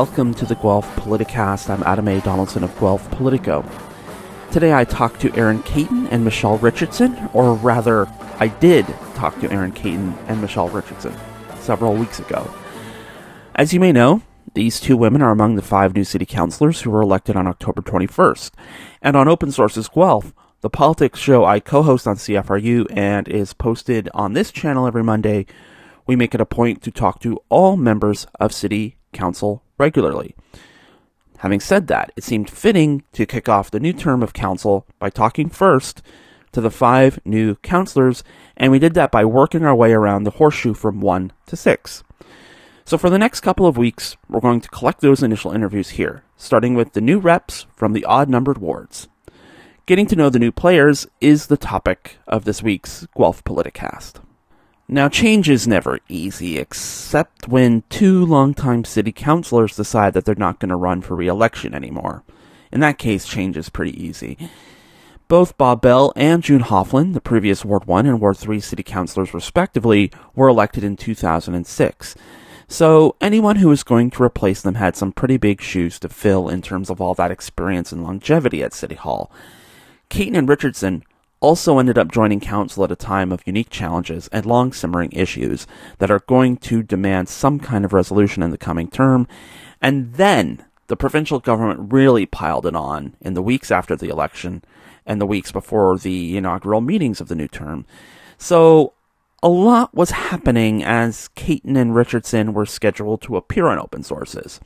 welcome 0.00 0.32
to 0.32 0.46
the 0.46 0.54
Guelph 0.54 0.86
Politicast. 0.96 1.68
I'm 1.68 1.82
Adam 1.82 2.08
A. 2.08 2.22
Donaldson 2.22 2.64
of 2.64 2.74
Guelph 2.80 3.10
Politico. 3.10 3.62
Today 4.50 4.72
I 4.72 4.84
talked 4.84 5.20
to 5.20 5.36
Erin 5.36 5.62
Caton 5.62 6.06
and 6.06 6.24
Michelle 6.24 6.56
Richardson, 6.56 7.28
or 7.34 7.52
rather, 7.52 8.06
I 8.38 8.48
did 8.48 8.86
talk 9.14 9.38
to 9.40 9.52
Erin 9.52 9.72
Caton 9.72 10.16
and 10.26 10.40
Michelle 10.40 10.70
Richardson 10.70 11.14
several 11.58 11.92
weeks 11.92 12.18
ago. 12.18 12.50
As 13.54 13.74
you 13.74 13.80
may 13.80 13.92
know, 13.92 14.22
these 14.54 14.80
two 14.80 14.96
women 14.96 15.20
are 15.20 15.32
among 15.32 15.56
the 15.56 15.60
five 15.60 15.94
new 15.94 16.04
city 16.04 16.24
councilors 16.24 16.80
who 16.80 16.90
were 16.90 17.02
elected 17.02 17.36
on 17.36 17.46
October 17.46 17.82
21st. 17.82 18.52
And 19.02 19.18
on 19.18 19.28
Open 19.28 19.52
Sources 19.52 19.86
Guelph, 19.86 20.32
the 20.62 20.70
politics 20.70 21.18
show 21.18 21.44
I 21.44 21.60
co 21.60 21.82
host 21.82 22.06
on 22.06 22.16
CFRU 22.16 22.86
and 22.96 23.28
is 23.28 23.52
posted 23.52 24.08
on 24.14 24.32
this 24.32 24.50
channel 24.50 24.86
every 24.86 25.04
Monday, 25.04 25.44
we 26.06 26.16
make 26.16 26.34
it 26.34 26.40
a 26.40 26.46
point 26.46 26.80
to 26.84 26.90
talk 26.90 27.20
to 27.20 27.38
all 27.50 27.76
members 27.76 28.26
of 28.40 28.54
City 28.54 28.96
Council 29.12 29.62
regularly. 29.80 30.36
Having 31.38 31.60
said 31.60 31.86
that, 31.86 32.12
it 32.16 32.22
seemed 32.22 32.50
fitting 32.50 33.02
to 33.12 33.24
kick 33.24 33.48
off 33.48 33.70
the 33.70 33.80
new 33.80 33.94
term 33.94 34.22
of 34.22 34.34
council 34.34 34.86
by 34.98 35.08
talking 35.08 35.48
first 35.48 36.02
to 36.52 36.60
the 36.60 36.70
five 36.70 37.18
new 37.24 37.56
councilors, 37.56 38.22
and 38.56 38.70
we 38.70 38.78
did 38.78 38.94
that 38.94 39.10
by 39.10 39.24
working 39.24 39.64
our 39.64 39.74
way 39.74 39.92
around 39.92 40.24
the 40.24 40.32
horseshoe 40.32 40.74
from 40.74 41.00
1 41.00 41.32
to 41.46 41.56
6. 41.56 42.04
So, 42.84 42.98
for 42.98 43.08
the 43.08 43.18
next 43.18 43.40
couple 43.40 43.66
of 43.66 43.78
weeks, 43.78 44.16
we're 44.28 44.40
going 44.40 44.60
to 44.60 44.68
collect 44.68 45.00
those 45.00 45.22
initial 45.22 45.52
interviews 45.52 45.90
here, 45.90 46.24
starting 46.36 46.74
with 46.74 46.92
the 46.92 47.00
new 47.00 47.18
reps 47.18 47.66
from 47.74 47.92
the 47.92 48.04
odd 48.04 48.28
numbered 48.28 48.58
wards. 48.58 49.08
Getting 49.86 50.06
to 50.06 50.16
know 50.16 50.28
the 50.28 50.38
new 50.38 50.52
players 50.52 51.06
is 51.20 51.46
the 51.46 51.56
topic 51.56 52.18
of 52.26 52.44
this 52.44 52.62
week's 52.62 53.06
Guelph 53.16 53.42
Politicast. 53.44 54.20
Now, 54.92 55.08
change 55.08 55.48
is 55.48 55.68
never 55.68 56.00
easy, 56.08 56.58
except 56.58 57.46
when 57.46 57.84
two 57.90 58.26
longtime 58.26 58.84
city 58.84 59.12
councilors 59.12 59.76
decide 59.76 60.14
that 60.14 60.24
they're 60.24 60.34
not 60.34 60.58
going 60.58 60.70
to 60.70 60.76
run 60.76 61.00
for 61.00 61.14
re 61.14 61.28
election 61.28 61.74
anymore. 61.74 62.24
In 62.72 62.80
that 62.80 62.98
case, 62.98 63.24
change 63.24 63.56
is 63.56 63.68
pretty 63.68 63.96
easy. 64.02 64.36
Both 65.28 65.56
Bob 65.56 65.80
Bell 65.80 66.12
and 66.16 66.42
June 66.42 66.62
Hofland, 66.62 67.14
the 67.14 67.20
previous 67.20 67.64
Ward 67.64 67.84
1 67.84 68.04
and 68.04 68.20
Ward 68.20 68.36
3 68.36 68.58
city 68.58 68.82
councilors 68.82 69.32
respectively, 69.32 70.10
were 70.34 70.48
elected 70.48 70.82
in 70.82 70.96
2006. 70.96 72.16
So 72.66 73.14
anyone 73.20 73.56
who 73.56 73.68
was 73.68 73.84
going 73.84 74.10
to 74.10 74.24
replace 74.24 74.60
them 74.60 74.74
had 74.74 74.96
some 74.96 75.12
pretty 75.12 75.36
big 75.36 75.60
shoes 75.60 76.00
to 76.00 76.08
fill 76.08 76.48
in 76.48 76.62
terms 76.62 76.90
of 76.90 77.00
all 77.00 77.14
that 77.14 77.30
experience 77.30 77.92
and 77.92 78.02
longevity 78.02 78.60
at 78.60 78.74
City 78.74 78.96
Hall. 78.96 79.30
Caton 80.08 80.34
and 80.34 80.48
Richardson 80.48 81.04
also 81.40 81.78
ended 81.78 81.98
up 81.98 82.12
joining 82.12 82.40
council 82.40 82.84
at 82.84 82.92
a 82.92 82.96
time 82.96 83.32
of 83.32 83.46
unique 83.46 83.70
challenges 83.70 84.28
and 84.28 84.46
long 84.46 84.72
simmering 84.72 85.10
issues 85.12 85.66
that 85.98 86.10
are 86.10 86.20
going 86.20 86.56
to 86.58 86.82
demand 86.82 87.28
some 87.28 87.58
kind 87.58 87.84
of 87.84 87.92
resolution 87.92 88.42
in 88.42 88.50
the 88.50 88.58
coming 88.58 88.88
term. 88.88 89.26
And 89.80 90.14
then 90.14 90.64
the 90.86 90.96
provincial 90.96 91.40
government 91.40 91.92
really 91.92 92.26
piled 92.26 92.66
it 92.66 92.76
on 92.76 93.16
in 93.20 93.34
the 93.34 93.42
weeks 93.42 93.70
after 93.70 93.96
the 93.96 94.08
election 94.08 94.62
and 95.06 95.20
the 95.20 95.26
weeks 95.26 95.50
before 95.50 95.98
the 95.98 96.36
inaugural 96.36 96.80
meetings 96.80 97.20
of 97.20 97.28
the 97.28 97.34
new 97.34 97.48
term. 97.48 97.86
So 98.36 98.92
a 99.42 99.48
lot 99.48 99.94
was 99.94 100.10
happening 100.10 100.84
as 100.84 101.28
Caton 101.28 101.76
and 101.76 101.94
Richardson 101.94 102.52
were 102.52 102.66
scheduled 102.66 103.22
to 103.22 103.36
appear 103.36 103.68
on 103.68 103.78
open 103.78 104.02
sources. 104.02 104.60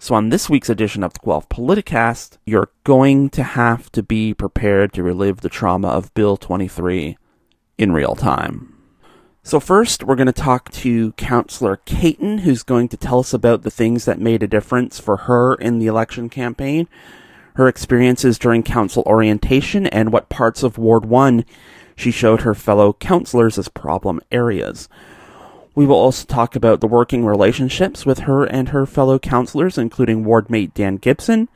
So, 0.00 0.14
on 0.14 0.28
this 0.28 0.48
week's 0.48 0.70
edition 0.70 1.02
of 1.02 1.12
the 1.12 1.18
Guelph 1.24 1.48
Politicast, 1.48 2.38
you're 2.46 2.70
going 2.84 3.30
to 3.30 3.42
have 3.42 3.90
to 3.90 4.00
be 4.00 4.32
prepared 4.32 4.92
to 4.92 5.02
relive 5.02 5.40
the 5.40 5.48
trauma 5.48 5.88
of 5.88 6.14
Bill 6.14 6.36
23 6.36 7.18
in 7.78 7.90
real 7.90 8.14
time. 8.14 8.76
So, 9.42 9.58
first, 9.58 10.04
we're 10.04 10.14
going 10.14 10.26
to 10.26 10.32
talk 10.32 10.70
to 10.70 11.10
Councillor 11.12 11.78
Caton, 11.78 12.38
who's 12.38 12.62
going 12.62 12.86
to 12.90 12.96
tell 12.96 13.18
us 13.18 13.34
about 13.34 13.62
the 13.62 13.72
things 13.72 14.04
that 14.04 14.20
made 14.20 14.44
a 14.44 14.46
difference 14.46 15.00
for 15.00 15.16
her 15.16 15.56
in 15.56 15.80
the 15.80 15.88
election 15.88 16.28
campaign, 16.28 16.86
her 17.56 17.66
experiences 17.66 18.38
during 18.38 18.62
council 18.62 19.02
orientation, 19.04 19.88
and 19.88 20.12
what 20.12 20.28
parts 20.28 20.62
of 20.62 20.78
Ward 20.78 21.06
1 21.06 21.44
she 21.96 22.12
showed 22.12 22.42
her 22.42 22.54
fellow 22.54 22.92
councillors 22.92 23.58
as 23.58 23.68
problem 23.68 24.20
areas. 24.30 24.88
We 25.74 25.86
will 25.86 25.96
also 25.96 26.26
talk 26.26 26.56
about 26.56 26.80
the 26.80 26.86
working 26.86 27.24
relationships 27.24 28.04
with 28.04 28.20
her 28.20 28.44
and 28.44 28.70
her 28.70 28.86
fellow 28.86 29.18
counselors, 29.18 29.78
including 29.78 30.24
ward 30.24 30.50
mate 30.50 30.74
Dan 30.74 30.96
Gibson, 30.96 31.48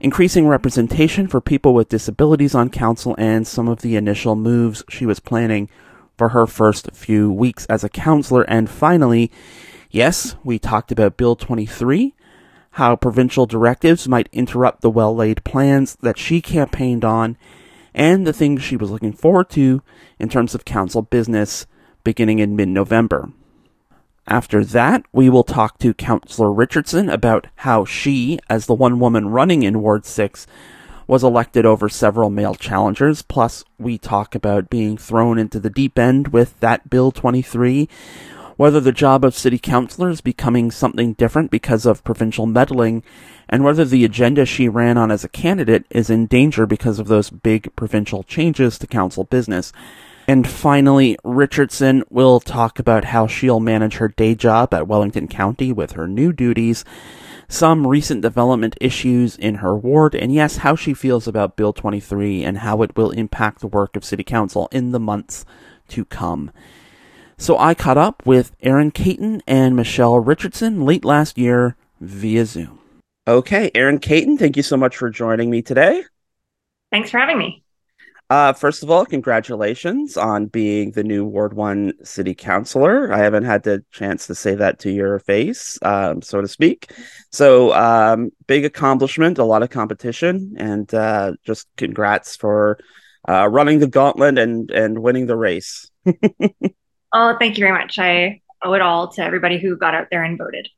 increasing 0.00 0.48
representation 0.48 1.28
for 1.28 1.40
people 1.40 1.72
with 1.74 1.88
disabilities 1.88 2.54
on 2.54 2.70
council, 2.70 3.14
and 3.18 3.46
some 3.46 3.68
of 3.68 3.80
the 3.80 3.96
initial 3.96 4.34
moves 4.34 4.82
she 4.88 5.06
was 5.06 5.20
planning 5.20 5.68
for 6.16 6.30
her 6.30 6.46
first 6.46 6.90
few 6.92 7.30
weeks 7.30 7.66
as 7.66 7.84
a 7.84 7.88
counselor. 7.88 8.42
And 8.42 8.68
finally, 8.68 9.30
yes, 9.90 10.36
we 10.44 10.58
talked 10.58 10.90
about 10.90 11.16
Bill 11.16 11.36
23, 11.36 12.14
how 12.72 12.96
provincial 12.96 13.46
directives 13.46 14.08
might 14.08 14.28
interrupt 14.32 14.80
the 14.80 14.90
well 14.90 15.14
laid 15.14 15.44
plans 15.44 15.96
that 16.02 16.18
she 16.18 16.40
campaigned 16.40 17.04
on, 17.04 17.36
and 17.94 18.26
the 18.26 18.32
things 18.32 18.62
she 18.62 18.76
was 18.76 18.90
looking 18.90 19.12
forward 19.12 19.48
to 19.50 19.82
in 20.18 20.28
terms 20.28 20.54
of 20.54 20.64
council 20.64 21.02
business 21.02 21.66
beginning 22.04 22.38
in 22.38 22.54
mid 22.54 22.68
November. 22.68 23.30
After 24.26 24.64
that, 24.64 25.04
we 25.12 25.28
will 25.28 25.44
talk 25.44 25.78
to 25.78 25.92
Councillor 25.92 26.52
Richardson 26.52 27.10
about 27.10 27.48
how 27.56 27.84
she, 27.84 28.38
as 28.48 28.66
the 28.66 28.74
one 28.74 28.98
woman 28.98 29.28
running 29.28 29.62
in 29.62 29.82
Ward 29.82 30.06
6, 30.06 30.46
was 31.06 31.22
elected 31.22 31.66
over 31.66 31.90
several 31.90 32.30
male 32.30 32.54
challengers. 32.54 33.20
Plus, 33.20 33.64
we 33.78 33.98
talk 33.98 34.34
about 34.34 34.70
being 34.70 34.96
thrown 34.96 35.38
into 35.38 35.60
the 35.60 35.68
deep 35.68 35.98
end 35.98 36.28
with 36.28 36.58
that 36.60 36.88
Bill 36.88 37.12
23, 37.12 37.86
whether 38.56 38.80
the 38.80 38.92
job 38.92 39.24
of 39.24 39.34
city 39.34 39.58
councillor 39.58 40.08
is 40.08 40.22
becoming 40.22 40.70
something 40.70 41.12
different 41.14 41.50
because 41.50 41.84
of 41.84 42.04
provincial 42.04 42.46
meddling, 42.46 43.02
and 43.48 43.62
whether 43.62 43.84
the 43.84 44.06
agenda 44.06 44.46
she 44.46 44.68
ran 44.68 44.96
on 44.96 45.10
as 45.10 45.24
a 45.24 45.28
candidate 45.28 45.84
is 45.90 46.08
in 46.08 46.26
danger 46.26 46.64
because 46.64 46.98
of 46.98 47.08
those 47.08 47.28
big 47.28 47.74
provincial 47.76 48.22
changes 48.22 48.78
to 48.78 48.86
council 48.86 49.24
business. 49.24 49.70
And 50.26 50.48
finally, 50.48 51.18
Richardson 51.22 52.02
will 52.08 52.40
talk 52.40 52.78
about 52.78 53.06
how 53.06 53.26
she'll 53.26 53.60
manage 53.60 53.96
her 53.96 54.08
day 54.08 54.34
job 54.34 54.72
at 54.72 54.88
Wellington 54.88 55.28
County 55.28 55.70
with 55.72 55.92
her 55.92 56.08
new 56.08 56.32
duties, 56.32 56.84
some 57.46 57.86
recent 57.86 58.22
development 58.22 58.76
issues 58.80 59.36
in 59.36 59.56
her 59.56 59.76
ward, 59.76 60.14
and 60.14 60.32
yes, 60.32 60.58
how 60.58 60.76
she 60.76 60.94
feels 60.94 61.28
about 61.28 61.56
Bill 61.56 61.74
23 61.74 62.42
and 62.42 62.58
how 62.58 62.80
it 62.82 62.96
will 62.96 63.10
impact 63.10 63.60
the 63.60 63.66
work 63.66 63.96
of 63.96 64.04
City 64.04 64.24
Council 64.24 64.68
in 64.72 64.92
the 64.92 65.00
months 65.00 65.44
to 65.88 66.06
come. 66.06 66.50
So 67.36 67.58
I 67.58 67.74
caught 67.74 67.98
up 67.98 68.24
with 68.24 68.52
Erin 68.60 68.92
Caton 68.92 69.42
and 69.46 69.76
Michelle 69.76 70.18
Richardson 70.20 70.86
late 70.86 71.04
last 71.04 71.36
year 71.36 71.76
via 72.00 72.46
Zoom. 72.46 72.78
Okay, 73.26 73.70
Erin 73.74 73.98
Caton, 73.98 74.38
thank 74.38 74.56
you 74.56 74.62
so 74.62 74.76
much 74.76 74.96
for 74.96 75.10
joining 75.10 75.50
me 75.50 75.60
today. 75.60 76.04
Thanks 76.90 77.10
for 77.10 77.18
having 77.18 77.38
me. 77.38 77.63
Uh, 78.30 78.52
first 78.54 78.82
of 78.82 78.90
all, 78.90 79.04
congratulations 79.04 80.16
on 80.16 80.46
being 80.46 80.92
the 80.92 81.04
new 81.04 81.24
Ward 81.24 81.52
1 81.52 82.04
city 82.04 82.34
councilor. 82.34 83.12
I 83.12 83.18
haven't 83.18 83.44
had 83.44 83.62
the 83.62 83.84
chance 83.92 84.26
to 84.28 84.34
say 84.34 84.54
that 84.54 84.78
to 84.80 84.90
your 84.90 85.18
face, 85.18 85.78
um, 85.82 86.22
so 86.22 86.40
to 86.40 86.48
speak. 86.48 86.90
So, 87.30 87.74
um, 87.74 88.30
big 88.46 88.64
accomplishment, 88.64 89.38
a 89.38 89.44
lot 89.44 89.62
of 89.62 89.68
competition, 89.68 90.54
and 90.56 90.92
uh, 90.94 91.32
just 91.44 91.68
congrats 91.76 92.34
for 92.34 92.78
uh, 93.28 93.46
running 93.48 93.78
the 93.78 93.88
gauntlet 93.88 94.38
and, 94.38 94.70
and 94.70 95.00
winning 95.00 95.26
the 95.26 95.36
race. 95.36 95.90
oh, 97.12 97.36
thank 97.38 97.58
you 97.58 97.62
very 97.62 97.72
much. 97.72 97.98
I 97.98 98.40
owe 98.62 98.72
it 98.72 98.80
all 98.80 99.08
to 99.12 99.22
everybody 99.22 99.58
who 99.58 99.76
got 99.76 99.94
out 99.94 100.08
there 100.10 100.24
and 100.24 100.38
voted. 100.38 100.68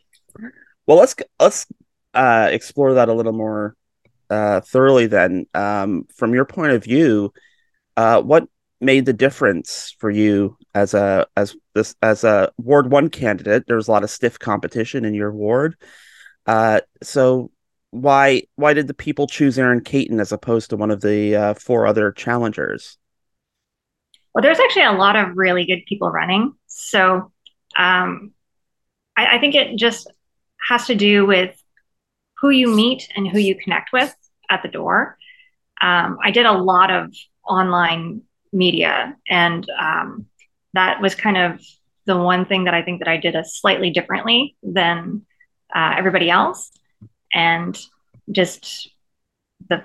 Well, 0.87 0.99
let's 0.99 1.14
let's 1.40 1.66
uh, 2.12 2.49
explore 2.50 2.94
that 2.94 3.08
a 3.08 3.12
little 3.12 3.32
more 3.32 3.76
uh, 4.31 4.61
thoroughly. 4.61 5.06
Then, 5.06 5.46
um, 5.55 6.05
from 6.14 6.34
your 6.34 6.44
point 6.44 6.73
of 6.73 6.84
view, 6.84 7.32
uh, 7.96 8.23
what 8.23 8.49
made 8.81 9.06
the 9.06 9.12
difference 9.12 9.94
for 9.99 10.11
you 10.11 10.56
as 10.75 10.93
a 10.94 11.26
as 11.37 11.56
this 11.75 11.94
as 12.02 12.25
a 12.25 12.50
Ward 12.58 12.90
One 12.90 13.08
candidate? 13.08 13.67
There 13.67 13.76
was 13.76 13.88
a 13.88 13.93
lot 13.93 14.05
of 14.05 14.11
stiff 14.11 14.38
competition 14.38 15.05
in 15.05 15.14
your 15.14 15.32
ward. 15.32 15.76
Uh, 16.46 16.81
so 17.02 17.50
why 17.90 18.43
why 18.56 18.75
did 18.75 18.87
the 18.87 18.94
people 18.94 19.26
choose 19.26 19.58
Erin 19.58 19.82
Caton 19.82 20.20
as 20.20 20.32
opposed 20.32 20.70
to 20.70 20.76
one 20.76 20.90
of 20.90 21.00
the 21.00 21.37
uh, 21.37 21.55
four 21.55 21.87
other 21.87 22.12
challengers? 22.12 22.99
Well, 24.34 24.43
there's 24.43 24.61
actually 24.61 24.84
a 24.84 24.93
lot 24.93 25.17
of 25.17 25.37
really 25.37 25.64
good 25.64 25.81
people 25.88 26.11
running. 26.11 26.52
So 26.67 27.32
um, 27.76 28.32
I, 29.17 29.37
I 29.37 29.38
think 29.38 29.55
it 29.55 29.78
just 29.78 30.11
has 30.69 30.87
to 30.88 30.94
do 30.94 31.25
with 31.25 31.56
who 32.38 32.50
you 32.50 32.69
meet 32.69 33.09
and 33.17 33.29
who 33.29 33.38
you 33.38 33.55
connect 33.55 33.93
with 33.93 34.15
at 34.50 34.62
the 34.62 34.69
door. 34.69 35.17
Um, 35.83 36.19
I 36.23 36.31
did 36.31 36.47
a 36.47 36.53
lot 36.53 36.91
of 36.91 37.12
online 37.47 38.23
media. 38.53 39.17
And 39.29 39.69
um, 39.79 40.27
that 40.75 41.00
was 41.00 41.15
kind 41.15 41.37
of 41.37 41.61
the 42.06 42.17
one 42.17 42.47
thing 42.47 42.65
that 42.65 42.75
I 42.75 42.83
think 42.83 43.00
that 43.00 43.09
I 43.09 43.17
did 43.17 43.35
a 43.35 43.44
slightly 43.44 43.91
differently 43.91 44.56
than 44.62 45.23
uh, 45.75 45.94
everybody 45.97 46.31
else. 46.31 46.71
And 47.35 47.79
just 48.31 48.88
the, 49.69 49.85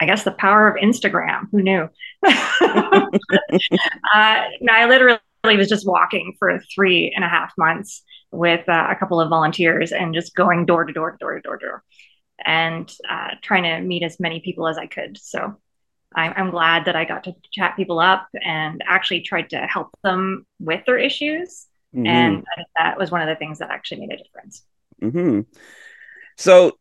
I 0.00 0.06
guess 0.06 0.24
the 0.24 0.32
power 0.32 0.68
of 0.68 0.76
Instagram. 0.76 1.48
Who 1.50 1.62
knew? 1.62 1.88
uh, 2.22 3.06
no, 4.60 4.72
I 4.72 4.86
literally 4.86 5.20
was 5.44 5.68
just 5.68 5.86
walking 5.86 6.34
for 6.38 6.60
three 6.74 7.12
and 7.14 7.24
a 7.24 7.28
half 7.28 7.52
months 7.56 8.02
with 8.30 8.68
uh, 8.68 8.86
a 8.90 8.96
couple 8.96 9.20
of 9.20 9.28
volunteers 9.28 9.92
and 9.92 10.14
just 10.14 10.34
going 10.34 10.66
door 10.66 10.84
to 10.84 10.92
door 10.92 11.12
to 11.12 11.18
door 11.18 11.34
to 11.34 11.40
door 11.40 11.56
to 11.56 11.66
door 11.66 11.84
and 12.44 12.92
uh, 13.08 13.30
trying 13.42 13.64
to 13.64 13.80
meet 13.80 14.02
as 14.02 14.20
many 14.20 14.40
people 14.40 14.68
as 14.68 14.78
I 14.78 14.86
could. 14.86 15.18
So 15.18 15.56
I'm, 16.14 16.32
I'm 16.36 16.50
glad 16.50 16.84
that 16.86 16.96
I 16.96 17.04
got 17.04 17.24
to 17.24 17.34
chat 17.52 17.76
people 17.76 17.98
up 17.98 18.28
and 18.42 18.82
actually 18.86 19.22
tried 19.22 19.50
to 19.50 19.58
help 19.58 19.88
them 20.02 20.46
with 20.58 20.84
their 20.86 20.98
issues. 20.98 21.66
Mm-hmm. 21.94 22.06
And 22.06 22.44
that 22.78 22.98
was 22.98 23.10
one 23.10 23.22
of 23.22 23.28
the 23.28 23.36
things 23.36 23.58
that 23.58 23.70
actually 23.70 24.06
made 24.06 24.12
a 24.12 24.22
difference. 24.22 24.62
Mm-hmm. 25.02 25.40
So 26.36 26.78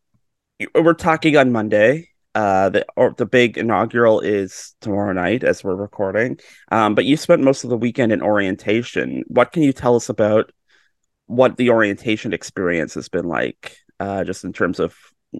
we're 0.75 0.93
talking 0.93 1.37
on 1.37 1.51
Monday. 1.51 2.09
Uh, 2.35 2.69
the 2.69 2.85
or 2.95 3.15
the 3.17 3.25
big 3.25 3.57
inaugural 3.57 4.19
is 4.19 4.75
tomorrow 4.79 5.11
night 5.11 5.43
as 5.43 5.63
we're 5.63 5.75
recording. 5.75 6.37
Um, 6.71 6.93
but 6.93 7.05
you 7.05 7.17
spent 7.17 7.41
most 7.41 7.63
of 7.63 7.71
the 7.71 7.77
weekend 7.77 8.11
in 8.11 8.21
orientation. 8.21 9.23
What 9.25 9.51
can 9.51 9.63
you 9.63 9.73
tell 9.73 9.95
us 9.95 10.07
about 10.07 10.51
what 11.27 11.57
the 11.57 11.69
orientation 11.69 12.33
experience 12.33 12.95
has 12.95 13.09
been 13.09 13.27
like? 13.27 13.77
Uh, 13.99 14.23
just 14.23 14.43
in 14.43 14.53
terms 14.53 14.79
of 14.79 14.95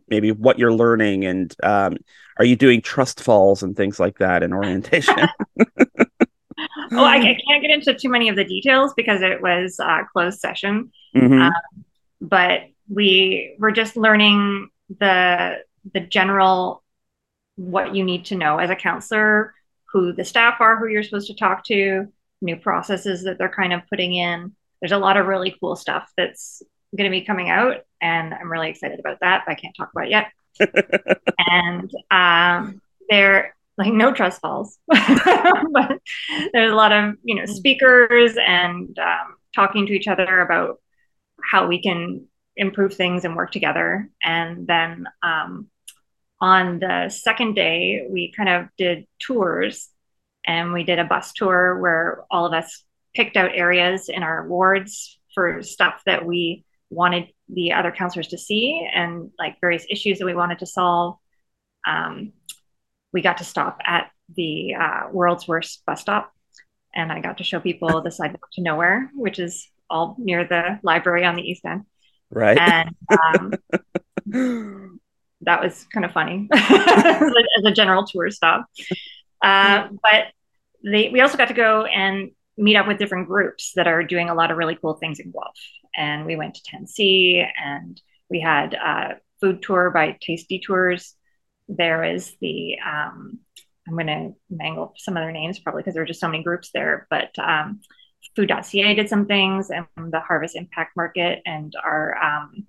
maybe 0.10 0.32
what 0.32 0.60
you're 0.60 0.74
learning 0.74 1.26
and 1.26 1.56
um, 1.64 1.98
are 2.38 2.46
you 2.46 2.56
doing 2.56 2.82
trust 2.82 3.22
falls 3.22 3.64
and 3.64 3.76
things 3.76 4.00
like 4.00 4.20
that 4.20 4.44
in 4.44 4.54
orientation? 4.54 5.16
oh, 5.60 7.04
I, 7.04 7.16
I, 7.16 7.40
can't 7.48 7.62
get 7.62 7.72
into 7.72 7.94
too 7.94 8.10
many 8.10 8.30
of 8.30 8.36
the 8.36 8.44
details 8.44 8.94
because 8.96 9.22
it 9.22 9.42
was 9.42 9.80
a 9.80 10.02
closed 10.12 10.40
session. 10.40 10.92
Mm-hmm. 11.16 11.42
Um, 11.42 11.52
but 12.22 12.62
we 12.90 13.56
were 13.60 13.72
just 13.72 13.98
learning 13.98 14.70
the 15.00 15.58
the 15.94 16.00
general 16.00 16.84
what 17.56 17.96
you 17.96 18.04
need 18.04 18.26
to 18.26 18.36
know 18.36 18.58
as 18.58 18.70
a 18.70 18.76
counselor, 18.76 19.54
who 19.92 20.14
the 20.14 20.26
staff 20.26 20.60
are, 20.60 20.78
who 20.78 20.88
you're 20.88 21.04
supposed 21.04 21.28
to 21.28 21.36
talk 21.36 21.66
to, 21.66 22.08
new 22.42 22.56
processes 22.56 23.24
that 23.24 23.38
they're 23.38 23.50
kind 23.50 23.74
of 23.74 23.82
putting 23.90 24.14
in. 24.14 24.56
There's 24.82 24.92
a 24.92 24.98
lot 24.98 25.18
of 25.18 25.26
really 25.26 25.56
cool 25.60 25.76
stuff 25.76 26.10
that's 26.18 26.62
going 26.96 27.10
to 27.10 27.16
be 27.16 27.26
coming 27.26 27.50
out, 27.50 27.78
and 28.02 28.34
I'm 28.34 28.52
really 28.52 28.70
excited 28.70 29.00
about 29.00 29.20
that. 29.22 29.44
But 29.46 29.54
I 29.54 29.56
can't 29.56 29.76
talk 29.76 29.92
about 29.92 30.08
it 30.08 30.12
yet. 30.12 30.32
and 31.40 31.92
um, 32.12 32.82
there, 33.10 33.56
like 33.78 33.94
no 33.94 34.14
trust 34.14 34.42
falls, 34.42 34.78
but 34.88 36.00
there's 36.54 36.72
a 36.72 36.76
lot 36.76 36.92
of 36.92 37.16
you 37.24 37.36
know 37.36 37.46
speakers 37.46 38.36
and 38.38 38.98
um, 39.00 39.36
talking 39.54 39.86
to 39.88 39.94
each 39.94 40.08
other 40.08 40.42
about 40.42 40.80
how 41.44 41.68
we 41.68 41.82
can 41.82 42.28
improve 42.56 42.94
things 42.94 43.24
and 43.24 43.36
work 43.36 43.52
together. 43.52 44.10
And 44.24 44.66
then 44.66 45.06
um, 45.22 45.68
on 46.42 46.80
the 46.80 47.10
second 47.10 47.54
day, 47.54 48.08
we 48.10 48.32
kind 48.32 48.50
of 48.50 48.68
did 48.78 49.06
tours, 49.20 49.90
and 50.46 50.74
we 50.74 50.84
did 50.84 51.00
a 51.00 51.06
bus 51.06 51.34
tour 51.34 51.80
where 51.80 52.24
all 52.32 52.46
of 52.46 52.54
us 52.54 52.84
picked 53.18 53.36
out 53.36 53.50
areas 53.54 54.10
in 54.10 54.22
our 54.22 54.48
wards 54.48 55.20
for 55.34 55.64
stuff 55.64 56.04
that 56.06 56.24
we 56.24 56.64
wanted 56.92 57.28
the 57.50 57.74
other 57.74 57.92
counselors 57.92 58.28
to 58.28 58.38
see 58.38 58.88
and 58.94 59.32
like 59.40 59.60
various 59.60 59.86
issues 59.90 60.20
that 60.20 60.26
we 60.26 60.36
wanted 60.36 60.60
to 60.60 60.68
solve. 60.68 61.18
Um, 61.86 62.34
we 63.12 63.24
got 63.24 63.40
to 63.40 63.44
stop 63.44 63.80
at 63.84 64.12
the 64.36 64.76
uh, 64.76 65.08
world's 65.12 65.48
worst 65.48 65.84
bus 65.88 66.02
stop, 66.02 66.32
and 66.94 67.12
I 67.12 67.20
got 67.20 67.40
to 67.40 67.44
show 67.44 67.60
people 67.60 68.02
the 68.02 68.12
sidewalk 68.12 68.52
to 68.54 68.62
nowhere, 68.62 69.10
which 69.16 69.40
is 69.40 69.68
all 69.90 70.16
near 70.20 70.46
the 70.46 70.80
library 70.84 71.26
on 71.26 71.36
the 71.36 71.42
east 71.42 71.66
end. 71.66 71.86
Right. 72.30 72.58
And 72.60 72.96
um, 74.30 75.00
that 75.42 75.64
was 75.64 75.88
kind 75.92 76.06
of 76.06 76.12
funny 76.12 76.50
as 76.54 77.66
a 77.66 77.72
general 77.72 78.06
tour 78.06 78.30
stop. 78.30 78.68
Uh, 79.42 79.88
but 80.04 80.26
they, 80.84 81.10
we 81.10 81.22
also 81.22 81.38
got 81.38 81.48
to 81.48 81.54
go 81.54 81.86
and 81.86 82.32
meet 82.58 82.76
up 82.76 82.88
with 82.88 82.98
different 82.98 83.28
groups 83.28 83.74
that 83.76 83.88
are 83.88 84.04
doing 84.04 84.30
a 84.30 84.34
lot 84.34 84.52
of 84.52 84.58
really 84.58 84.76
cool 84.76 84.96
things 84.96 85.20
in 85.20 85.32
Guelph 85.32 85.56
and 85.98 86.26
we 86.26 86.36
went 86.36 86.56
to 86.56 86.62
10C 86.76 87.46
and 87.64 88.00
we 88.30 88.40
had 88.40 88.74
a 88.76 89.18
food 89.42 89.62
tour 89.62 89.90
by 89.90 90.18
Taste 90.22 90.48
Detours. 90.48 91.16
There 91.68 92.04
is 92.04 92.36
the, 92.40 92.76
um, 92.86 93.40
I'm 93.88 93.94
going 93.94 94.08
to 94.08 94.34
mangle 94.50 94.94
some 94.98 95.18
other 95.18 95.32
names 95.32 95.60
probably 95.60 95.82
because 95.82 95.96
there 95.96 96.04
are 96.04 96.08
just 96.08 96.20
so 96.20 96.28
many 96.28 96.44
groups 96.44 96.70
there, 96.74 97.08
but 97.10 97.38
um, 97.40 97.82
food.ca 98.36 98.94
did 98.94 99.10
some 99.10 99.26
things 99.26 99.70
and 99.70 99.88
the 99.98 100.20
Harvest 100.20 100.56
Impact 100.56 100.96
Market 100.96 101.42
and 101.46 101.74
our, 101.84 102.16
um, 102.18 102.66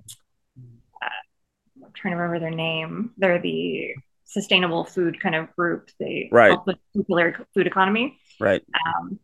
uh, 1.02 1.84
I'm 1.84 1.92
trying 1.94 2.12
to 2.12 2.18
remember 2.18 2.40
their 2.40 2.50
name. 2.50 3.12
They're 3.18 3.40
the 3.40 3.94
sustainable 4.24 4.84
food 4.84 5.20
kind 5.20 5.34
of 5.34 5.54
group. 5.54 5.90
They 5.98 6.28
right. 6.32 6.50
help 6.50 6.66
with 6.66 6.76
circular 6.96 7.46
food 7.54 7.66
economy. 7.66 8.18
Right. 8.40 8.62
Um, 8.86 9.18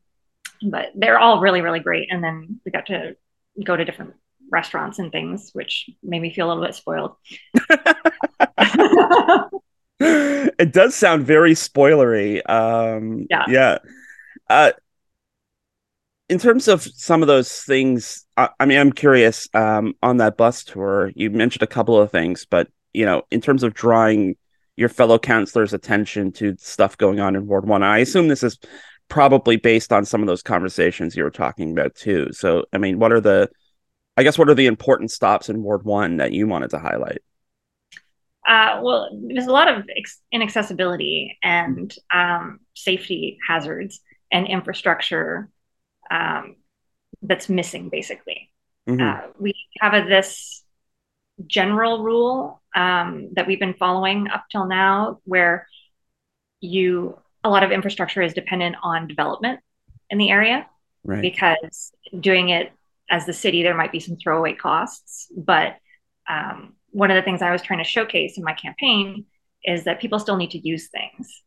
but 0.65 0.93
they're 0.95 1.19
all 1.19 1.41
really, 1.41 1.61
really 1.61 1.81
great. 1.81 2.09
And 2.11 2.23
then 2.23 2.61
we 2.65 2.73
got 2.73 2.87
to 2.87 3.17
go 3.65 3.77
to 3.77 3.85
different 3.85 4.15
restaurants 4.51 4.99
and 4.99 5.13
things, 5.13 5.51
which 5.53 5.91
made 6.03 6.21
me 6.21 6.33
feel 6.33 6.47
a 6.47 6.49
little 6.49 6.65
bit 6.65 6.75
spoiled. 6.75 7.17
it 10.01 10.73
does 10.73 10.95
sound 10.95 11.27
very 11.27 11.55
spoilery. 11.55 12.49
Um, 12.49 13.27
yeah. 13.31 13.45
Yeah. 13.49 13.79
Uh, 14.49 14.73
in 16.29 16.39
terms 16.39 16.69
of 16.69 16.83
some 16.83 17.23
of 17.23 17.29
those 17.29 17.63
things, 17.63 18.27
I, 18.37 18.49
I 18.59 18.67
mean, 18.67 18.79
I'm 18.79 18.93
curious 18.93 19.49
um, 19.55 19.95
on 20.03 20.19
that 20.19 20.37
bus 20.37 20.65
tour. 20.65 21.13
You 21.15 21.31
mentioned 21.31 21.63
a 21.63 21.69
couple 21.69 22.01
of 22.01 22.11
things, 22.11 22.47
but 22.49 22.69
you 22.93 23.05
know, 23.05 23.23
in 23.31 23.41
terms 23.41 23.63
of 23.63 23.75
drawing 23.75 24.37
your 24.77 24.89
fellow 24.89 25.19
counselors' 25.19 25.73
attention 25.73 26.33
to 26.33 26.57
stuff 26.59 26.97
going 26.97 27.21
on 27.21 27.37
in 27.37 27.47
Ward 27.47 27.67
One, 27.67 27.83
I 27.83 27.99
assume 27.99 28.29
this 28.29 28.43
is 28.43 28.59
probably 29.09 29.57
based 29.57 29.93
on 29.93 30.05
some 30.05 30.21
of 30.21 30.27
those 30.27 30.43
conversations 30.43 31.17
you 31.17 31.25
were 31.25 31.31
talking 31.31 31.73
about 31.73 31.95
too. 31.95 32.29
So, 32.33 32.65
I 32.73 32.79
mean, 32.79 32.99
what 32.99 33.13
are 33.13 33.21
the, 33.21 33.51
I 34.17 34.23
guess, 34.23 34.39
what 34.39 34.49
are 34.49 34.55
the 34.55 34.67
important 34.67 35.11
stops 35.11 35.49
in 35.49 35.63
Ward 35.63 35.85
One 35.85 36.17
that 36.19 36.33
you 36.33 36.47
wanted 36.47 36.71
to 36.71 36.79
highlight? 36.79 37.19
Uh, 38.47 38.81
well, 38.83 39.09
there's 39.29 39.47
a 39.47 39.53
lot 39.53 39.69
of 39.69 39.85
inaccessibility 40.31 41.39
and 41.43 41.95
um, 42.13 42.61
safety 42.75 43.39
hazards 43.47 44.01
and 44.31 44.47
infrastructure 44.47 45.49
um, 46.11 46.57
that's 47.23 47.49
missing, 47.49 47.89
basically. 47.89 48.51
Mm-hmm. 48.89 49.01
Uh, 49.01 49.31
we 49.39 49.55
have 49.81 49.95
a, 49.95 50.07
this 50.07 50.63
general 51.47 52.03
rule 52.03 52.63
um, 52.75 53.31
that 53.35 53.47
we've 53.47 53.61
been 53.61 53.75
following 53.75 54.29
up 54.29 54.45
till 54.51 54.67
now 54.67 55.21
where 55.25 55.67
you 56.61 57.19
a 57.45 57.51
lot 57.51 57.63
of 57.63 57.71
infrastructure 57.71 58.23
is 58.23 58.35
dependent 58.35 58.77
on 58.83 59.07
development 59.07 59.61
in 60.11 60.19
the 60.19 60.31
area 60.31 60.67
right. 61.05 61.23
because 61.23 61.93
doing 62.19 62.49
it 62.49 62.73
as 63.11 63.27
the 63.27 63.33
city, 63.33 63.63
there 63.63 63.77
might 63.77 63.93
be 63.93 64.01
some 64.01 64.17
throwaway 64.17 64.55
costs. 64.55 65.31
But 65.37 65.77
um, 66.29 66.75
one 66.91 67.11
of 67.11 67.17
the 67.17 67.23
things 67.23 67.43
I 67.43 67.53
was 67.53 67.63
trying 67.63 67.81
to 67.81 67.85
showcase 67.85 68.39
in 68.39 68.45
my 68.45 68.55
campaign 68.55 69.27
is 69.65 69.85
that 69.85 70.01
people 70.01 70.19
still 70.19 70.37
need 70.37 70.53
to 70.53 70.67
use 70.67 70.89
things. 70.89 71.43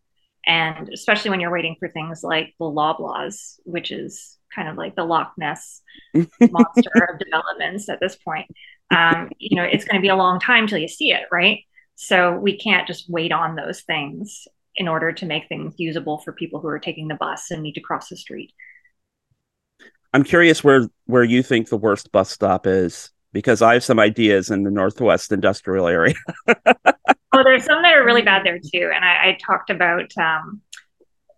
And 0.46 0.90
especially 0.94 1.32
when 1.32 1.40
you're 1.40 1.52
waiting 1.52 1.76
for 1.80 1.90
things 1.90 2.22
like 2.24 2.54
the 2.60 2.66
Loblaws, 2.66 3.60
which 3.66 3.92
is 3.92 4.38
kind 4.54 4.70
of 4.70 4.78
like 4.78 4.96
the 4.96 5.04
Loch 5.04 5.34
Ness 5.38 5.82
monster 6.14 7.10
of 7.10 7.20
developments 7.20 7.90
at 7.90 8.00
this 8.00 8.16
point. 8.16 8.48
Um, 8.96 9.30
you 9.40 9.58
know, 9.58 9.64
it's 9.64 9.84
going 9.84 10.00
to 10.00 10.02
be 10.02 10.10
a 10.10 10.16
long 10.16 10.40
time 10.40 10.68
till 10.68 10.78
you 10.78 10.88
see 10.88 11.12
it, 11.12 11.24
right? 11.32 11.60
So 11.96 12.38
we 12.38 12.58
can't 12.58 12.88
just 12.88 13.10
wait 13.10 13.32
on 13.32 13.56
those 13.56 13.82
things 13.82 14.48
in 14.78 14.88
order 14.88 15.12
to 15.12 15.26
make 15.26 15.48
things 15.48 15.74
usable 15.78 16.20
for 16.20 16.32
people 16.32 16.62
who 16.62 16.68
are 16.68 16.80
taking 16.80 17.08
the 17.08 17.16
bus 17.16 17.52
and 17.52 17.64
need 17.64 17.74
to 17.74 17.82
cross 17.82 18.10
the 18.10 18.16
street. 18.16 18.54
I'm 20.14 20.24
curious 20.24 20.64
where 20.64 20.88
where 21.06 21.24
you 21.24 21.44
think 21.44 21.68
the 21.68 21.78
worst 21.78 22.12
bus 22.12 22.30
stop 22.30 22.66
is 22.66 23.12
because 23.34 23.62
I 23.62 23.74
have 23.74 23.84
some 23.84 24.00
ideas 24.00 24.50
in 24.50 24.64
the 24.64 24.72
Northwest 24.72 25.32
industrial 25.32 25.88
area. 25.88 26.16
oh, 26.48 27.44
there's 27.44 27.66
some 27.66 27.82
that 27.82 27.94
are 27.94 28.06
really 28.06 28.22
bad 28.22 28.46
there 28.46 28.60
too. 28.60 28.92
And 28.94 29.04
I, 29.04 29.30
I 29.30 29.38
talked 29.46 29.70
about 29.70 30.12
um, 30.18 30.62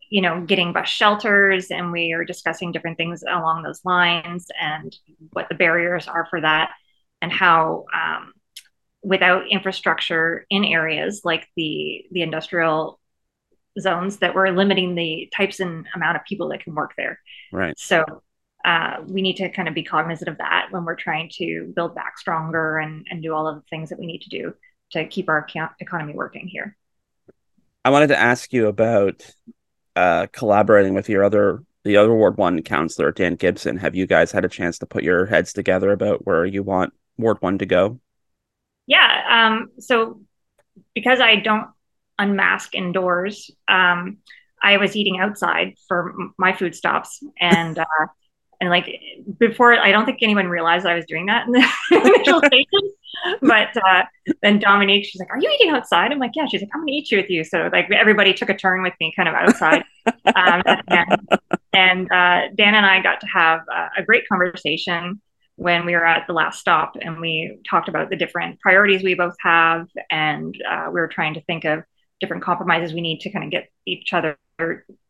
you 0.09 0.21
know 0.21 0.41
getting 0.41 0.73
bus 0.73 0.87
shelters, 0.87 1.71
and 1.71 1.91
we 1.91 2.13
are 2.13 2.23
discussing 2.23 2.71
different 2.71 2.97
things 2.97 3.23
along 3.27 3.63
those 3.63 3.81
lines 3.83 4.47
and 4.61 4.95
what 5.31 5.49
the 5.49 5.55
barriers 5.55 6.07
are 6.07 6.27
for 6.29 6.41
that, 6.41 6.71
and 7.21 7.31
how 7.31 7.85
um, 7.93 8.33
without 9.01 9.47
infrastructure 9.49 10.45
in 10.49 10.63
areas 10.63 11.21
like 11.23 11.47
the 11.55 12.05
the 12.11 12.21
industrial 12.21 12.99
zones 13.79 14.17
that 14.17 14.33
were 14.33 14.51
limiting 14.51 14.95
the 14.95 15.29
types 15.35 15.59
and 15.59 15.85
amount 15.95 16.17
of 16.17 16.23
people 16.25 16.49
that 16.49 16.63
can 16.63 16.75
work 16.75 16.93
there. 16.97 17.19
Right. 17.51 17.77
So 17.77 18.03
uh, 18.65 18.97
we 19.07 19.21
need 19.21 19.37
to 19.37 19.49
kind 19.49 19.67
of 19.67 19.73
be 19.73 19.83
cognizant 19.83 20.27
of 20.27 20.37
that 20.37 20.67
when 20.71 20.85
we're 20.85 20.95
trying 20.95 21.29
to 21.35 21.71
build 21.75 21.95
back 21.95 22.17
stronger 22.17 22.77
and, 22.77 23.07
and 23.09 23.23
do 23.23 23.33
all 23.33 23.47
of 23.47 23.55
the 23.55 23.63
things 23.69 23.89
that 23.89 23.99
we 23.99 24.05
need 24.05 24.21
to 24.21 24.29
do 24.29 24.53
to 24.91 25.05
keep 25.05 25.29
our 25.29 25.47
economy 25.79 26.13
working 26.13 26.47
here. 26.47 26.75
I 27.85 27.91
wanted 27.91 28.07
to 28.07 28.19
ask 28.19 28.51
you 28.51 28.67
about 28.67 29.25
uh, 29.95 30.27
collaborating 30.31 30.93
with 30.93 31.09
your 31.09 31.23
other 31.23 31.63
the 31.85 31.95
other 31.95 32.13
Ward 32.13 32.37
One 32.37 32.61
counselor, 32.61 33.11
Dan 33.11 33.35
Gibson. 33.35 33.77
Have 33.77 33.95
you 33.95 34.05
guys 34.05 34.31
had 34.31 34.43
a 34.43 34.49
chance 34.49 34.79
to 34.79 34.85
put 34.85 35.03
your 35.03 35.25
heads 35.25 35.53
together 35.53 35.91
about 35.91 36.25
where 36.25 36.45
you 36.45 36.61
want 36.61 36.93
Ward 37.17 37.37
One 37.39 37.57
to 37.59 37.65
go? 37.65 37.99
Yeah. 38.85 39.47
Um, 39.47 39.69
so 39.79 40.21
because 40.93 41.21
I 41.21 41.37
don't 41.37 41.67
unmask 42.19 42.75
indoors. 42.75 43.49
Um, 43.67 44.17
I 44.61 44.77
was 44.77 44.95
eating 44.95 45.19
outside 45.19 45.75
for 45.87 46.13
my 46.37 46.53
food 46.53 46.75
stops, 46.75 47.23
and 47.39 47.79
uh, 47.79 48.05
and 48.61 48.69
like 48.69 48.87
before, 49.39 49.73
I 49.73 49.91
don't 49.91 50.05
think 50.05 50.19
anyone 50.21 50.47
realized 50.47 50.85
I 50.85 50.95
was 50.95 51.05
doing 51.05 51.27
that 51.27 51.47
in 51.47 51.53
the 51.53 51.65
initial 51.91 52.41
stages. 52.45 52.93
But 53.41 53.69
uh, 53.75 54.03
then 54.41 54.59
Dominique, 54.59 55.05
she's 55.05 55.19
like, 55.19 55.31
"Are 55.31 55.39
you 55.39 55.49
eating 55.49 55.71
outside?" 55.71 56.11
I'm 56.11 56.19
like, 56.19 56.31
"Yeah." 56.35 56.45
She's 56.45 56.61
like, 56.61 56.69
"I'm 56.73 56.81
gonna 56.81 56.91
eat 56.91 57.11
you 57.11 57.17
with 57.17 57.29
you." 57.29 57.43
So 57.43 57.69
like 57.71 57.89
everybody 57.91 58.33
took 58.33 58.49
a 58.49 58.57
turn 58.57 58.83
with 58.83 58.93
me, 58.99 59.13
kind 59.15 59.29
of 59.29 59.35
outside. 59.35 59.83
um, 60.35 60.61
and 61.73 62.11
uh, 62.11 62.49
Dan 62.55 62.75
and 62.75 62.85
I 62.85 63.01
got 63.01 63.21
to 63.21 63.27
have 63.27 63.61
a 63.97 64.03
great 64.03 64.27
conversation 64.27 65.21
when 65.55 65.85
we 65.85 65.93
were 65.93 66.05
at 66.05 66.25
the 66.27 66.33
last 66.33 66.59
stop, 66.59 66.95
and 67.01 67.19
we 67.19 67.59
talked 67.69 67.89
about 67.89 68.09
the 68.09 68.15
different 68.15 68.59
priorities 68.61 69.03
we 69.03 69.13
both 69.13 69.35
have, 69.41 69.87
and 70.09 70.55
uh, 70.69 70.85
we 70.87 70.99
were 70.99 71.09
trying 71.09 71.33
to 71.33 71.41
think 71.41 71.65
of 71.65 71.83
different 72.19 72.43
compromises 72.43 72.93
we 72.93 73.01
need 73.01 73.19
to 73.21 73.31
kind 73.31 73.45
of 73.45 73.51
get 73.51 73.69
each 73.85 74.13
other 74.13 74.37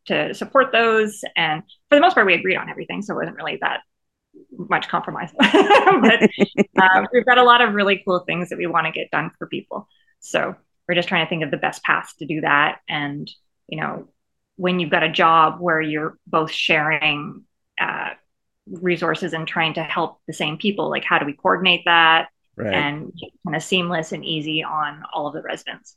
to 0.06 0.34
support 0.34 0.72
those. 0.72 1.22
And 1.36 1.62
for 1.88 1.96
the 1.96 2.00
most 2.00 2.14
part, 2.14 2.26
we 2.26 2.34
agreed 2.34 2.56
on 2.56 2.68
everything, 2.68 3.02
so 3.02 3.14
it 3.14 3.18
wasn't 3.18 3.36
really 3.36 3.58
that 3.60 3.80
much 4.56 4.88
compromise. 4.88 5.30
but 5.38 6.30
um, 6.82 7.08
we've 7.12 7.26
got 7.26 7.38
a 7.38 7.44
lot 7.44 7.60
of 7.60 7.74
really 7.74 8.02
cool 8.04 8.20
things 8.20 8.50
that 8.50 8.58
we 8.58 8.66
want 8.66 8.86
to 8.86 8.92
get 8.92 9.10
done 9.10 9.30
for 9.38 9.46
people. 9.46 9.88
So 10.20 10.54
we're 10.88 10.94
just 10.94 11.08
trying 11.08 11.24
to 11.24 11.28
think 11.28 11.42
of 11.42 11.50
the 11.50 11.56
best 11.56 11.82
paths 11.82 12.14
to 12.16 12.26
do 12.26 12.42
that. 12.42 12.78
And 12.88 13.30
you 13.68 13.80
know, 13.80 14.08
when 14.56 14.80
you've 14.80 14.90
got 14.90 15.02
a 15.02 15.10
job 15.10 15.60
where 15.60 15.80
you're 15.80 16.18
both 16.26 16.50
sharing 16.50 17.44
uh, 17.80 18.10
resources 18.66 19.32
and 19.32 19.46
trying 19.46 19.74
to 19.74 19.82
help 19.82 20.20
the 20.26 20.32
same 20.32 20.58
people, 20.58 20.90
like 20.90 21.04
how 21.04 21.18
do 21.18 21.26
we 21.26 21.32
coordinate 21.32 21.82
that 21.86 22.28
right. 22.56 22.74
and 22.74 23.12
kind 23.44 23.56
of 23.56 23.62
seamless 23.62 24.12
and 24.12 24.24
easy 24.24 24.62
on 24.62 25.02
all 25.12 25.28
of 25.28 25.34
the 25.34 25.42
residents 25.42 25.96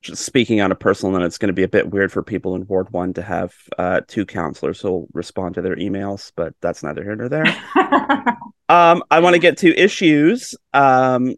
just 0.00 0.24
speaking 0.24 0.60
on 0.60 0.72
a 0.72 0.76
personal 0.76 1.18
note, 1.18 1.26
it's 1.26 1.38
going 1.38 1.48
to 1.48 1.54
be 1.54 1.62
a 1.62 1.68
bit 1.68 1.90
weird 1.90 2.10
for 2.10 2.22
people 2.22 2.54
in 2.54 2.66
Ward 2.66 2.90
One 2.90 3.12
to 3.14 3.22
have 3.22 3.54
uh, 3.78 4.00
two 4.06 4.24
counselors 4.24 4.80
who'll 4.80 5.08
respond 5.12 5.54
to 5.54 5.62
their 5.62 5.76
emails, 5.76 6.32
but 6.34 6.54
that's 6.60 6.82
neither 6.82 7.02
here 7.02 7.16
nor 7.16 7.28
there. 7.28 7.46
um, 8.68 9.02
I 9.10 9.20
want 9.20 9.34
to 9.34 9.40
get 9.40 9.58
to 9.58 9.76
issues. 9.76 10.54
Um, 10.72 11.34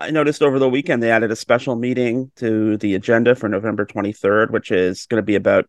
I 0.00 0.10
noticed 0.10 0.42
over 0.42 0.58
the 0.58 0.68
weekend 0.68 1.02
they 1.02 1.10
added 1.10 1.30
a 1.30 1.36
special 1.36 1.76
meeting 1.76 2.32
to 2.36 2.76
the 2.78 2.94
agenda 2.94 3.34
for 3.34 3.48
November 3.48 3.84
23rd, 3.84 4.50
which 4.50 4.72
is 4.72 5.06
going 5.06 5.22
to 5.22 5.26
be 5.26 5.36
about 5.36 5.68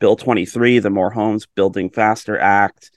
Bill 0.00 0.16
23, 0.16 0.80
the 0.80 0.90
More 0.90 1.10
Homes 1.10 1.46
Building 1.46 1.90
Faster 1.90 2.38
Act. 2.38 2.90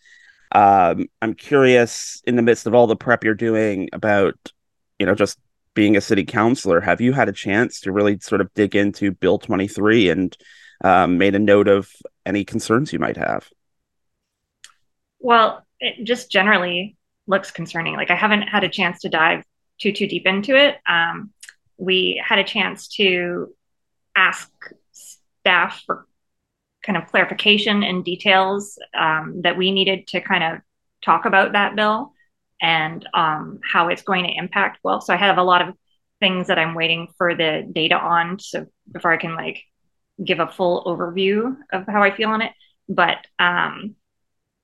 Um, 0.51 1.08
I'm 1.22 1.36
curious, 1.36 2.24
in 2.25 2.38
the 2.38 2.42
midst 2.42 2.66
of 2.66 2.74
all 2.74 2.88
the 2.88 2.96
prep 2.96 3.24
you're 3.24 3.36
doing 3.36 3.89
about, 3.94 4.36
you 4.98 5.06
know, 5.06 5.16
just 5.16 5.38
being 5.74 5.96
a 5.96 6.02
city 6.02 6.26
councilor, 6.26 6.82
have 6.82 7.02
you 7.02 7.14
had 7.14 7.30
a 7.30 7.34
chance 7.34 7.82
to 7.82 7.92
really 7.92 8.20
sort 8.20 8.42
of 8.42 8.54
dig 8.54 8.76
into 8.76 9.12
Bill 9.12 9.38
23 9.38 10.10
and 10.10 10.38
um, 10.84 11.18
made 11.18 11.36
a 11.36 11.40
note 11.40 11.68
of 11.68 11.92
any 12.26 12.44
concerns 12.44 12.92
you 12.94 13.00
might 13.00 13.18
have? 13.18 13.50
Well, 15.20 15.66
it 15.80 16.04
just 16.06 16.32
generally 16.32 16.98
looks 17.28 17.52
concerning. 17.52 17.96
Like 17.96 18.12
I 18.12 18.16
haven't 18.16 18.44
had 18.44 18.64
a 18.64 18.70
chance 18.70 19.00
to 19.02 19.10
dive 19.10 19.44
too 19.80 19.92
too 19.92 20.08
deep 20.08 20.26
into 20.26 20.56
it. 20.56 20.78
Um, 20.88 21.32
we 21.78 22.22
had 22.26 22.40
a 22.40 22.44
chance 22.44 22.88
to 22.96 23.54
ask 24.16 24.52
staff 24.92 25.82
for 25.86 26.06
kind 26.84 26.98
of 26.98 27.08
clarification 27.08 27.84
and 27.84 28.04
details 28.04 28.78
um, 28.98 29.42
that 29.44 29.58
we 29.58 29.72
needed 29.72 30.08
to 30.08 30.22
kind 30.22 30.44
of 30.44 30.62
talk 31.04 31.26
about 31.26 31.54
that 31.54 31.76
bill 31.76 32.14
and 32.62 33.08
um, 33.13 33.60
how 33.63 33.88
it's 33.88 34.01
going 34.01 34.25
to 34.25 34.34
impact 34.36 34.80
well. 34.84 35.01
So 35.01 35.13
I 35.13 35.18
have 35.18 35.38
a 35.38 35.44
lot 35.44 35.68
of 35.68 35.75
things 36.20 36.48
that 36.48 36.60
I'm 36.60 36.75
waiting 36.75 37.08
for 37.18 37.36
the 37.36 37.68
data 37.72 37.96
on. 37.96 38.39
So 38.39 38.68
before 38.92 39.13
I 39.13 39.18
can 39.18 39.36
like 39.36 39.63
give 40.24 40.39
a 40.39 40.48
full 40.48 40.84
overview 40.86 41.56
of 41.72 41.86
how 41.88 42.04
I 42.04 42.16
feel 42.16 42.30
on 42.30 42.42
it, 42.42 42.51
but 42.88 43.18
um, 43.38 43.96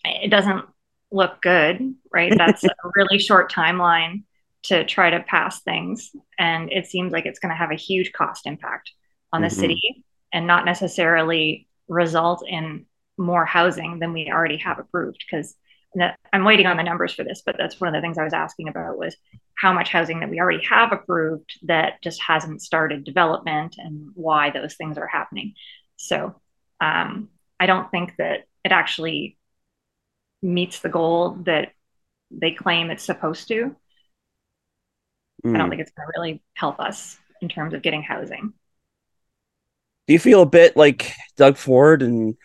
it 0.03 0.29
doesn't 0.29 0.65
look 1.11 1.41
good, 1.41 1.95
right? 2.11 2.33
That's 2.37 2.63
a 2.63 2.69
really 2.95 3.19
short 3.19 3.51
timeline 3.51 4.23
to 4.63 4.83
try 4.83 5.11
to 5.11 5.21
pass 5.21 5.61
things. 5.61 6.11
And 6.37 6.71
it 6.71 6.87
seems 6.87 7.13
like 7.13 7.25
it's 7.25 7.39
going 7.39 7.51
to 7.51 7.55
have 7.55 7.71
a 7.71 7.75
huge 7.75 8.11
cost 8.11 8.47
impact 8.47 8.91
on 9.31 9.41
the 9.41 9.47
mm-hmm. 9.47 9.59
city 9.59 10.05
and 10.33 10.47
not 10.47 10.65
necessarily 10.65 11.67
result 11.87 12.43
in 12.47 12.85
more 13.17 13.45
housing 13.45 13.99
than 13.99 14.11
we 14.11 14.29
already 14.29 14.57
have 14.57 14.79
approved 14.79 15.23
because 15.25 15.55
I'm 16.33 16.43
waiting 16.43 16.65
on 16.65 16.77
the 16.77 16.83
numbers 16.83 17.13
for 17.13 17.23
this, 17.23 17.41
but 17.45 17.55
that's 17.57 17.79
one 17.79 17.87
of 17.87 17.93
the 17.93 18.01
things 18.01 18.17
I 18.17 18.23
was 18.23 18.33
asking 18.33 18.67
about 18.67 18.97
was 18.97 19.15
how 19.57 19.73
much 19.73 19.89
housing 19.89 20.19
that 20.19 20.29
we 20.29 20.39
already 20.39 20.63
have 20.65 20.91
approved 20.91 21.59
that 21.63 22.01
just 22.01 22.21
hasn't 22.21 22.61
started 22.61 23.03
development 23.03 23.75
and 23.77 24.09
why 24.13 24.49
those 24.49 24.75
things 24.75 24.97
are 24.97 25.07
happening. 25.07 25.53
So 25.95 26.35
um, 26.81 27.29
I 27.59 27.65
don't 27.65 27.89
think 27.91 28.15
that 28.17 28.45
it 28.63 28.71
actually 28.71 29.37
meets 30.41 30.79
the 30.79 30.89
goal 30.89 31.37
that 31.45 31.71
they 32.31 32.51
claim 32.51 32.89
it's 32.89 33.03
supposed 33.03 33.47
to. 33.47 33.75
Mm. 35.45 35.55
I 35.55 35.57
don't 35.57 35.67
hmm. 35.67 35.69
think 35.69 35.81
it's 35.81 35.91
going 35.91 36.07
to 36.07 36.19
really 36.19 36.43
help 36.53 36.79
us 36.79 37.17
in 37.41 37.49
terms 37.49 37.73
of 37.73 37.81
getting 37.81 38.01
housing. 38.01 38.53
Do 40.07 40.13
you 40.13 40.19
feel 40.19 40.41
a 40.41 40.47
bit 40.47 40.77
like 40.77 41.13
Doug 41.35 41.57
Ford 41.57 42.01
and 42.01 42.35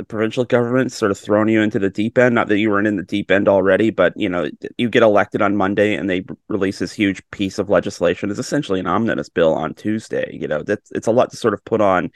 the 0.00 0.06
provincial 0.06 0.46
government 0.46 0.90
sort 0.92 1.10
of 1.10 1.18
thrown 1.18 1.46
you 1.48 1.60
into 1.60 1.78
the 1.78 1.90
deep 1.90 2.16
end. 2.16 2.34
Not 2.34 2.48
that 2.48 2.58
you 2.58 2.70
weren't 2.70 2.86
in 2.86 2.96
the 2.96 3.02
deep 3.02 3.30
end 3.30 3.48
already, 3.48 3.90
but 3.90 4.14
you 4.16 4.30
know, 4.30 4.48
you 4.78 4.88
get 4.88 5.02
elected 5.02 5.42
on 5.42 5.56
Monday 5.56 5.94
and 5.94 6.08
they 6.08 6.24
release 6.48 6.78
this 6.78 6.92
huge 6.92 7.22
piece 7.32 7.58
of 7.58 7.68
legislation. 7.68 8.30
It's 8.30 8.38
essentially 8.38 8.80
an 8.80 8.86
omnibus 8.86 9.28
bill 9.28 9.52
on 9.52 9.74
Tuesday. 9.74 10.30
You 10.32 10.48
know, 10.48 10.62
that's 10.62 10.90
it's 10.92 11.06
a 11.06 11.10
lot 11.12 11.30
to 11.32 11.36
sort 11.36 11.52
of 11.52 11.62
put 11.66 11.82
on 11.82 12.10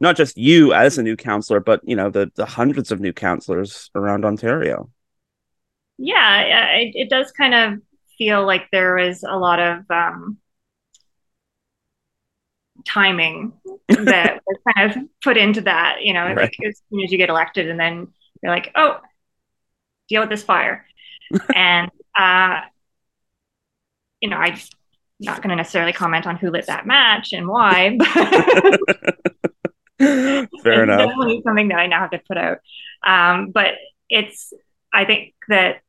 not 0.00 0.16
just 0.16 0.36
you 0.36 0.72
as 0.72 0.98
a 0.98 1.02
new 1.04 1.14
counselor, 1.14 1.60
but 1.60 1.80
you 1.84 1.94
know, 1.94 2.10
the 2.10 2.28
the 2.34 2.44
hundreds 2.44 2.90
of 2.90 2.98
new 2.98 3.12
counselors 3.12 3.88
around 3.94 4.24
Ontario. 4.24 4.90
Yeah, 5.96 6.40
it, 6.74 6.92
it 6.94 7.08
does 7.08 7.30
kind 7.30 7.54
of 7.54 7.80
feel 8.18 8.44
like 8.44 8.66
there 8.72 8.98
is 8.98 9.22
a 9.22 9.36
lot 9.36 9.60
of 9.60 9.84
um, 9.90 10.38
timing 12.84 13.52
that 13.88 14.42
was 14.46 14.58
kind 14.74 14.90
of 14.90 14.98
put 15.22 15.36
into 15.36 15.62
that, 15.62 15.98
you 16.02 16.12
know, 16.12 16.24
right. 16.24 16.36
like 16.36 16.56
as 16.66 16.80
soon 16.90 17.00
as 17.02 17.10
you 17.10 17.18
get 17.18 17.30
elected 17.30 17.68
and 17.68 17.80
then 17.80 18.08
you're 18.42 18.52
like, 18.52 18.70
oh, 18.74 19.00
deal 20.08 20.20
with 20.20 20.30
this 20.30 20.42
fire. 20.42 20.86
and, 21.54 21.90
uh, 22.18 22.60
you 24.20 24.28
know, 24.28 24.38
I 24.38 24.50
just 24.50 24.74
not 25.20 25.42
going 25.42 25.50
to 25.50 25.56
necessarily 25.56 25.92
comment 25.92 26.26
on 26.26 26.36
who 26.36 26.50
lit 26.50 26.66
that 26.66 26.86
match 26.86 27.32
and 27.32 27.48
why. 27.48 27.96
but 27.98 28.80
Fair 29.98 30.84
enough. 30.84 31.08
Definitely 31.08 31.42
something 31.44 31.68
that 31.68 31.78
I 31.78 31.86
now 31.86 32.00
have 32.00 32.10
to 32.10 32.20
put 32.26 32.36
out. 32.36 32.58
Um, 33.04 33.50
but 33.50 33.74
it's, 34.08 34.52
I 34.92 35.04
think 35.04 35.34
that 35.48 35.80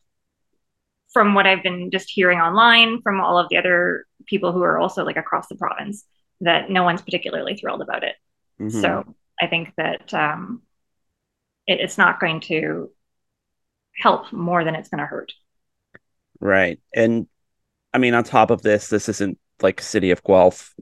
from 1.11 1.33
what 1.33 1.47
I've 1.47 1.63
been 1.63 1.91
just 1.91 2.09
hearing 2.09 2.39
online 2.39 3.01
from 3.01 3.19
all 3.19 3.37
of 3.37 3.49
the 3.49 3.57
other 3.57 4.05
people 4.25 4.51
who 4.51 4.61
are 4.61 4.77
also 4.79 5.03
like 5.03 5.17
across 5.17 5.47
the 5.47 5.55
province, 5.55 6.05
that 6.41 6.69
no 6.69 6.83
one's 6.83 7.01
particularly 7.01 7.55
thrilled 7.55 7.81
about 7.81 8.03
it. 8.03 8.15
Mm-hmm. 8.59 8.81
So 8.81 9.15
I 9.41 9.47
think 9.47 9.73
that 9.77 10.13
um, 10.13 10.61
it, 11.67 11.79
it's 11.79 11.97
not 11.97 12.19
going 12.19 12.41
to 12.41 12.91
help 13.95 14.31
more 14.31 14.63
than 14.63 14.75
it's 14.75 14.89
going 14.89 14.99
to 14.99 15.05
hurt. 15.05 15.33
Right. 16.39 16.79
And 16.93 17.27
I 17.93 17.97
mean, 17.97 18.13
on 18.13 18.23
top 18.23 18.51
of 18.51 18.61
this, 18.61 18.87
this 18.87 19.09
isn't 19.09 19.37
like 19.61 19.81
city 19.81 20.11
of 20.11 20.23
Guelph. 20.23 20.73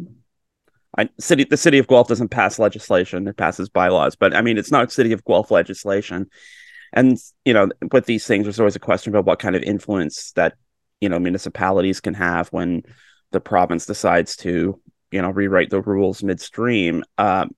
I, 0.97 1.09
city 1.19 1.43
the 1.43 1.57
city 1.57 1.77
of 1.77 1.87
Guelph 1.87 2.07
doesn't 2.07 2.29
pass 2.29 2.59
legislation; 2.59 3.27
it 3.27 3.37
passes 3.37 3.69
bylaws. 3.69 4.15
But 4.15 4.35
I 4.35 4.41
mean, 4.41 4.57
it's 4.57 4.71
not 4.71 4.91
city 4.91 5.13
of 5.13 5.23
Guelph 5.25 5.51
legislation. 5.51 6.29
And 6.93 7.17
you 7.45 7.53
know, 7.53 7.69
with 7.91 8.05
these 8.05 8.25
things, 8.25 8.45
there's 8.45 8.59
always 8.59 8.75
a 8.75 8.79
question 8.79 9.13
about 9.13 9.25
what 9.25 9.39
kind 9.39 9.55
of 9.55 9.63
influence 9.63 10.31
that 10.33 10.55
you 11.01 11.09
know 11.09 11.19
municipalities 11.19 12.01
can 12.01 12.13
have 12.13 12.49
when 12.49 12.83
the 13.31 13.39
province 13.39 13.85
decides 13.85 14.35
to 14.37 14.79
you 15.11 15.21
know 15.21 15.29
rewrite 15.29 15.69
the 15.69 15.81
rules 15.81 16.23
midstream 16.23 17.03
um, 17.17 17.51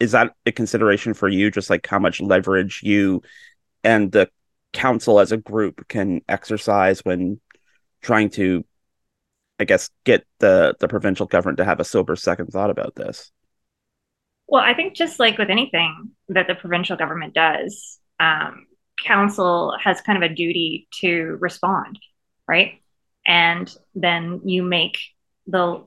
is 0.00 0.12
that 0.12 0.32
a 0.44 0.52
consideration 0.52 1.14
for 1.14 1.28
you 1.28 1.50
just 1.50 1.70
like 1.70 1.86
how 1.86 1.98
much 1.98 2.20
leverage 2.20 2.80
you 2.82 3.22
and 3.84 4.12
the 4.12 4.28
council 4.72 5.20
as 5.20 5.32
a 5.32 5.36
group 5.36 5.86
can 5.88 6.20
exercise 6.28 7.00
when 7.04 7.40
trying 8.02 8.28
to 8.28 8.64
i 9.58 9.64
guess 9.64 9.90
get 10.04 10.26
the 10.38 10.74
the 10.80 10.88
provincial 10.88 11.26
government 11.26 11.58
to 11.58 11.64
have 11.64 11.80
a 11.80 11.84
sober 11.84 12.16
second 12.16 12.48
thought 12.48 12.70
about 12.70 12.94
this? 12.94 13.30
Well 14.48 14.62
i 14.62 14.74
think 14.74 14.94
just 14.94 15.18
like 15.18 15.38
with 15.38 15.50
anything 15.50 16.10
that 16.28 16.46
the 16.46 16.54
provincial 16.54 16.96
government 16.96 17.34
does 17.34 17.98
um, 18.20 18.66
council 19.04 19.74
has 19.82 20.00
kind 20.00 20.22
of 20.22 20.30
a 20.30 20.34
duty 20.34 20.88
to 21.00 21.36
respond 21.40 21.98
right? 22.48 22.80
And 23.26 23.72
then 23.94 24.42
you 24.44 24.62
make 24.62 24.98
the 25.46 25.84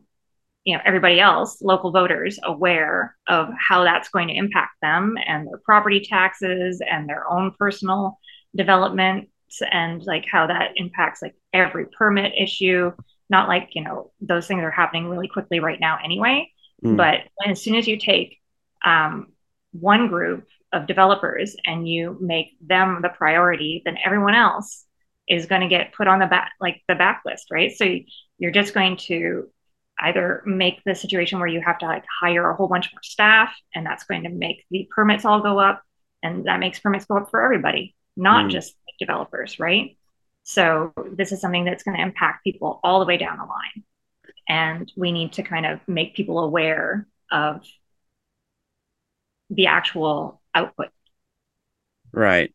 you 0.69 0.75
know 0.75 0.81
everybody 0.85 1.19
else 1.19 1.61
local 1.61 1.91
voters 1.91 2.39
aware 2.43 3.15
of 3.27 3.49
how 3.57 3.83
that's 3.83 4.09
going 4.09 4.27
to 4.27 4.35
impact 4.35 4.75
them 4.81 5.17
and 5.25 5.47
their 5.47 5.59
property 5.65 5.99
taxes 5.99 6.81
and 6.89 7.07
their 7.07 7.29
own 7.29 7.51
personal 7.57 8.19
development 8.55 9.29
and 9.71 10.03
like 10.05 10.25
how 10.31 10.47
that 10.47 10.71
impacts 10.75 11.21
like 11.21 11.35
every 11.53 11.85
permit 11.97 12.33
issue 12.39 12.91
not 13.29 13.47
like 13.47 13.69
you 13.73 13.83
know 13.83 14.11
those 14.21 14.47
things 14.47 14.61
are 14.61 14.71
happening 14.71 15.09
really 15.09 15.27
quickly 15.27 15.59
right 15.59 15.79
now 15.79 15.97
anyway 16.03 16.47
mm. 16.83 16.95
but 16.95 17.21
as 17.45 17.61
soon 17.61 17.75
as 17.75 17.87
you 17.87 17.97
take 17.97 18.37
um, 18.85 19.27
one 19.71 20.07
group 20.07 20.47
of 20.71 20.87
developers 20.87 21.55
and 21.65 21.87
you 21.87 22.17
make 22.21 22.57
them 22.61 22.99
the 23.01 23.09
priority, 23.09 23.81
then 23.85 23.97
everyone 24.03 24.35
else 24.35 24.85
is 25.27 25.45
going 25.45 25.61
to 25.61 25.67
get 25.67 25.93
put 25.93 26.07
on 26.07 26.19
the 26.19 26.25
back 26.25 26.51
like 26.59 26.81
the 26.87 26.95
backlist, 26.95 27.51
right? 27.51 27.71
So 27.75 27.85
you're 28.37 28.51
just 28.51 28.73
going 28.73 28.97
to 28.97 29.49
either 30.01 30.41
make 30.45 30.81
the 30.85 30.95
situation 30.95 31.39
where 31.39 31.47
you 31.47 31.61
have 31.61 31.77
to 31.79 31.85
like 31.85 32.05
hire 32.21 32.49
a 32.49 32.55
whole 32.55 32.67
bunch 32.67 32.91
more 32.93 33.01
staff 33.03 33.53
and 33.75 33.85
that's 33.85 34.03
going 34.03 34.23
to 34.23 34.29
make 34.29 34.65
the 34.71 34.87
permits 34.93 35.25
all 35.25 35.41
go 35.41 35.59
up 35.59 35.81
and 36.23 36.45
that 36.45 36.59
makes 36.59 36.79
permits 36.79 37.05
go 37.05 37.17
up 37.17 37.29
for 37.29 37.43
everybody 37.43 37.95
not 38.15 38.45
mm. 38.45 38.51
just 38.51 38.75
developers 38.99 39.59
right? 39.59 39.97
So 40.43 40.93
this 41.13 41.31
is 41.31 41.41
something 41.41 41.63
that's 41.63 41.83
going 41.83 41.95
to 41.95 42.03
impact 42.03 42.43
people 42.43 42.79
all 42.83 42.99
the 42.99 43.05
way 43.05 43.17
down 43.17 43.37
the 43.37 43.43
line 43.43 43.83
and 44.47 44.91
we 44.97 45.11
need 45.11 45.33
to 45.33 45.43
kind 45.43 45.65
of 45.65 45.79
make 45.87 46.15
people 46.15 46.39
aware 46.39 47.07
of 47.31 47.63
the 49.49 49.67
actual 49.67 50.41
output. 50.53 50.89
Right. 52.11 52.53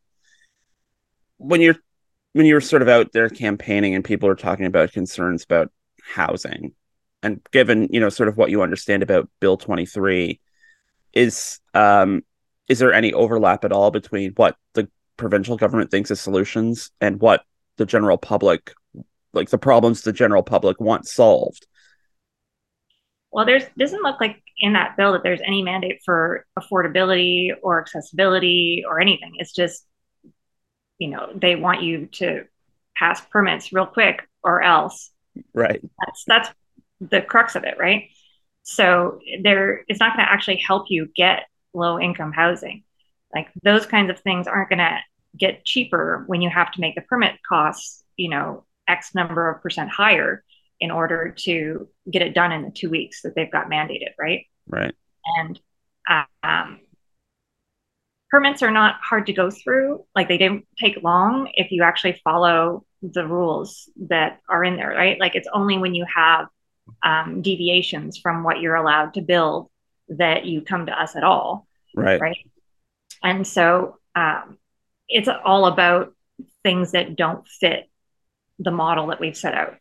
When 1.37 1.61
you're 1.61 1.77
when 2.33 2.45
you're 2.45 2.61
sort 2.61 2.81
of 2.81 2.89
out 2.89 3.13
there 3.13 3.29
campaigning 3.29 3.95
and 3.95 4.03
people 4.03 4.27
are 4.27 4.35
talking 4.35 4.65
about 4.65 4.91
concerns 4.91 5.45
about 5.45 5.71
housing 6.03 6.73
and 7.25 7.41
given 7.51 7.89
you 7.91 7.99
know 7.99 8.09
sort 8.09 8.29
of 8.29 8.37
what 8.37 8.51
you 8.51 8.61
understand 8.61 9.03
about 9.03 9.27
bill 9.39 9.57
23 9.57 10.39
is 11.13 11.59
um 11.73 12.23
is 12.67 12.79
there 12.79 12.93
any 12.93 13.11
overlap 13.13 13.65
at 13.65 13.71
all 13.71 13.91
between 13.91 14.31
what 14.35 14.55
the 14.73 14.87
provincial 15.17 15.57
government 15.57 15.91
thinks 15.91 16.11
is 16.11 16.21
solutions 16.21 16.91
and 17.01 17.19
what 17.19 17.43
the 17.77 17.85
general 17.85 18.17
public 18.17 18.73
like 19.33 19.49
the 19.49 19.57
problems 19.57 20.01
the 20.01 20.13
general 20.13 20.43
public 20.43 20.79
wants 20.79 21.13
solved? 21.13 21.67
Well 23.31 23.45
there's 23.45 23.63
doesn't 23.77 24.03
look 24.03 24.21
like 24.21 24.41
in 24.57 24.73
that 24.73 24.95
bill 24.95 25.13
that 25.13 25.23
there's 25.23 25.41
any 25.45 25.61
mandate 25.61 26.01
for 26.05 26.45
affordability 26.57 27.49
or 27.61 27.81
accessibility 27.81 28.83
or 28.87 28.99
anything. 28.99 29.33
It's 29.37 29.51
just 29.51 29.85
you 30.99 31.09
know 31.09 31.31
they 31.35 31.55
want 31.55 31.83
you 31.83 32.07
to 32.13 32.45
pass 32.95 33.19
permits 33.25 33.73
real 33.73 33.85
quick 33.85 34.27
or 34.43 34.61
else. 34.61 35.11
Right. 35.53 35.81
That's 35.99 36.23
that's 36.25 36.49
the 37.09 37.21
crux 37.21 37.55
of 37.55 37.63
it 37.63 37.75
right 37.77 38.09
so 38.63 39.19
there 39.43 39.83
it's 39.87 39.99
not 39.99 40.15
going 40.15 40.25
to 40.25 40.31
actually 40.31 40.57
help 40.57 40.85
you 40.89 41.09
get 41.15 41.43
low 41.73 41.99
income 41.99 42.31
housing 42.31 42.83
like 43.33 43.49
those 43.63 43.85
kinds 43.85 44.09
of 44.09 44.19
things 44.19 44.47
aren't 44.47 44.69
going 44.69 44.79
to 44.79 44.97
get 45.37 45.65
cheaper 45.65 46.23
when 46.27 46.41
you 46.41 46.49
have 46.49 46.71
to 46.71 46.81
make 46.81 46.95
the 46.95 47.01
permit 47.01 47.35
costs 47.47 48.03
you 48.15 48.29
know 48.29 48.63
x 48.87 49.13
number 49.13 49.49
of 49.49 49.61
percent 49.61 49.89
higher 49.89 50.43
in 50.79 50.91
order 50.91 51.33
to 51.37 51.87
get 52.11 52.21
it 52.21 52.33
done 52.33 52.51
in 52.51 52.63
the 52.63 52.71
two 52.71 52.89
weeks 52.89 53.21
that 53.21 53.35
they've 53.35 53.51
got 53.51 53.69
mandated 53.69 54.11
right 54.17 54.45
right 54.67 54.95
and 55.37 55.59
um, 56.43 56.79
permits 58.35 58.61
are 58.61 58.71
not 58.71 58.95
hard 59.01 59.27
to 59.27 59.33
go 59.33 59.49
through. 59.49 60.03
Like 60.13 60.27
they 60.27 60.37
don't 60.37 60.65
take 60.77 61.03
long 61.03 61.49
if 61.53 61.71
you 61.71 61.83
actually 61.83 62.19
follow 62.23 62.85
the 63.01 63.25
rules 63.25 63.89
that 64.09 64.41
are 64.49 64.63
in 64.63 64.75
there, 64.75 64.89
right? 64.89 65.17
Like 65.19 65.35
it's 65.35 65.47
only 65.53 65.77
when 65.77 65.95
you 65.95 66.05
have 66.13 66.47
um, 67.03 67.41
deviations 67.41 68.17
from 68.17 68.43
what 68.43 68.59
you're 68.59 68.75
allowed 68.75 69.13
to 69.15 69.21
build 69.21 69.69
that 70.09 70.45
you 70.45 70.61
come 70.61 70.85
to 70.85 70.91
us 70.91 71.15
at 71.15 71.23
all. 71.23 71.67
Right. 71.95 72.19
Right. 72.19 72.37
And 73.23 73.45
so 73.45 73.97
um, 74.15 74.57
it's 75.07 75.29
all 75.43 75.65
about 75.65 76.13
things 76.63 76.91
that 76.91 77.15
don't 77.15 77.47
fit 77.47 77.89
the 78.59 78.71
model 78.71 79.07
that 79.07 79.19
we've 79.19 79.37
set 79.37 79.53
out. 79.53 79.77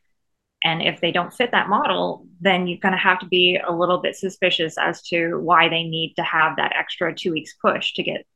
And 0.62 0.80
if 0.80 1.00
they 1.00 1.12
don't 1.12 1.32
fit 1.32 1.50
that 1.50 1.68
model, 1.68 2.26
then 2.40 2.66
you're 2.66 2.78
going 2.78 2.92
to 2.92 2.98
have 2.98 3.18
to 3.20 3.26
be 3.26 3.60
a 3.62 3.72
little 3.72 3.98
bit 3.98 4.16
suspicious 4.16 4.76
as 4.78 5.02
to 5.08 5.36
why 5.38 5.68
they 5.68 5.84
need 5.84 6.14
to 6.16 6.22
have 6.22 6.56
that 6.56 6.74
extra 6.74 7.14
two 7.14 7.32
weeks 7.32 7.54
push 7.60 7.92
to 7.94 8.02
get 8.02 8.26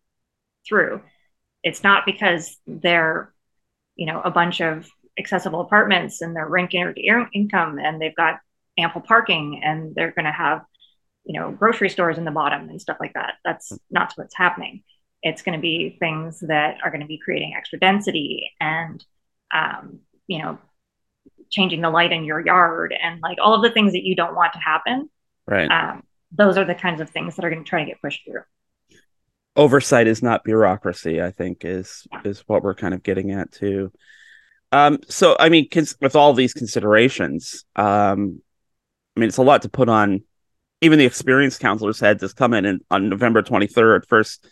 through. 0.67 1.01
It's 1.63 1.83
not 1.83 2.05
because 2.05 2.59
they're, 2.67 3.33
you 3.97 4.07
know, 4.07 4.21
a 4.21 4.31
bunch 4.31 4.61
of 4.61 4.89
accessible 5.19 5.63
apartments 5.63 6.21
and 6.21 6.37
they're 6.37 6.47
ranking 6.47 6.93
income 7.33 7.79
and 7.79 8.01
they've 8.01 8.15
got 8.15 8.41
ample 8.79 9.01
parking 9.01 9.61
and 9.65 9.95
they're 9.95 10.13
going 10.13 10.25
to 10.25 10.33
have, 10.33 10.63
you 11.25 11.39
know, 11.39 11.51
grocery 11.51 11.91
stores 11.91 12.19
in 12.19 12.25
the 12.25 12.31
bottom 12.31 12.69
and 12.69 12.81
stuff 12.81 12.99
like 13.01 13.15
that. 13.15 13.35
That's 13.45 13.73
not 13.91 14.13
what's 14.17 14.37
happening. 14.37 14.83
It's 15.23 15.43
going 15.43 15.59
to 15.59 15.63
be 15.63 15.97
things 15.99 16.41
that 16.41 16.79
are 16.85 16.91
going 16.91 17.01
to 17.01 17.07
be 17.07 17.21
creating 17.23 17.55
extra 17.57 17.79
density 17.79 18.51
and, 18.61 19.05
um, 19.53 20.01
you 20.27 20.39
know, 20.39 20.59
changing 21.51 21.81
the 21.81 21.91
light 21.91 22.13
in 22.13 22.25
your 22.25 22.45
yard 22.45 22.95
and 23.01 23.21
like 23.21 23.39
all 23.43 23.55
of 23.55 23.63
the 23.63 23.71
things 23.71 23.93
that 23.93 24.05
you 24.05 24.15
don't 24.15 24.35
want 24.35 24.53
to 24.53 24.59
happen. 24.59 25.09
Right. 25.47 25.71
Um, 25.71 26.05
those 26.31 26.59
are 26.59 26.65
the 26.65 26.75
kinds 26.75 27.01
of 27.01 27.11
things 27.11 27.37
that 27.37 27.45
are 27.45 27.51
going 27.51 27.65
to 27.65 27.69
try 27.69 27.81
to 27.81 27.91
get 27.91 28.01
pushed 28.01 28.23
through 28.25 28.43
oversight 29.59 30.07
is 30.07 30.23
not 30.23 30.45
bureaucracy 30.45 31.21
i 31.21 31.31
think 31.31 31.65
is 31.65 32.07
is 32.25 32.45
what 32.47 32.63
we're 32.63 32.75
kind 32.75 32.95
of 32.95 33.03
getting 33.03 33.33
at 33.33 33.51
too 33.51 33.93
um 34.71 34.99
so 35.09 35.37
i 35.41 35.49
mean 35.49 35.69
cons- 35.69 35.97
with 36.01 36.15
all 36.15 36.33
these 36.33 36.55
considerations 36.55 37.65
um 37.75 38.41
i 39.19 39.21
mean 39.21 39.29
it's 39.29 39.37
a 39.37 39.43
lot 39.43 39.63
to 39.63 39.69
put 39.69 39.89
on. 39.89 40.23
Even 40.81 41.01
the 41.01 41.05
experienced 41.05 41.59
counselors 41.59 41.99
had 41.99 42.21
to 42.21 42.29
come 42.29 42.55
in 42.55 42.65
and, 42.65 42.81
on 42.89 43.09
november 43.09 43.43
23rd 43.43 44.07
first 44.07 44.47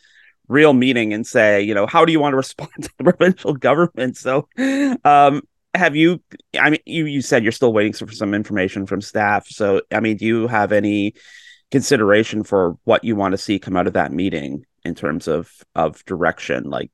real 0.48 0.72
meeting 0.72 1.12
and 1.12 1.24
say 1.24 1.62
you 1.62 1.72
know 1.72 1.86
how 1.86 2.04
do 2.04 2.10
you 2.10 2.18
want 2.18 2.32
to 2.32 2.36
respond 2.44 2.70
to 2.82 2.90
the 2.98 3.04
provincial 3.04 3.54
government? 3.54 4.16
So 4.16 4.48
um 5.04 5.42
have 5.72 5.94
you 5.94 6.20
i 6.58 6.70
mean 6.70 6.80
you 6.84 7.04
you 7.06 7.20
said 7.20 7.42
you're 7.44 7.52
still 7.52 7.72
waiting 7.72 7.92
for 7.92 8.10
some 8.12 8.34
information 8.34 8.86
from 8.86 9.00
staff. 9.00 9.46
So 9.46 9.82
i 9.92 10.00
mean 10.00 10.16
do 10.16 10.26
you 10.26 10.48
have 10.48 10.72
any 10.72 11.14
consideration 11.70 12.42
for 12.42 12.76
what 12.84 13.04
you 13.04 13.14
want 13.14 13.32
to 13.32 13.38
see 13.38 13.60
come 13.60 13.76
out 13.76 13.86
of 13.86 13.92
that 13.92 14.12
meeting 14.12 14.66
in 14.84 14.96
terms 14.96 15.28
of 15.28 15.52
of 15.76 16.04
direction? 16.06 16.64
Like 16.64 16.90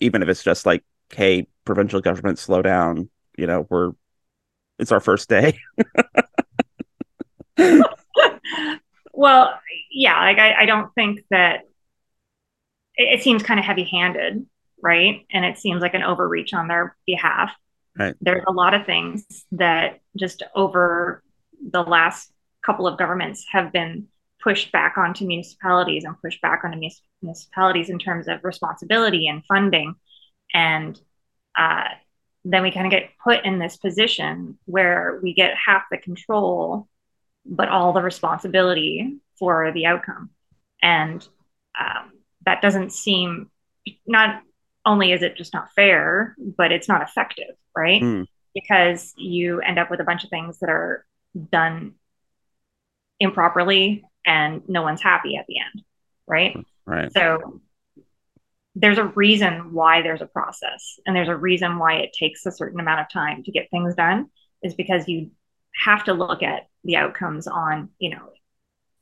even 0.00 0.20
if 0.20 0.28
it's 0.28 0.42
just 0.42 0.66
like 0.66 0.82
hey 1.12 1.46
provincial 1.64 2.00
government 2.00 2.40
slow 2.40 2.60
down. 2.60 3.08
You 3.38 3.46
know 3.46 3.68
we're 3.70 3.92
it's 4.80 4.90
our 4.90 5.00
first 5.00 5.28
day 5.28 5.58
well 9.12 9.58
yeah 9.90 10.20
like 10.20 10.38
I, 10.38 10.62
I 10.62 10.66
don't 10.66 10.92
think 10.94 11.20
that 11.30 11.62
it, 12.96 13.20
it 13.20 13.22
seems 13.22 13.42
kind 13.42 13.60
of 13.60 13.66
heavy 13.66 13.84
handed 13.84 14.46
right? 14.84 15.26
And 15.30 15.46
it 15.46 15.58
seems 15.58 15.80
like 15.80 15.94
an 15.94 16.02
overreach 16.02 16.52
on 16.52 16.68
their 16.68 16.94
behalf. 17.06 17.50
Right. 17.98 18.14
There's 18.20 18.44
a 18.46 18.52
lot 18.52 18.74
of 18.74 18.84
things 18.84 19.24
that 19.52 20.00
just 20.16 20.42
over 20.54 21.24
the 21.70 21.82
last 21.82 22.30
couple 22.64 22.86
of 22.86 22.98
governments 22.98 23.46
have 23.50 23.72
been 23.72 24.08
pushed 24.42 24.70
back 24.72 24.98
onto 24.98 25.26
municipalities 25.26 26.04
and 26.04 26.20
pushed 26.20 26.42
back 26.42 26.64
onto 26.64 26.78
municipalities 27.22 27.88
in 27.88 27.98
terms 27.98 28.28
of 28.28 28.44
responsibility 28.44 29.26
and 29.26 29.42
funding. 29.46 29.94
And 30.52 31.00
uh, 31.56 31.88
then 32.44 32.62
we 32.62 32.70
kind 32.70 32.86
of 32.86 32.90
get 32.90 33.08
put 33.22 33.42
in 33.46 33.58
this 33.58 33.78
position 33.78 34.58
where 34.66 35.18
we 35.22 35.32
get 35.32 35.54
half 35.56 35.84
the 35.90 35.96
control, 35.96 36.88
but 37.44 37.68
all 37.68 37.92
the 37.92 38.02
responsibility 38.02 39.18
for 39.38 39.72
the 39.72 39.86
outcome. 39.86 40.30
And 40.82 41.26
um, 41.78 42.12
that 42.46 42.62
doesn't 42.62 42.92
seem, 42.92 43.50
not 44.06 44.42
only 44.86 45.12
is 45.12 45.22
it 45.22 45.36
just 45.36 45.54
not 45.54 45.72
fair, 45.74 46.36
but 46.38 46.72
it's 46.72 46.88
not 46.88 47.02
effective, 47.02 47.56
right? 47.76 48.02
Mm. 48.02 48.26
Because 48.54 49.12
you 49.16 49.60
end 49.60 49.78
up 49.78 49.90
with 49.90 50.00
a 50.00 50.04
bunch 50.04 50.24
of 50.24 50.30
things 50.30 50.58
that 50.60 50.70
are 50.70 51.04
done 51.50 51.94
improperly 53.18 54.04
and 54.24 54.62
no 54.68 54.82
one's 54.82 55.02
happy 55.02 55.36
at 55.36 55.46
the 55.46 55.58
end, 55.58 55.84
right? 56.26 56.56
Right. 56.86 57.12
So 57.12 57.60
there's 58.74 58.98
a 58.98 59.04
reason 59.04 59.72
why 59.72 60.02
there's 60.02 60.22
a 60.22 60.26
process 60.26 60.98
and 61.06 61.14
there's 61.14 61.28
a 61.28 61.36
reason 61.36 61.78
why 61.78 61.94
it 61.94 62.12
takes 62.12 62.44
a 62.44 62.52
certain 62.52 62.80
amount 62.80 63.00
of 63.00 63.08
time 63.08 63.42
to 63.44 63.52
get 63.52 63.70
things 63.70 63.94
done 63.94 64.26
is 64.62 64.74
because 64.74 65.08
you 65.08 65.30
have 65.74 66.04
to 66.04 66.14
look 66.14 66.42
at 66.42 66.68
the 66.84 66.96
outcomes 66.96 67.46
on, 67.46 67.90
you 67.98 68.10
know, 68.10 68.30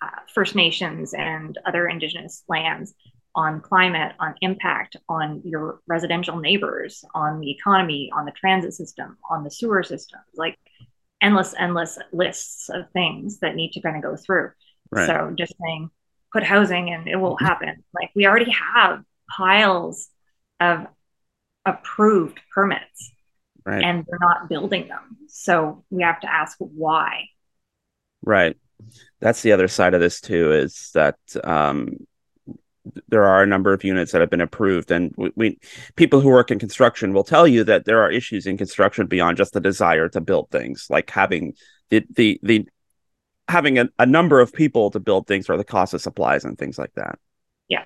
uh, 0.01 0.21
First 0.35 0.55
Nations 0.55 1.15
and 1.15 1.59
other 1.67 1.87
Indigenous 1.87 2.43
lands, 2.49 2.95
on 3.35 3.61
climate, 3.61 4.13
on 4.21 4.35
impact, 4.43 4.97
on 5.09 5.41
your 5.45 5.81
residential 5.87 6.37
neighbors, 6.39 7.05
on 7.15 7.41
the 7.41 7.51
economy, 7.51 8.11
on 8.15 8.25
the 8.25 8.33
transit 8.33 8.75
system, 8.75 9.17
on 9.31 9.43
the 9.43 9.51
sewer 9.51 9.83
systems, 9.83 10.25
like 10.35 10.59
endless, 11.23 11.55
endless 11.59 11.99
lists 12.13 12.69
of 12.69 12.91
things 12.91 13.39
that 13.39 13.55
need 13.55 13.73
to 13.73 13.81
kind 13.81 13.97
of 13.97 14.03
go 14.03 14.17
through. 14.17 14.51
Right. 14.91 15.07
So 15.07 15.33
just 15.37 15.55
saying, 15.65 15.91
put 16.33 16.43
housing 16.43 16.91
and 16.91 17.09
it 17.09 17.17
will 17.17 17.37
mm-hmm. 17.37 17.45
happen. 17.47 17.85
Like 17.95 18.11
we 18.15 18.27
already 18.27 18.51
have 18.51 19.03
piles 19.31 20.09
of 20.61 20.87
approved 21.65 22.41
permits 22.55 23.13
right. 23.65 23.83
and 23.83 24.05
they're 24.07 24.19
not 24.21 24.49
building 24.49 24.89
them. 24.89 25.19
So 25.29 25.85
we 25.91 26.03
have 26.03 26.21
to 26.21 26.33
ask 26.33 26.57
why. 26.59 27.29
Right. 28.23 28.57
That's 29.21 29.43
the 29.43 29.53
other 29.53 29.69
side 29.69 29.95
of 29.95 30.01
this 30.01 30.21
too, 30.21 30.53
is 30.53 30.91
that 30.95 31.17
um, 31.45 32.07
there 33.09 33.25
are 33.25 33.43
a 33.43 33.47
number 33.47 33.73
of 33.73 33.85
units 33.85 34.13
that 34.13 34.21
have 34.21 34.31
been 34.31 34.41
approved 34.41 34.91
and 34.91 35.15
we, 35.17 35.31
we, 35.37 35.59
people 35.97 36.21
who 36.21 36.29
work 36.29 36.51
in 36.51 36.59
construction 36.59 37.13
will 37.13 37.25
tell 37.25 37.47
you 37.47 37.63
that 37.65 37.85
there 37.85 38.03
are 38.03 38.11
issues 38.11 38.47
in 38.47 38.57
construction 38.57 39.07
beyond 39.07 39.37
just 39.37 39.53
the 39.53 39.61
desire 39.61 40.09
to 40.09 40.21
build 40.21 40.51
things 40.51 40.89
like 40.91 41.09
having 41.11 41.55
the 41.91 42.05
the 42.11 42.41
the 42.43 42.69
having 43.49 43.79
a, 43.79 43.89
a 43.99 44.07
number 44.07 44.41
of 44.41 44.53
people 44.53 44.91
to 44.91 45.01
build 45.01 45.27
things 45.27 45.49
or 45.49 45.57
the 45.57 45.65
cost 45.65 45.95
of 45.95 46.01
supplies 46.01 46.45
and 46.45 46.59
things 46.59 46.79
like 46.79 46.93
that. 46.95 47.19
Yeah. 47.69 47.85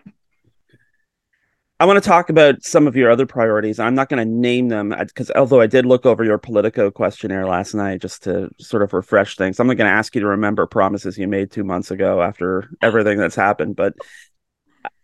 I 1.78 1.84
want 1.84 2.02
to 2.02 2.08
talk 2.08 2.30
about 2.30 2.62
some 2.62 2.86
of 2.86 2.96
your 2.96 3.10
other 3.10 3.26
priorities. 3.26 3.78
I'm 3.78 3.94
not 3.94 4.08
going 4.08 4.26
to 4.26 4.34
name 4.34 4.68
them 4.68 4.92
uh, 4.92 5.04
because 5.04 5.30
although 5.32 5.60
I 5.60 5.66
did 5.66 5.84
look 5.84 6.06
over 6.06 6.24
your 6.24 6.38
Politico 6.38 6.90
questionnaire 6.90 7.46
last 7.46 7.74
night 7.74 8.00
just 8.00 8.22
to 8.22 8.48
sort 8.58 8.82
of 8.82 8.94
refresh 8.94 9.36
things, 9.36 9.60
I'm 9.60 9.66
not 9.66 9.76
going 9.76 9.90
to 9.90 9.96
ask 9.96 10.14
you 10.14 10.22
to 10.22 10.26
remember 10.26 10.66
promises 10.66 11.18
you 11.18 11.28
made 11.28 11.50
two 11.50 11.64
months 11.64 11.90
ago 11.90 12.22
after 12.22 12.70
everything 12.80 13.18
that's 13.18 13.36
happened. 13.36 13.76
But 13.76 13.92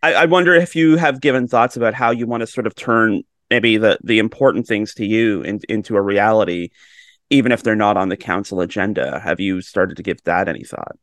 I, 0.02 0.14
I 0.14 0.24
wonder 0.24 0.54
if 0.54 0.74
you 0.74 0.96
have 0.96 1.20
given 1.20 1.46
thoughts 1.46 1.76
about 1.76 1.92
how 1.92 2.10
you 2.10 2.26
want 2.26 2.40
to 2.40 2.46
sort 2.46 2.66
of 2.66 2.74
turn 2.74 3.22
maybe 3.50 3.76
the 3.76 3.98
the 4.02 4.18
important 4.18 4.66
things 4.66 4.94
to 4.94 5.04
you 5.04 5.42
in, 5.42 5.60
into 5.68 5.96
a 5.96 6.00
reality, 6.00 6.70
even 7.28 7.52
if 7.52 7.62
they're 7.62 7.76
not 7.76 7.98
on 7.98 8.08
the 8.08 8.16
council 8.16 8.62
agenda. 8.62 9.20
Have 9.20 9.40
you 9.40 9.60
started 9.60 9.98
to 9.98 10.02
give 10.02 10.22
that 10.22 10.48
any 10.48 10.64
thought? 10.64 10.96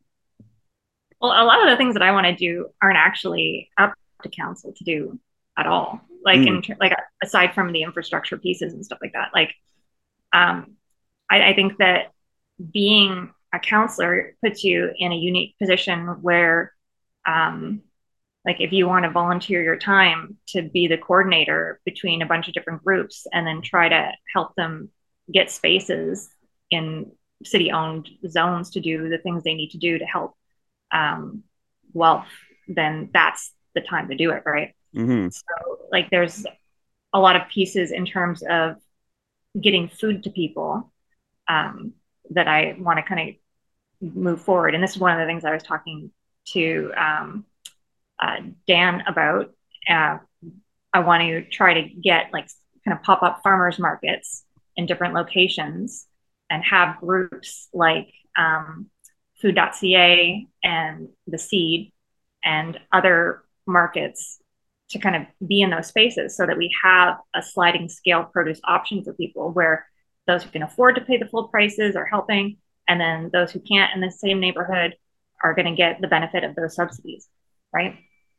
Well, 1.20 1.30
a 1.30 1.44
lot 1.44 1.62
of 1.62 1.70
the 1.70 1.76
things 1.76 1.94
that 1.94 2.02
I 2.02 2.10
want 2.10 2.26
to 2.26 2.34
do 2.34 2.70
aren't 2.82 2.96
actually 2.96 3.70
up 3.78 3.94
to 4.24 4.28
council 4.28 4.72
to 4.76 4.84
do 4.84 5.20
at 5.60 5.66
all. 5.66 6.00
Like 6.24 6.40
mm. 6.40 6.68
in 6.68 6.76
like 6.80 6.92
aside 7.22 7.54
from 7.54 7.72
the 7.72 7.82
infrastructure 7.82 8.38
pieces 8.38 8.72
and 8.72 8.84
stuff 8.84 8.98
like 9.00 9.12
that. 9.12 9.30
Like, 9.34 9.54
um, 10.32 10.76
I, 11.30 11.50
I 11.50 11.54
think 11.54 11.78
that 11.78 12.12
being 12.72 13.30
a 13.54 13.58
counselor 13.58 14.34
puts 14.42 14.64
you 14.64 14.90
in 14.96 15.12
a 15.12 15.16
unique 15.16 15.56
position 15.58 16.06
where, 16.22 16.72
um, 17.26 17.82
like 18.44 18.60
if 18.60 18.72
you 18.72 18.86
want 18.86 19.04
to 19.04 19.10
volunteer 19.10 19.62
your 19.62 19.76
time 19.76 20.36
to 20.48 20.62
be 20.62 20.86
the 20.86 20.96
coordinator 20.96 21.80
between 21.84 22.22
a 22.22 22.26
bunch 22.26 22.48
of 22.48 22.54
different 22.54 22.82
groups 22.82 23.26
and 23.32 23.46
then 23.46 23.60
try 23.60 23.88
to 23.88 24.12
help 24.32 24.54
them 24.56 24.88
get 25.32 25.50
spaces 25.50 26.30
in 26.70 27.12
city 27.44 27.70
owned 27.70 28.08
zones 28.28 28.70
to 28.70 28.80
do 28.80 29.08
the 29.08 29.18
things 29.18 29.42
they 29.42 29.54
need 29.54 29.70
to 29.70 29.78
do 29.78 29.98
to 29.98 30.04
help 30.04 30.34
um, 30.92 31.42
Guelph 31.94 32.26
then 32.68 33.10
that's 33.12 33.52
the 33.74 33.80
time 33.80 34.08
to 34.08 34.16
do 34.16 34.30
it 34.30 34.42
right 34.46 34.74
Mm-hmm. 34.94 35.28
So, 35.28 35.78
like, 35.90 36.10
there's 36.10 36.44
a 37.12 37.20
lot 37.20 37.36
of 37.36 37.48
pieces 37.48 37.90
in 37.90 38.06
terms 38.06 38.42
of 38.48 38.76
getting 39.60 39.88
food 39.88 40.22
to 40.24 40.30
people 40.30 40.92
um, 41.48 41.92
that 42.30 42.48
I 42.48 42.76
want 42.78 42.98
to 42.98 43.02
kind 43.02 43.30
of 43.30 44.14
move 44.14 44.40
forward. 44.42 44.74
And 44.74 44.82
this 44.82 44.92
is 44.92 44.98
one 44.98 45.12
of 45.12 45.18
the 45.18 45.26
things 45.26 45.44
I 45.44 45.52
was 45.52 45.62
talking 45.62 46.10
to 46.52 46.92
um, 46.96 47.44
uh, 48.20 48.36
Dan 48.66 49.02
about. 49.06 49.52
Uh, 49.88 50.18
I 50.92 51.00
want 51.00 51.22
to 51.22 51.42
try 51.42 51.74
to 51.74 51.88
get 51.88 52.32
like 52.32 52.48
kind 52.84 52.96
of 52.96 53.02
pop 53.04 53.22
up 53.22 53.40
farmers 53.42 53.78
markets 53.78 54.44
in 54.76 54.86
different 54.86 55.14
locations 55.14 56.06
and 56.48 56.64
have 56.64 56.98
groups 57.00 57.68
like 57.72 58.12
um, 58.36 58.86
food.ca 59.40 60.46
and 60.62 61.08
the 61.26 61.38
seed 61.38 61.92
and 62.42 62.78
other 62.92 63.42
markets 63.66 64.40
to 64.90 64.98
kind 64.98 65.16
of 65.16 65.48
be 65.48 65.60
in 65.60 65.70
those 65.70 65.86
spaces 65.86 66.36
so 66.36 66.46
that 66.46 66.58
we 66.58 66.70
have 66.82 67.16
a 67.34 67.42
sliding 67.42 67.88
scale 67.88 68.24
produce 68.24 68.60
option 68.64 69.02
for 69.02 69.12
people 69.14 69.50
where 69.50 69.86
those 70.26 70.42
who 70.42 70.50
can 70.50 70.62
afford 70.62 70.96
to 70.96 71.00
pay 71.00 71.16
the 71.16 71.26
full 71.26 71.48
prices 71.48 71.96
are 71.96 72.06
helping 72.06 72.56
and 72.88 73.00
then 73.00 73.30
those 73.32 73.52
who 73.52 73.60
can't 73.60 73.94
in 73.94 74.00
the 74.00 74.10
same 74.10 74.40
neighborhood 74.40 74.94
are 75.42 75.54
going 75.54 75.66
to 75.66 75.74
get 75.74 76.00
the 76.00 76.08
benefit 76.08 76.44
of 76.44 76.54
those 76.54 76.74
subsidies 76.74 77.28
right 77.72 77.96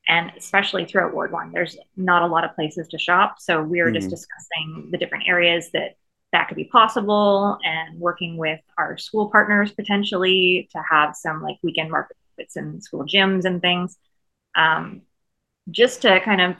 and 0.07 0.31
especially 0.37 0.85
throughout 0.85 1.13
ward 1.13 1.31
one 1.31 1.51
there's 1.51 1.77
not 1.95 2.21
a 2.21 2.27
lot 2.27 2.43
of 2.43 2.55
places 2.55 2.87
to 2.87 2.97
shop 2.97 3.35
so 3.39 3.61
we 3.61 3.79
are 3.79 3.85
mm-hmm. 3.85 3.95
just 3.95 4.09
discussing 4.09 4.89
the 4.91 4.97
different 4.97 5.27
areas 5.27 5.69
that 5.71 5.95
that 6.33 6.47
could 6.47 6.57
be 6.57 6.65
possible 6.65 7.57
and 7.63 7.99
working 7.99 8.37
with 8.37 8.59
our 8.77 8.97
school 8.97 9.29
partners 9.29 9.71
potentially 9.71 10.69
to 10.71 10.81
have 10.89 11.15
some 11.15 11.41
like 11.41 11.57
weekend 11.61 11.91
markets 11.91 12.55
and 12.55 12.83
school 12.83 13.05
gyms 13.05 13.45
and 13.45 13.61
things 13.61 13.97
um, 14.55 15.01
just 15.69 16.01
to 16.03 16.19
kind 16.21 16.41
of 16.41 16.55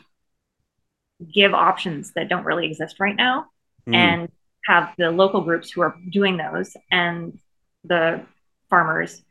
give 1.34 1.54
options 1.54 2.14
that 2.14 2.30
don't 2.30 2.46
really 2.46 2.66
exist 2.66 3.00
right 3.00 3.16
now 3.16 3.46
mm. 3.88 3.96
and 3.96 4.30
have 4.66 4.94
the 4.98 5.12
local 5.12 5.42
groups 5.42 5.72
who 5.72 5.82
are 5.82 5.96
doing 6.10 6.38
those 6.38 6.76
and 6.92 7.40
the 7.84 8.22
farmers 8.70 9.22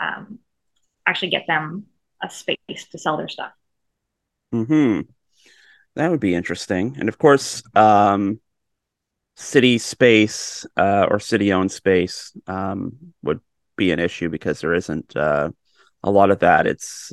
um, 0.00 0.38
actually 1.06 1.30
get 1.30 1.46
them 1.46 1.86
a 2.22 2.30
space 2.30 2.86
to 2.90 2.98
sell 2.98 3.16
their 3.16 3.28
stuff. 3.28 3.52
Hmm. 4.52 5.00
That 5.96 6.10
would 6.10 6.20
be 6.20 6.34
interesting, 6.34 6.96
and 6.98 7.08
of 7.08 7.18
course, 7.18 7.62
um, 7.74 8.40
city 9.36 9.78
space 9.78 10.66
uh, 10.76 11.06
or 11.10 11.18
city-owned 11.18 11.72
space 11.72 12.32
um, 12.46 12.92
would 13.22 13.40
be 13.76 13.90
an 13.90 13.98
issue 13.98 14.28
because 14.28 14.60
there 14.60 14.74
isn't 14.74 15.16
uh, 15.16 15.50
a 16.02 16.10
lot 16.10 16.30
of 16.30 16.38
that 16.38 16.66
it's 16.66 17.12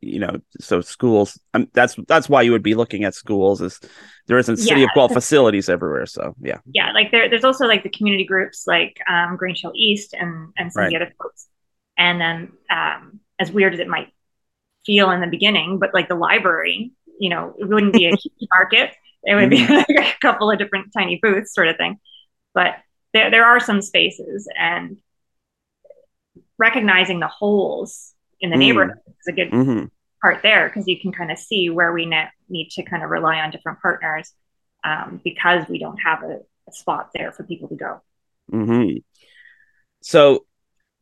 you 0.00 0.18
know 0.18 0.40
so 0.60 0.80
schools 0.80 1.38
um, 1.54 1.68
that's 1.72 1.96
that's 2.08 2.28
why 2.28 2.42
you 2.42 2.50
would 2.50 2.62
be 2.62 2.74
looking 2.74 3.04
at 3.04 3.14
schools 3.14 3.60
is 3.60 3.80
there 4.26 4.38
isn't 4.38 4.56
city 4.56 4.80
yeah. 4.80 4.86
of 4.86 4.94
Guelph 4.94 5.12
facilities 5.12 5.68
everywhere 5.68 6.06
so 6.06 6.34
yeah 6.40 6.58
yeah 6.72 6.92
like 6.92 7.10
there, 7.10 7.28
there's 7.28 7.44
also 7.44 7.66
like 7.66 7.82
the 7.82 7.90
community 7.90 8.24
groups 8.24 8.64
like 8.66 8.98
um, 9.08 9.36
Grange 9.36 9.60
Hill 9.60 9.72
East 9.74 10.14
and 10.14 10.52
and 10.56 10.72
some 10.72 10.82
right. 10.82 10.86
of 10.86 10.90
the 10.90 11.04
other 11.04 11.14
folks 11.20 11.46
and 11.96 12.20
then 12.20 12.52
um, 12.70 13.20
as 13.38 13.52
weird 13.52 13.74
as 13.74 13.80
it 13.80 13.88
might 13.88 14.08
feel 14.84 15.10
in 15.10 15.20
the 15.20 15.26
beginning 15.26 15.78
but 15.78 15.94
like 15.94 16.08
the 16.08 16.14
library 16.14 16.92
you 17.18 17.30
know 17.30 17.54
it 17.58 17.68
wouldn't 17.68 17.92
be 17.92 18.06
a 18.06 18.16
market 18.52 18.90
it 19.22 19.34
would 19.34 19.50
mm-hmm. 19.50 19.72
be 19.88 19.94
like 19.96 20.14
a 20.14 20.20
couple 20.20 20.50
of 20.50 20.58
different 20.58 20.92
tiny 20.96 21.18
booths 21.22 21.54
sort 21.54 21.68
of 21.68 21.76
thing 21.76 21.98
but 22.52 22.74
there, 23.12 23.30
there 23.30 23.44
are 23.44 23.60
some 23.60 23.80
spaces 23.80 24.48
and 24.58 24.98
recognizing 26.58 27.20
the 27.20 27.28
holes 27.28 28.13
in 28.44 28.50
the 28.50 28.56
mm. 28.56 28.60
neighborhood 28.60 28.98
is 29.06 29.26
a 29.26 29.32
good 29.32 29.50
mm-hmm. 29.50 29.86
part 30.20 30.42
there 30.42 30.68
because 30.68 30.86
you 30.86 31.00
can 31.00 31.12
kind 31.12 31.32
of 31.32 31.38
see 31.38 31.70
where 31.70 31.92
we 31.92 32.04
ne- 32.04 32.28
need 32.48 32.68
to 32.72 32.82
kind 32.82 33.02
of 33.02 33.08
rely 33.08 33.40
on 33.40 33.50
different 33.50 33.80
partners 33.80 34.32
um, 34.84 35.18
because 35.24 35.66
we 35.66 35.78
don't 35.78 35.96
have 35.96 36.22
a, 36.22 36.40
a, 36.68 36.72
spot 36.72 37.08
there 37.14 37.32
for 37.32 37.42
people 37.42 37.68
to 37.70 37.74
go. 37.74 38.02
Mm-hmm. 38.52 38.98
So, 40.02 40.44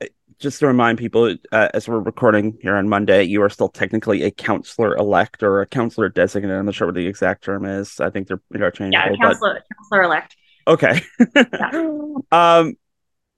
uh, 0.01 0.07
just 0.39 0.61
to 0.61 0.69
remind 0.69 0.99
people, 0.99 1.35
uh, 1.51 1.69
as 1.75 1.89
we're 1.89 1.99
recording 1.99 2.59
here 2.63 2.77
on 2.77 2.89
Monday, 2.89 3.25
you 3.25 3.43
are 3.43 3.51
still 3.51 3.69
technically 3.69 4.23
a 4.23 4.31
counselor 4.31 4.97
elect 4.97 5.43
or 5.43 5.63
a 5.63 5.67
counselor 5.67 6.09
designate. 6.09 6.57
I'm 6.57 6.67
not 6.67 6.77
sure 6.77 6.87
what 6.87 6.95
the 6.95 7.07
exact 7.09 7.43
term 7.43 7.65
is. 7.65 7.99
I 7.99 8.11
think 8.11 8.29
they're 8.29 8.41
interchangeable. 8.55 9.17
Yeah, 9.17 9.21
counselor, 9.21 9.55
but... 9.55 9.77
counselor 9.77 10.03
elect. 10.05 10.37
Okay. 10.69 11.03
yeah. 11.37 11.89
Um, 12.31 12.75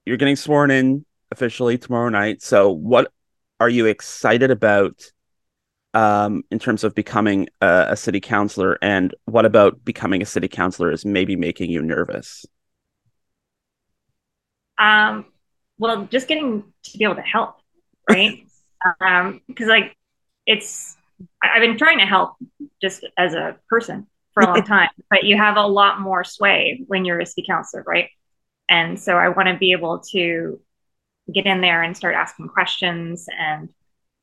you're 0.04 0.18
getting 0.18 0.36
sworn 0.36 0.70
in 0.70 1.06
officially 1.32 1.78
tomorrow 1.78 2.10
night. 2.10 2.42
So, 2.42 2.70
what 2.70 3.10
are 3.60 3.68
you 3.68 3.86
excited 3.86 4.50
about 4.50 5.02
um, 5.94 6.42
in 6.50 6.58
terms 6.58 6.82
of 6.82 6.94
becoming 6.94 7.48
a, 7.60 7.86
a, 7.90 7.96
city 7.96 8.20
councilor? 8.20 8.78
And 8.82 9.14
what 9.26 9.44
about 9.44 9.84
becoming 9.84 10.22
a 10.22 10.26
city 10.26 10.48
councilor 10.48 10.90
is 10.90 11.04
maybe 11.04 11.36
making 11.36 11.70
you 11.70 11.82
nervous? 11.82 12.44
Um, 14.76 15.26
well, 15.78 16.06
just 16.06 16.26
getting 16.26 16.64
to 16.84 16.98
be 16.98 17.04
able 17.04 17.14
to 17.14 17.22
help, 17.22 17.56
right? 18.10 18.44
um, 19.00 19.40
because 19.46 19.68
like 19.68 19.96
it's, 20.46 20.96
I've 21.40 21.60
been 21.60 21.78
trying 21.78 21.98
to 21.98 22.06
help 22.06 22.34
just 22.82 23.06
as 23.16 23.34
a 23.34 23.56
person 23.68 24.08
for 24.32 24.42
a 24.42 24.46
long 24.46 24.62
time, 24.64 24.90
but 25.10 25.22
you 25.22 25.36
have 25.36 25.56
a 25.56 25.66
lot 25.66 26.00
more 26.00 26.24
sway 26.24 26.82
when 26.88 27.04
you're 27.04 27.20
a 27.20 27.26
city 27.26 27.44
councilor, 27.46 27.84
right? 27.86 28.08
And 28.68 28.98
so 28.98 29.16
I 29.16 29.28
want 29.28 29.48
to 29.48 29.56
be 29.56 29.72
able 29.72 30.00
to 30.10 30.60
get 31.32 31.46
in 31.46 31.60
there 31.60 31.82
and 31.82 31.96
start 31.96 32.14
asking 32.14 32.48
questions. 32.48 33.26
And 33.38 33.72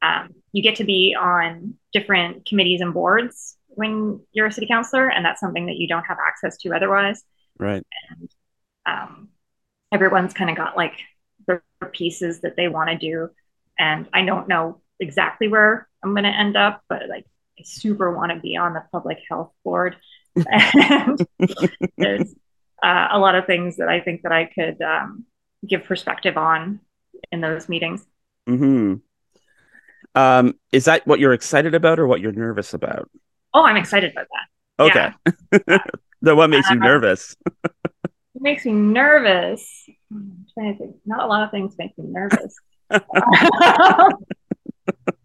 um, 0.01 0.29
you 0.51 0.61
get 0.61 0.75
to 0.77 0.83
be 0.83 1.15
on 1.19 1.75
different 1.93 2.45
committees 2.45 2.81
and 2.81 2.93
boards 2.93 3.57
when 3.67 4.19
you're 4.33 4.47
a 4.47 4.51
city 4.51 4.67
councilor, 4.67 5.09
and 5.09 5.25
that's 5.25 5.39
something 5.39 5.67
that 5.67 5.77
you 5.77 5.87
don't 5.87 6.03
have 6.03 6.17
access 6.25 6.57
to 6.57 6.73
otherwise. 6.73 7.23
Right. 7.57 7.83
And 8.09 8.29
um, 8.85 9.29
everyone's 9.91 10.33
kind 10.33 10.49
of 10.49 10.57
got 10.57 10.75
like 10.75 10.99
their 11.47 11.63
pieces 11.91 12.41
that 12.41 12.55
they 12.55 12.67
want 12.67 12.89
to 12.89 12.97
do, 12.97 13.29
and 13.79 14.07
I 14.13 14.25
don't 14.25 14.47
know 14.47 14.81
exactly 14.99 15.47
where 15.47 15.87
I'm 16.03 16.13
going 16.13 16.23
to 16.23 16.29
end 16.29 16.57
up, 16.57 16.83
but 16.89 17.07
like 17.09 17.25
I 17.59 17.63
super 17.63 18.15
want 18.15 18.31
to 18.31 18.39
be 18.39 18.57
on 18.57 18.73
the 18.73 18.83
public 18.91 19.19
health 19.29 19.51
board. 19.63 19.95
and 20.35 21.25
there's 21.97 22.33
uh, 22.81 23.07
a 23.11 23.19
lot 23.19 23.35
of 23.35 23.45
things 23.45 23.77
that 23.77 23.89
I 23.89 23.99
think 23.99 24.21
that 24.23 24.31
I 24.31 24.45
could 24.45 24.81
um, 24.81 25.25
give 25.67 25.83
perspective 25.83 26.37
on 26.37 26.79
in 27.31 27.41
those 27.41 27.69
meetings. 27.69 28.05
Hmm. 28.47 28.95
Um, 30.13 30.55
is 30.71 30.85
that 30.85 31.05
what 31.07 31.19
you're 31.19 31.33
excited 31.33 31.73
about, 31.73 31.99
or 31.99 32.07
what 32.07 32.19
you're 32.19 32.31
nervous 32.31 32.73
about? 32.73 33.09
Oh, 33.53 33.63
I'm 33.63 33.77
excited 33.77 34.11
about 34.11 34.27
that. 34.27 34.83
Okay. 34.83 35.13
Yeah. 35.67 35.77
then 36.21 36.37
what 36.37 36.49
makes 36.49 36.69
you 36.69 36.77
uh, 36.77 36.83
nervous? 36.83 37.35
it 37.63 38.41
makes 38.41 38.65
me 38.65 38.73
nervous. 38.73 39.89
Not 41.05 41.23
a 41.23 41.27
lot 41.27 41.43
of 41.43 41.51
things 41.51 41.75
make 41.77 41.97
me 41.97 42.05
nervous. 42.07 42.55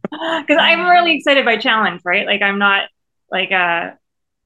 Because 0.08 0.56
I'm 0.58 0.86
really 0.86 1.16
excited 1.16 1.44
by 1.44 1.56
challenge, 1.56 2.00
right? 2.04 2.26
Like 2.26 2.40
I'm 2.40 2.58
not 2.58 2.88
like 3.30 3.50
a 3.50 3.98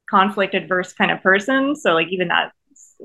conflict 0.08 0.54
adverse 0.54 0.92
kind 0.92 1.10
of 1.10 1.22
person, 1.22 1.76
so 1.76 1.92
like 1.92 2.08
even 2.10 2.28
that 2.28 2.52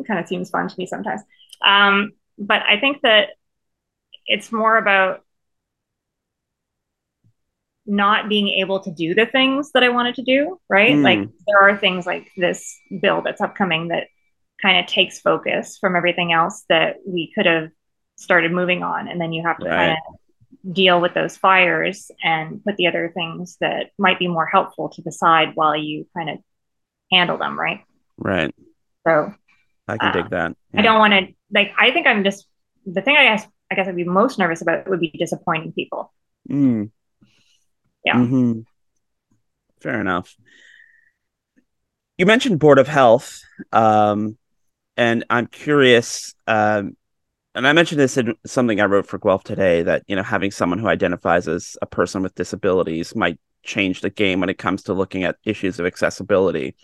kind 0.08 0.20
of 0.20 0.28
seems 0.28 0.50
fun 0.50 0.68
to 0.68 0.76
me 0.78 0.86
sometimes. 0.86 1.22
Um, 1.64 2.14
but 2.38 2.62
I 2.64 2.80
think 2.80 3.02
that 3.04 3.30
it's 4.28 4.52
more 4.52 4.78
about 4.78 5.22
not 7.86 8.28
being 8.30 8.50
able 8.50 8.80
to 8.80 8.92
do 8.92 9.14
the 9.14 9.26
things 9.26 9.72
that 9.74 9.84
I 9.84 9.90
wanted 9.90 10.16
to 10.16 10.24
do, 10.24 10.60
right? 10.70 10.96
Mm. 10.96 11.04
Like 11.04 11.30
there 11.48 11.62
are 11.62 11.78
things 11.78 12.06
like 12.06 12.32
this 12.36 12.80
bill 13.02 13.22
that's 13.22 13.42
upcoming 13.42 13.90
that 13.90 14.08
kind 14.62 14.80
of 14.80 14.88
takes 14.88 15.20
focus 15.20 15.78
from 15.78 15.96
everything 15.96 16.34
else 16.34 16.64
that 16.70 16.98
we 17.06 17.32
could 17.36 17.46
have 17.46 17.70
started 18.16 18.52
moving 18.52 18.82
on. 18.82 19.08
And 19.08 19.22
then 19.22 19.34
you 19.34 19.44
have 19.44 19.60
to 19.60 19.66
right. 19.66 19.76
kind 19.76 19.92
of 19.92 20.74
deal 20.74 21.00
with 21.00 21.14
those 21.14 21.38
fires 21.38 22.10
and 22.24 22.64
put 22.64 22.78
the 22.78 22.88
other 22.88 23.12
things 23.14 23.58
that 23.62 23.92
might 23.98 24.18
be 24.18 24.28
more 24.28 24.48
helpful 24.48 24.90
to 24.90 25.02
the 25.04 25.12
side 25.12 25.52
while 25.54 25.76
you 25.76 26.08
kind 26.18 26.30
of 26.30 26.40
handle 27.12 27.38
them, 27.38 27.60
right? 27.60 27.84
Right. 28.18 28.54
So 29.06 29.34
I 29.88 29.98
can 29.98 30.10
uh, 30.10 30.12
dig 30.14 30.30
that. 30.32 30.56
Yeah. 30.74 30.80
I 30.80 30.84
don't 30.84 31.00
want 31.00 31.14
to 31.14 31.28
like 31.54 31.74
I 31.78 31.92
think 31.92 32.08
I'm 32.08 32.24
just 32.24 32.48
the 32.86 33.02
thing 33.02 33.16
I 33.16 33.24
guess 33.24 33.46
I 33.76 33.82
guess 33.82 33.90
I'd 33.90 33.96
be 33.98 34.06
most 34.06 34.40
nervous 34.40 34.62
about 34.62 34.90
would 34.90 35.02
be 35.02 35.10
disappointing 35.10 35.74
people. 35.74 36.14
Mm. 36.50 36.92
Yeah. 38.06 38.16
Mm-hmm. 38.16 38.62
Fair 39.82 40.00
enough. 40.00 40.34
You 42.18 42.26
mentioned 42.26 42.60
Board 42.60 42.80
of 42.80 42.88
Health, 42.88 43.42
um, 43.74 44.38
and 44.96 45.26
I'm 45.30 45.48
curious. 45.48 46.34
Um, 46.48 46.96
and 47.54 47.68
I 47.68 47.74
mentioned 47.74 48.00
this 48.00 48.16
in 48.16 48.36
something 48.46 48.80
I 48.80 48.86
wrote 48.86 49.08
for 49.08 49.18
Guelph 49.18 49.44
today 49.44 49.84
that 49.84 50.04
you 50.08 50.16
know 50.16 50.24
having 50.24 50.52
someone 50.52 50.80
who 50.80 50.88
identifies 50.88 51.50
as 51.50 51.76
a 51.82 51.86
person 51.86 52.24
with 52.24 52.36
disabilities 52.36 53.14
might 53.14 53.38
change 53.64 54.00
the 54.00 54.10
game 54.10 54.40
when 54.40 54.50
it 54.50 54.58
comes 54.58 54.84
to 54.84 54.94
looking 54.94 55.26
at 55.26 55.36
issues 55.44 55.80
of 55.80 55.86
accessibility 55.86 56.76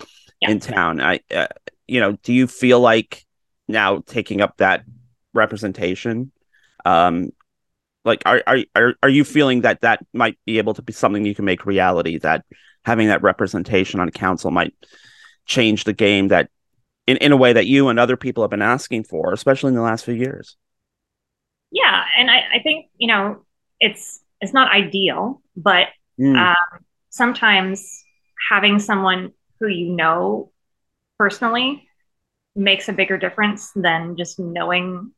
yeah. 0.41 0.49
in 0.49 0.59
town. 0.59 0.99
I, 0.99 1.21
uh, 1.33 1.47
you 1.87 2.01
know, 2.01 2.17
do 2.23 2.33
you 2.33 2.47
feel 2.47 2.81
like 2.81 3.25
now 3.69 4.03
taking 4.05 4.41
up 4.41 4.57
that 4.57 4.83
representation 5.33 6.33
um 6.85 7.31
like 8.05 8.21
are 8.25 8.41
are 8.47 8.59
are 8.75 8.93
are 9.03 9.09
you 9.09 9.23
feeling 9.23 9.61
that 9.61 9.81
that 9.81 10.05
might 10.13 10.37
be 10.45 10.57
able 10.57 10.73
to 10.73 10.81
be 10.81 10.93
something 10.93 11.25
you 11.25 11.35
can 11.35 11.45
make 11.45 11.65
reality 11.65 12.17
that 12.17 12.45
having 12.83 13.07
that 13.07 13.21
representation 13.21 13.99
on 13.99 14.09
council 14.09 14.51
might 14.51 14.73
change 15.45 15.83
the 15.83 15.93
game 15.93 16.29
that 16.29 16.49
in, 17.07 17.17
in 17.17 17.31
a 17.31 17.37
way 17.37 17.53
that 17.53 17.67
you 17.67 17.89
and 17.89 17.99
other 17.99 18.17
people 18.17 18.43
have 18.43 18.51
been 18.51 18.61
asking 18.61 19.03
for 19.03 19.33
especially 19.33 19.69
in 19.69 19.75
the 19.75 19.81
last 19.81 20.05
few 20.05 20.13
years 20.13 20.57
yeah 21.71 22.05
and 22.17 22.31
i, 22.31 22.43
I 22.55 22.59
think 22.63 22.87
you 22.97 23.07
know 23.07 23.43
it's 23.79 24.21
it's 24.39 24.53
not 24.53 24.71
ideal 24.71 25.41
but 25.55 25.87
mm. 26.19 26.35
um, 26.35 26.79
sometimes 27.09 28.03
having 28.49 28.79
someone 28.79 29.31
who 29.59 29.67
you 29.67 29.89
know 29.89 30.51
personally 31.17 31.87
makes 32.55 32.89
a 32.89 32.93
bigger 32.93 33.17
difference 33.17 33.71
than 33.75 34.17
just 34.17 34.39
knowing 34.39 35.11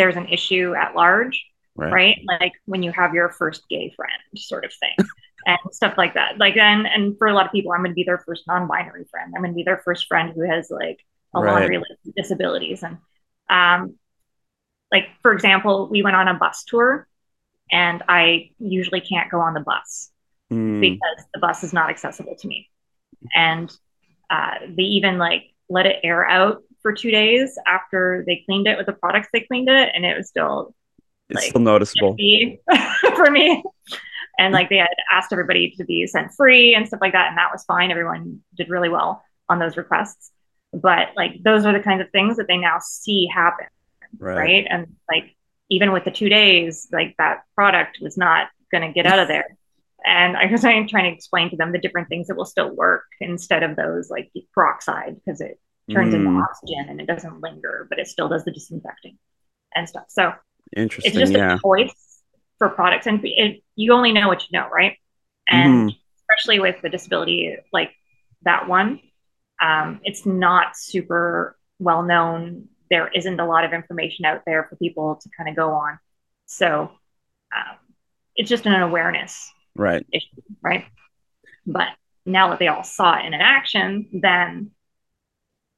there's 0.00 0.16
an 0.16 0.28
issue 0.28 0.74
at 0.74 0.94
large 0.94 1.44
right. 1.80 1.92
right? 1.92 2.18
Like 2.40 2.52
when 2.66 2.82
you 2.82 2.92
have 2.92 3.14
your 3.14 3.30
first 3.30 3.68
gay 3.68 3.92
friend, 3.96 4.12
sort 4.36 4.64
of 4.64 4.72
thing, 4.74 5.06
and 5.46 5.58
stuff 5.72 5.94
like 5.96 6.14
that. 6.14 6.38
Like, 6.38 6.56
and 6.56 6.86
and 6.86 7.16
for 7.18 7.26
a 7.28 7.34
lot 7.34 7.46
of 7.46 7.52
people, 7.52 7.72
I'm 7.72 7.80
going 7.80 7.90
to 7.90 7.94
be 7.94 8.04
their 8.04 8.22
first 8.26 8.44
non-binary 8.46 9.06
friend. 9.10 9.32
I'm 9.34 9.42
going 9.42 9.52
to 9.52 9.56
be 9.56 9.62
their 9.62 9.82
first 9.84 10.06
friend 10.06 10.32
who 10.34 10.42
has 10.42 10.70
like 10.70 10.98
a 11.34 11.40
right. 11.40 11.52
laundry 11.52 11.78
list 11.78 12.06
of 12.06 12.14
disabilities, 12.14 12.82
and 12.82 12.98
um, 13.48 13.96
like 14.92 15.08
for 15.22 15.32
example, 15.32 15.88
we 15.90 16.02
went 16.02 16.16
on 16.16 16.28
a 16.28 16.34
bus 16.34 16.64
tour, 16.64 17.06
and 17.70 18.02
I 18.08 18.50
usually 18.58 19.00
can't 19.00 19.30
go 19.30 19.40
on 19.40 19.54
the 19.54 19.60
bus 19.60 20.10
mm. 20.52 20.80
because 20.80 21.24
the 21.32 21.40
bus 21.40 21.64
is 21.64 21.72
not 21.72 21.90
accessible 21.90 22.36
to 22.36 22.48
me, 22.48 22.68
and 23.34 23.74
uh, 24.28 24.54
they 24.76 24.82
even 24.82 25.18
like 25.18 25.44
let 25.68 25.86
it 25.86 26.00
air 26.02 26.26
out 26.26 26.62
for 26.82 26.92
two 26.92 27.10
days 27.10 27.58
after 27.66 28.24
they 28.26 28.42
cleaned 28.46 28.66
it 28.66 28.76
with 28.76 28.86
the 28.86 28.92
products 28.92 29.28
they 29.32 29.40
cleaned 29.40 29.68
it, 29.68 29.90
and 29.94 30.04
it 30.04 30.16
was 30.16 30.28
still 30.28 30.74
it's 31.28 31.36
like, 31.36 31.50
still 31.50 31.60
noticeable 31.60 32.16
for 33.16 33.30
me. 33.30 33.62
And 34.38 34.52
like 34.54 34.68
they 34.68 34.78
had 34.78 34.88
asked 35.12 35.32
everybody 35.32 35.74
to 35.76 35.84
be 35.84 36.06
scent 36.06 36.32
free 36.32 36.74
and 36.74 36.86
stuff 36.86 37.00
like 37.00 37.12
that, 37.12 37.28
and 37.28 37.38
that 37.38 37.52
was 37.52 37.64
fine. 37.64 37.90
Everyone 37.90 38.40
did 38.56 38.68
really 38.68 38.88
well 38.88 39.22
on 39.48 39.58
those 39.58 39.76
requests. 39.76 40.30
But 40.72 41.08
like 41.16 41.42
those 41.42 41.66
are 41.66 41.72
the 41.72 41.80
kinds 41.80 42.00
of 42.00 42.10
things 42.10 42.36
that 42.36 42.46
they 42.46 42.56
now 42.56 42.78
see 42.80 43.26
happen, 43.26 43.66
right? 44.18 44.36
right? 44.36 44.66
And 44.68 44.96
like 45.10 45.36
even 45.68 45.92
with 45.92 46.04
the 46.04 46.10
two 46.10 46.28
days, 46.28 46.88
like 46.92 47.14
that 47.18 47.42
product 47.54 47.98
was 48.00 48.16
not 48.16 48.48
going 48.70 48.86
to 48.86 48.92
get 48.92 49.06
out 49.06 49.18
of 49.18 49.28
there. 49.28 49.46
And 50.02 50.34
I 50.34 50.46
was 50.46 50.62
trying, 50.62 50.88
trying 50.88 51.04
to 51.04 51.14
explain 51.14 51.50
to 51.50 51.56
them 51.56 51.72
the 51.72 51.78
different 51.78 52.08
things 52.08 52.28
that 52.28 52.34
will 52.34 52.46
still 52.46 52.74
work 52.74 53.04
instead 53.20 53.62
of 53.62 53.76
those 53.76 54.08
like 54.08 54.32
peroxide 54.54 55.16
because 55.16 55.42
it 55.42 55.60
turns 55.90 56.14
mm. 56.14 56.18
into 56.18 56.40
oxygen 56.40 56.86
and 56.88 57.00
it 57.00 57.06
doesn't 57.06 57.40
linger, 57.40 57.86
but 57.88 57.98
it 57.98 58.06
still 58.06 58.28
does 58.28 58.44
the 58.44 58.52
disinfecting 58.52 59.18
and 59.74 59.88
stuff. 59.88 60.04
So 60.08 60.32
Interesting. 60.76 61.10
It's 61.10 61.18
just 61.18 61.32
yeah. 61.32 61.56
a 61.56 61.58
choice 61.58 62.22
for 62.58 62.68
products, 62.68 63.06
and 63.06 63.20
it, 63.24 63.62
you 63.74 63.92
only 63.92 64.12
know 64.12 64.28
what 64.28 64.42
you 64.42 64.58
know, 64.58 64.68
right? 64.68 64.96
And 65.48 65.90
mm 65.90 65.96
especially 66.30 66.60
with 66.60 66.80
the 66.82 66.88
disability 66.88 67.56
like 67.72 67.90
that 68.42 68.68
one, 68.68 69.00
um, 69.60 70.00
it's 70.04 70.24
not 70.24 70.76
super 70.76 71.56
well 71.78 72.02
known. 72.02 72.68
There 72.90 73.08
isn't 73.08 73.40
a 73.40 73.46
lot 73.46 73.64
of 73.64 73.72
information 73.72 74.24
out 74.24 74.42
there 74.46 74.66
for 74.68 74.76
people 74.76 75.16
to 75.16 75.28
kind 75.36 75.48
of 75.48 75.56
go 75.56 75.72
on. 75.72 75.98
So 76.46 76.90
um, 77.54 77.76
it's 78.36 78.48
just 78.48 78.66
an 78.66 78.80
awareness 78.80 79.50
right 79.76 80.04
issue, 80.12 80.42
right? 80.62 80.84
But 81.66 81.88
now 82.26 82.50
that 82.50 82.58
they 82.58 82.68
all 82.68 82.84
saw 82.84 83.18
it 83.18 83.26
in 83.26 83.34
an 83.34 83.40
action, 83.40 84.08
then 84.12 84.70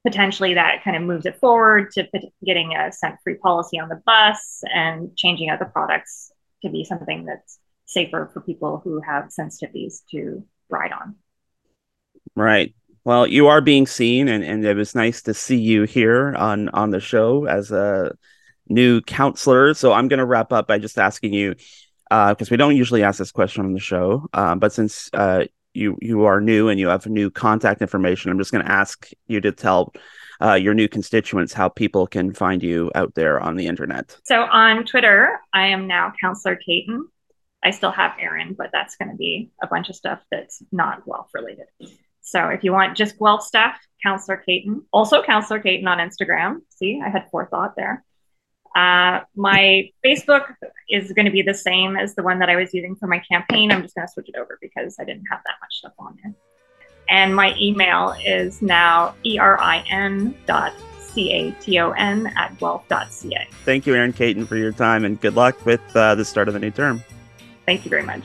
potentially 0.05 0.55
that 0.55 0.83
kind 0.83 0.97
of 0.97 1.03
moves 1.03 1.27
it 1.27 1.39
forward 1.39 1.91
to 1.93 2.09
getting 2.45 2.75
a 2.75 2.93
scent 2.93 3.17
free 3.23 3.37
policy 3.37 3.79
on 3.79 3.89
the 3.89 4.01
bus 4.05 4.63
and 4.73 5.17
changing 5.17 5.49
out 5.49 5.59
the 5.59 5.65
products 5.65 6.33
to 6.63 6.71
be 6.71 6.85
something 6.85 7.25
that's 7.25 7.59
safer 7.87 8.31
for 8.33 8.41
people 8.41 8.81
who 8.83 9.01
have 9.01 9.27
sensitivities 9.27 10.01
to 10.11 10.45
ride 10.69 10.93
on. 10.93 11.17
Right. 12.35 12.75
Well, 13.05 13.27
you 13.27 13.49
are 13.49 13.61
being 13.61 13.87
seen, 13.87 14.29
and, 14.29 14.45
and 14.45 14.65
it 14.65 14.77
was 14.77 14.95
nice 14.95 15.23
to 15.23 15.35
see 15.35 15.59
you 15.59 15.83
here 15.83 16.35
on 16.37 16.69
on 16.69 16.91
the 16.91 17.01
show 17.01 17.47
as 17.47 17.73
a 17.73 18.17
new 18.69 19.01
counselor. 19.01 19.75
So 19.75 19.93
I'm 19.93 20.09
going 20.09 20.19
to 20.19 20.25
wrap 20.25 20.53
up 20.53 20.69
by 20.69 20.79
just 20.79 20.99
asking 20.99 21.35
you 21.35 21.55
because 22.09 22.49
uh, 22.49 22.51
we 22.51 22.57
don't 22.57 22.77
usually 22.77 23.03
ask 23.03 23.19
this 23.19 23.33
question 23.33 23.65
on 23.65 23.73
the 23.73 23.81
show, 23.81 24.29
uh, 24.33 24.55
but 24.55 24.73
since 24.73 25.11
uh, 25.15 25.45
you 25.75 25.97
you 26.01 26.25
are 26.25 26.41
new 26.41 26.69
and 26.69 26.79
you 26.79 26.89
have 26.89 27.07
new 27.07 27.31
contact 27.31 27.83
information, 27.83 28.31
I'm 28.31 28.39
just 28.39 28.53
going 28.53 28.65
to 28.65 28.71
ask 28.71 29.11
you 29.27 29.41
to 29.41 29.53
tell 29.53 29.93
uh, 30.41 30.55
your 30.55 30.75
new 30.75 30.89
constituents 30.89 31.53
how 31.53 31.69
people 31.69 32.07
can 32.07 32.33
find 32.35 32.63
you 32.63 32.91
out 32.95 33.15
there 33.15 33.41
on 33.41 33.57
the 33.57 33.67
internet. 33.67 34.17
So 34.25 34.43
on 34.43 34.85
Twitter, 34.85 35.41
I 35.53 35.69
am 35.69 35.87
now 35.87 36.13
Counselor 36.21 36.57
Caton. 36.57 37.09
I 37.63 37.71
still 37.71 37.93
have 37.93 38.17
Erin, 38.19 38.55
but 38.59 38.71
that's 38.73 38.97
going 38.97 39.11
to 39.11 39.17
be 39.17 39.53
a 39.63 39.69
bunch 39.69 39.89
of 39.89 39.95
stuff 39.95 40.21
that's 40.31 40.63
not 40.73 41.05
Guelph 41.07 41.31
related. 41.33 41.67
So 42.21 42.49
if 42.49 42.65
you 42.65 42.73
want 42.73 42.97
just 42.97 43.19
Guelph 43.19 43.43
stuff, 43.43 43.77
Counselor 44.03 44.39
Caton. 44.39 44.85
Also 44.93 45.23
Counselor 45.23 45.61
Caton 45.61 45.87
on 45.87 45.99
Instagram. 45.99 46.59
See, 46.71 47.01
I 47.05 47.09
had 47.09 47.31
forethought 47.31 47.77
there. 47.77 48.05
Uh, 48.75 49.21
my 49.37 49.91
Facebook 50.05 50.55
is 50.89 51.13
going 51.13 51.27
to 51.27 51.33
be 51.33 51.43
the 51.43 51.55
same 51.55 51.97
as 51.97 52.15
the 52.15 52.23
one 52.23 52.39
that 52.39 52.49
I 52.49 52.57
was 52.57 52.73
using 52.73 52.97
for 52.97 53.07
my 53.07 53.19
campaign. 53.31 53.71
I'm 53.71 53.83
just 53.83 53.95
going 53.95 54.07
to 54.07 54.13
switch 54.13 54.29
it 54.29 54.37
over 54.37 54.59
because 54.61 54.97
I 54.99 55.05
didn't 55.05 55.27
have 55.31 55.41
that 55.45 55.57
much 55.61 55.75
stuff 55.75 55.93
on 55.99 56.19
there. 56.23 56.35
And 57.09 57.35
my 57.35 57.55
email 57.61 58.15
is 58.25 58.63
now 58.63 59.15
erin 59.25 60.35
dot 60.47 60.73
c-a-t-o-n 61.13 62.27
at 62.37 62.59
guelph.ca. 62.59 63.49
Thank 63.65 63.87
you, 63.87 63.95
Erin 63.95 64.13
Caton, 64.13 64.47
for 64.47 64.57
your 64.57 64.73
time 64.73 65.05
and 65.05 65.21
good 65.21 65.35
luck 65.35 65.67
with 65.67 65.83
uh, 65.95 66.15
the 66.15 66.25
start 66.25 66.49
of 66.49 66.55
the 66.55 66.61
new 66.61 66.71
term. 66.71 67.03
Thank 67.67 67.85
you 67.85 67.91
very 67.91 68.05
much. 68.05 68.25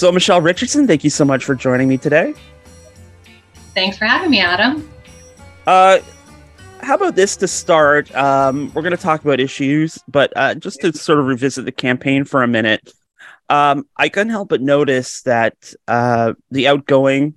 So, 0.00 0.10
Michelle 0.10 0.40
Richardson, 0.40 0.86
thank 0.86 1.04
you 1.04 1.10
so 1.10 1.26
much 1.26 1.44
for 1.44 1.54
joining 1.54 1.86
me 1.86 1.98
today. 1.98 2.32
Thanks 3.74 3.98
for 3.98 4.06
having 4.06 4.30
me, 4.30 4.40
Adam. 4.40 4.90
Uh, 5.66 5.98
how 6.80 6.94
about 6.94 7.16
this 7.16 7.36
to 7.36 7.46
start? 7.46 8.10
Um, 8.14 8.72
we're 8.72 8.80
going 8.80 8.96
to 8.96 9.02
talk 9.02 9.22
about 9.22 9.40
issues, 9.40 9.98
but 10.08 10.32
uh, 10.36 10.54
just 10.54 10.80
to 10.80 10.94
sort 10.94 11.18
of 11.18 11.26
revisit 11.26 11.66
the 11.66 11.72
campaign 11.72 12.24
for 12.24 12.42
a 12.42 12.48
minute, 12.48 12.94
um, 13.50 13.86
I 13.94 14.08
couldn't 14.08 14.30
help 14.30 14.48
but 14.48 14.62
notice 14.62 15.20
that 15.24 15.74
uh, 15.86 16.32
the 16.50 16.68
outgoing 16.68 17.34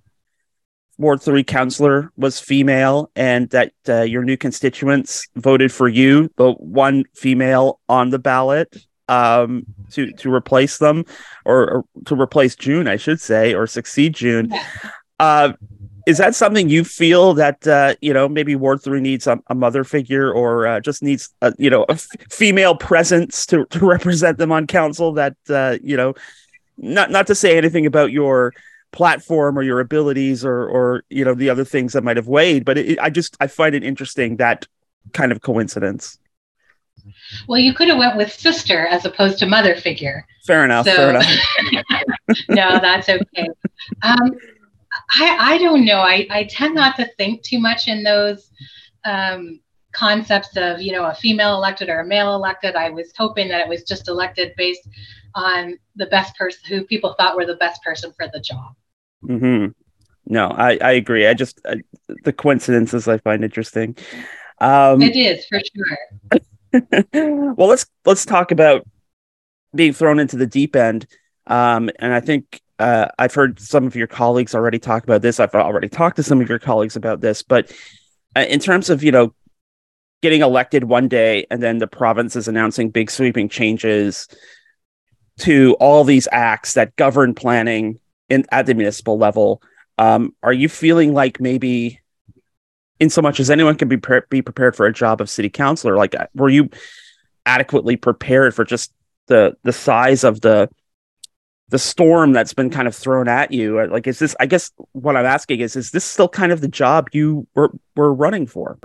Ward 0.97 1.21
3 1.21 1.43
counselor 1.43 2.13
was 2.15 2.39
female 2.39 3.11
and 3.13 3.49
that 3.49 3.73
uh, 3.89 4.03
your 4.03 4.23
new 4.23 4.37
constituents 4.37 5.27
voted 5.35 5.69
for 5.69 5.89
you, 5.89 6.31
the 6.37 6.53
one 6.53 7.03
female 7.13 7.81
on 7.89 8.11
the 8.11 8.19
ballot 8.19 8.73
um 9.09 9.65
to 9.91 10.11
to 10.13 10.33
replace 10.33 10.77
them 10.77 11.05
or, 11.45 11.69
or, 11.69 11.85
to 12.05 12.19
replace 12.19 12.55
June 12.55 12.87
I 12.87 12.95
should 12.95 13.19
say 13.19 13.53
or 13.53 13.67
succeed 13.67 14.15
June. 14.15 14.53
Uh 15.19 15.53
is 16.05 16.17
that 16.17 16.35
something 16.35 16.69
you 16.69 16.83
feel 16.83 17.33
that 17.35 17.65
uh, 17.65 17.95
you 18.01 18.13
know 18.13 18.27
maybe 18.27 18.55
Ward 18.55 18.81
Three 18.81 18.99
needs 18.99 19.27
a, 19.27 19.39
a 19.47 19.55
mother 19.55 19.83
figure 19.83 20.31
or 20.31 20.67
uh, 20.67 20.79
just 20.79 21.01
needs 21.01 21.29
a, 21.41 21.53
you 21.57 21.69
know 21.69 21.85
a 21.87 21.93
f- 21.93 22.07
female 22.29 22.75
presence 22.75 23.45
to, 23.47 23.65
to 23.67 23.85
represent 23.85 24.37
them 24.37 24.51
on 24.51 24.67
council? 24.67 25.13
That 25.13 25.35
uh, 25.49 25.77
you 25.81 25.95
know, 25.95 26.13
not 26.77 27.11
not 27.11 27.27
to 27.27 27.35
say 27.35 27.57
anything 27.57 27.85
about 27.85 28.11
your 28.11 28.53
platform 28.91 29.57
or 29.57 29.63
your 29.63 29.79
abilities 29.79 30.43
or 30.43 30.67
or 30.67 31.03
you 31.09 31.23
know 31.23 31.33
the 31.33 31.49
other 31.49 31.65
things 31.65 31.93
that 31.93 32.03
might 32.03 32.17
have 32.17 32.27
weighed, 32.27 32.65
but 32.65 32.77
it, 32.77 32.99
I 32.99 33.09
just 33.09 33.37
I 33.39 33.47
find 33.47 33.73
it 33.73 33.83
interesting 33.83 34.37
that 34.37 34.67
kind 35.13 35.31
of 35.31 35.41
coincidence. 35.41 36.19
Well, 37.47 37.59
you 37.59 37.73
could 37.73 37.87
have 37.89 37.97
went 37.97 38.17
with 38.17 38.31
sister 38.31 38.87
as 38.87 39.05
opposed 39.05 39.39
to 39.39 39.45
mother 39.45 39.75
figure. 39.75 40.25
Fair 40.45 40.65
enough. 40.65 40.85
So, 40.85 40.95
fair 40.95 41.09
enough. 41.09 41.25
no, 42.49 42.79
that's 42.79 43.09
okay. 43.09 43.47
Um, 44.01 44.31
I, 45.15 45.53
I 45.53 45.57
don't 45.57 45.85
know. 45.85 45.99
I, 45.99 46.27
I 46.29 46.43
tend 46.45 46.75
not 46.75 46.95
to 46.97 47.09
think 47.17 47.43
too 47.43 47.59
much 47.59 47.87
in 47.87 48.03
those 48.03 48.51
um, 49.05 49.59
concepts 49.91 50.55
of, 50.55 50.81
you 50.81 50.91
know, 50.91 51.05
a 51.05 51.15
female 51.15 51.55
elected 51.55 51.89
or 51.89 52.01
a 52.01 52.05
male 52.05 52.35
elected. 52.35 52.75
I 52.75 52.89
was 52.89 53.13
hoping 53.17 53.47
that 53.49 53.61
it 53.61 53.67
was 53.67 53.83
just 53.83 54.07
elected 54.07 54.53
based 54.57 54.87
on 55.35 55.77
the 55.95 56.05
best 56.07 56.35
person 56.35 56.61
who 56.67 56.83
people 56.85 57.15
thought 57.17 57.35
were 57.35 57.45
the 57.45 57.55
best 57.55 57.81
person 57.83 58.13
for 58.17 58.27
the 58.31 58.39
job. 58.39 58.73
Hmm. 59.25 59.67
No, 60.25 60.47
I, 60.47 60.77
I 60.81 60.91
agree. 60.93 61.27
I 61.27 61.33
just 61.33 61.59
I, 61.65 61.81
the 62.23 62.33
coincidences 62.33 63.07
I 63.07 63.17
find 63.17 63.43
interesting. 63.43 63.97
Um, 64.59 65.01
it 65.01 65.15
is 65.15 65.45
for 65.45 65.59
sure. 65.59 66.41
well, 67.13 67.67
let's 67.67 67.85
let's 68.05 68.25
talk 68.25 68.51
about 68.51 68.87
being 69.75 69.93
thrown 69.93 70.19
into 70.19 70.37
the 70.37 70.47
deep 70.47 70.75
end. 70.75 71.05
Um, 71.47 71.89
and 71.99 72.13
I 72.13 72.19
think 72.19 72.61
uh, 72.79 73.07
I've 73.19 73.33
heard 73.33 73.59
some 73.59 73.85
of 73.85 73.95
your 73.95 74.07
colleagues 74.07 74.55
already 74.55 74.79
talk 74.79 75.03
about 75.03 75.21
this. 75.21 75.39
I've 75.39 75.53
already 75.53 75.89
talked 75.89 76.15
to 76.17 76.23
some 76.23 76.41
of 76.41 76.49
your 76.49 76.59
colleagues 76.59 76.95
about 76.95 77.21
this, 77.21 77.43
but 77.43 77.71
uh, 78.35 78.45
in 78.49 78.59
terms 78.59 78.89
of 78.89 79.03
you 79.03 79.11
know 79.11 79.33
getting 80.21 80.41
elected 80.41 80.85
one 80.85 81.09
day 81.09 81.45
and 81.51 81.61
then 81.61 81.79
the 81.79 81.87
province 81.87 82.35
is 82.35 82.47
announcing 82.47 82.89
big 82.89 83.11
sweeping 83.11 83.49
changes 83.49 84.29
to 85.37 85.75
all 85.79 86.03
these 86.03 86.29
acts 86.31 86.73
that 86.73 86.95
govern 86.95 87.33
planning 87.33 87.99
in 88.29 88.45
at 88.51 88.65
the 88.65 88.73
municipal 88.73 89.17
level, 89.17 89.61
um, 89.97 90.33
are 90.41 90.53
you 90.53 90.69
feeling 90.69 91.13
like 91.13 91.39
maybe, 91.39 91.99
in 92.99 93.09
so 93.09 93.21
much 93.21 93.39
as 93.39 93.49
anyone 93.49 93.75
can 93.75 93.87
be 93.87 93.97
pre- 93.97 94.21
be 94.29 94.41
prepared 94.41 94.75
for 94.75 94.85
a 94.85 94.93
job 94.93 95.21
of 95.21 95.29
city 95.29 95.49
councilor, 95.49 95.95
like 95.95 96.15
uh, 96.15 96.27
were 96.35 96.49
you 96.49 96.69
adequately 97.45 97.95
prepared 97.95 98.55
for 98.55 98.63
just 98.63 98.93
the 99.27 99.55
the 99.63 99.73
size 99.73 100.23
of 100.23 100.41
the 100.41 100.69
the 101.69 101.79
storm 101.79 102.33
that's 102.33 102.53
been 102.53 102.69
kind 102.69 102.87
of 102.87 102.95
thrown 102.95 103.27
at 103.27 103.51
you? 103.51 103.79
Uh, 103.79 103.87
like 103.87 104.07
is 104.07 104.19
this 104.19 104.35
i 104.39 104.45
guess 104.45 104.71
what 104.91 105.15
i'm 105.15 105.25
asking 105.25 105.59
is 105.59 105.75
is 105.75 105.91
this 105.91 106.05
still 106.05 106.29
kind 106.29 106.51
of 106.51 106.61
the 106.61 106.67
job 106.67 107.09
you 107.13 107.47
were 107.55 107.71
were 107.95 108.13
running 108.13 108.47
for? 108.47 108.77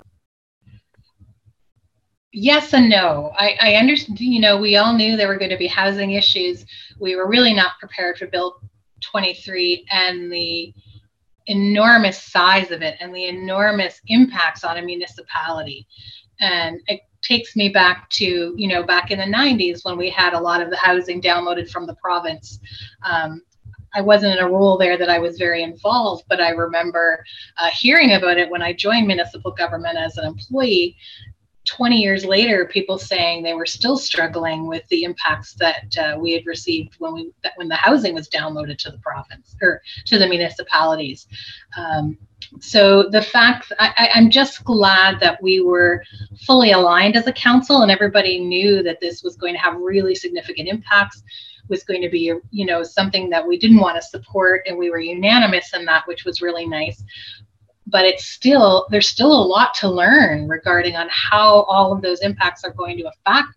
Yes 2.31 2.73
and 2.73 2.89
no. 2.89 3.31
I 3.37 3.57
i 3.61 3.73
understand 3.75 4.19
you 4.19 4.39
know 4.39 4.57
we 4.57 4.75
all 4.75 4.93
knew 4.93 5.15
there 5.15 5.27
were 5.27 5.37
going 5.37 5.51
to 5.51 5.57
be 5.57 5.67
housing 5.67 6.11
issues. 6.11 6.65
We 6.99 7.15
were 7.15 7.27
really 7.27 7.53
not 7.53 7.79
prepared 7.79 8.17
for 8.17 8.27
bill 8.27 8.61
23 9.01 9.85
and 9.91 10.31
the 10.31 10.73
enormous 11.49 12.21
size 12.21 12.71
of 12.71 12.81
it 12.81 12.95
and 12.99 13.13
the 13.13 13.25
enormous 13.25 14.01
impacts 14.07 14.63
on 14.63 14.77
a 14.77 14.81
municipality. 14.81 15.87
And 16.39 16.79
it 16.87 17.01
takes 17.21 17.55
me 17.55 17.67
back 17.67 18.09
to 18.09 18.53
you 18.55 18.67
know 18.67 18.81
back 18.81 19.11
in 19.11 19.19
the 19.19 19.25
90s 19.25 19.83
when 19.83 19.97
we 19.97 20.09
had 20.09 20.33
a 20.33 20.39
lot 20.39 20.61
of 20.61 20.69
the 20.69 20.77
housing 20.77 21.21
downloaded 21.21 21.69
from 21.69 21.85
the 21.85 21.95
province. 21.95 22.59
Um, 23.03 23.41
I 23.93 24.01
wasn't 24.01 24.37
in 24.37 24.45
a 24.45 24.49
role 24.49 24.77
there 24.77 24.97
that 24.97 25.09
I 25.09 25.17
was 25.17 25.37
very 25.37 25.63
involved, 25.63 26.25
but 26.29 26.39
I 26.39 26.49
remember 26.49 27.23
uh, 27.57 27.69
hearing 27.71 28.13
about 28.13 28.37
it 28.37 28.49
when 28.49 28.61
I 28.61 28.71
joined 28.71 29.07
municipal 29.07 29.51
government 29.51 29.97
as 29.97 30.17
an 30.17 30.25
employee 30.25 30.95
20 31.69 31.97
years 31.97 32.25
later, 32.25 32.65
people 32.65 32.97
saying 32.97 33.43
they 33.43 33.53
were 33.53 33.65
still 33.65 33.97
struggling 33.97 34.67
with 34.67 34.87
the 34.87 35.03
impacts 35.03 35.53
that 35.53 35.97
uh, 35.97 36.17
we 36.19 36.31
had 36.33 36.45
received 36.45 36.95
when 36.97 37.13
we 37.13 37.31
when 37.55 37.67
the 37.67 37.75
housing 37.75 38.15
was 38.15 38.27
downloaded 38.29 38.77
to 38.79 38.91
the 38.91 38.97
province 38.97 39.55
or 39.61 39.81
to 40.05 40.17
the 40.17 40.27
municipalities. 40.27 41.27
Um, 41.77 42.17
so 42.59 43.09
the 43.09 43.21
fact 43.21 43.71
I, 43.79 44.09
I'm 44.15 44.31
just 44.31 44.63
glad 44.63 45.19
that 45.19 45.41
we 45.43 45.61
were 45.61 46.03
fully 46.45 46.71
aligned 46.71 47.15
as 47.15 47.27
a 47.27 47.33
council 47.33 47.83
and 47.83 47.91
everybody 47.91 48.39
knew 48.39 48.81
that 48.83 48.99
this 48.99 49.21
was 49.23 49.35
going 49.35 49.53
to 49.53 49.59
have 49.59 49.75
really 49.75 50.15
significant 50.15 50.67
impacts 50.67 51.21
was 51.67 51.83
going 51.83 52.01
to 52.01 52.09
be 52.09 52.33
you 52.49 52.65
know 52.65 52.81
something 52.81 53.29
that 53.29 53.45
we 53.45 53.59
didn't 53.59 53.79
want 53.79 53.95
to 53.95 54.01
support 54.01 54.63
and 54.65 54.77
we 54.77 54.89
were 54.89 54.99
unanimous 54.99 55.73
in 55.75 55.85
that 55.85 56.07
which 56.07 56.25
was 56.25 56.41
really 56.41 56.65
nice 56.65 57.03
but 57.87 58.05
it's 58.05 58.25
still 58.25 58.87
there's 58.89 59.07
still 59.07 59.31
a 59.31 59.45
lot 59.45 59.73
to 59.73 59.89
learn 59.89 60.47
regarding 60.47 60.95
on 60.95 61.07
how 61.09 61.61
all 61.63 61.91
of 61.91 62.01
those 62.01 62.21
impacts 62.21 62.63
are 62.63 62.71
going 62.71 62.97
to 62.97 63.07
affect 63.07 63.49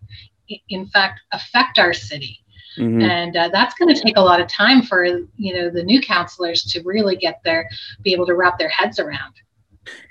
in 0.69 0.85
fact 0.87 1.21
affect 1.31 1.79
our 1.79 1.93
city 1.93 2.39
mm-hmm. 2.77 3.01
and 3.01 3.35
uh, 3.35 3.49
that's 3.49 3.75
going 3.75 3.93
to 3.93 3.99
take 3.99 4.17
a 4.17 4.21
lot 4.21 4.41
of 4.41 4.47
time 4.47 4.81
for 4.81 5.05
you 5.05 5.53
know 5.53 5.69
the 5.69 5.83
new 5.83 6.01
councilors 6.01 6.63
to 6.63 6.81
really 6.83 7.15
get 7.15 7.39
there 7.43 7.67
be 8.03 8.13
able 8.13 8.25
to 8.25 8.35
wrap 8.35 8.57
their 8.57 8.69
heads 8.69 8.99
around 8.99 9.33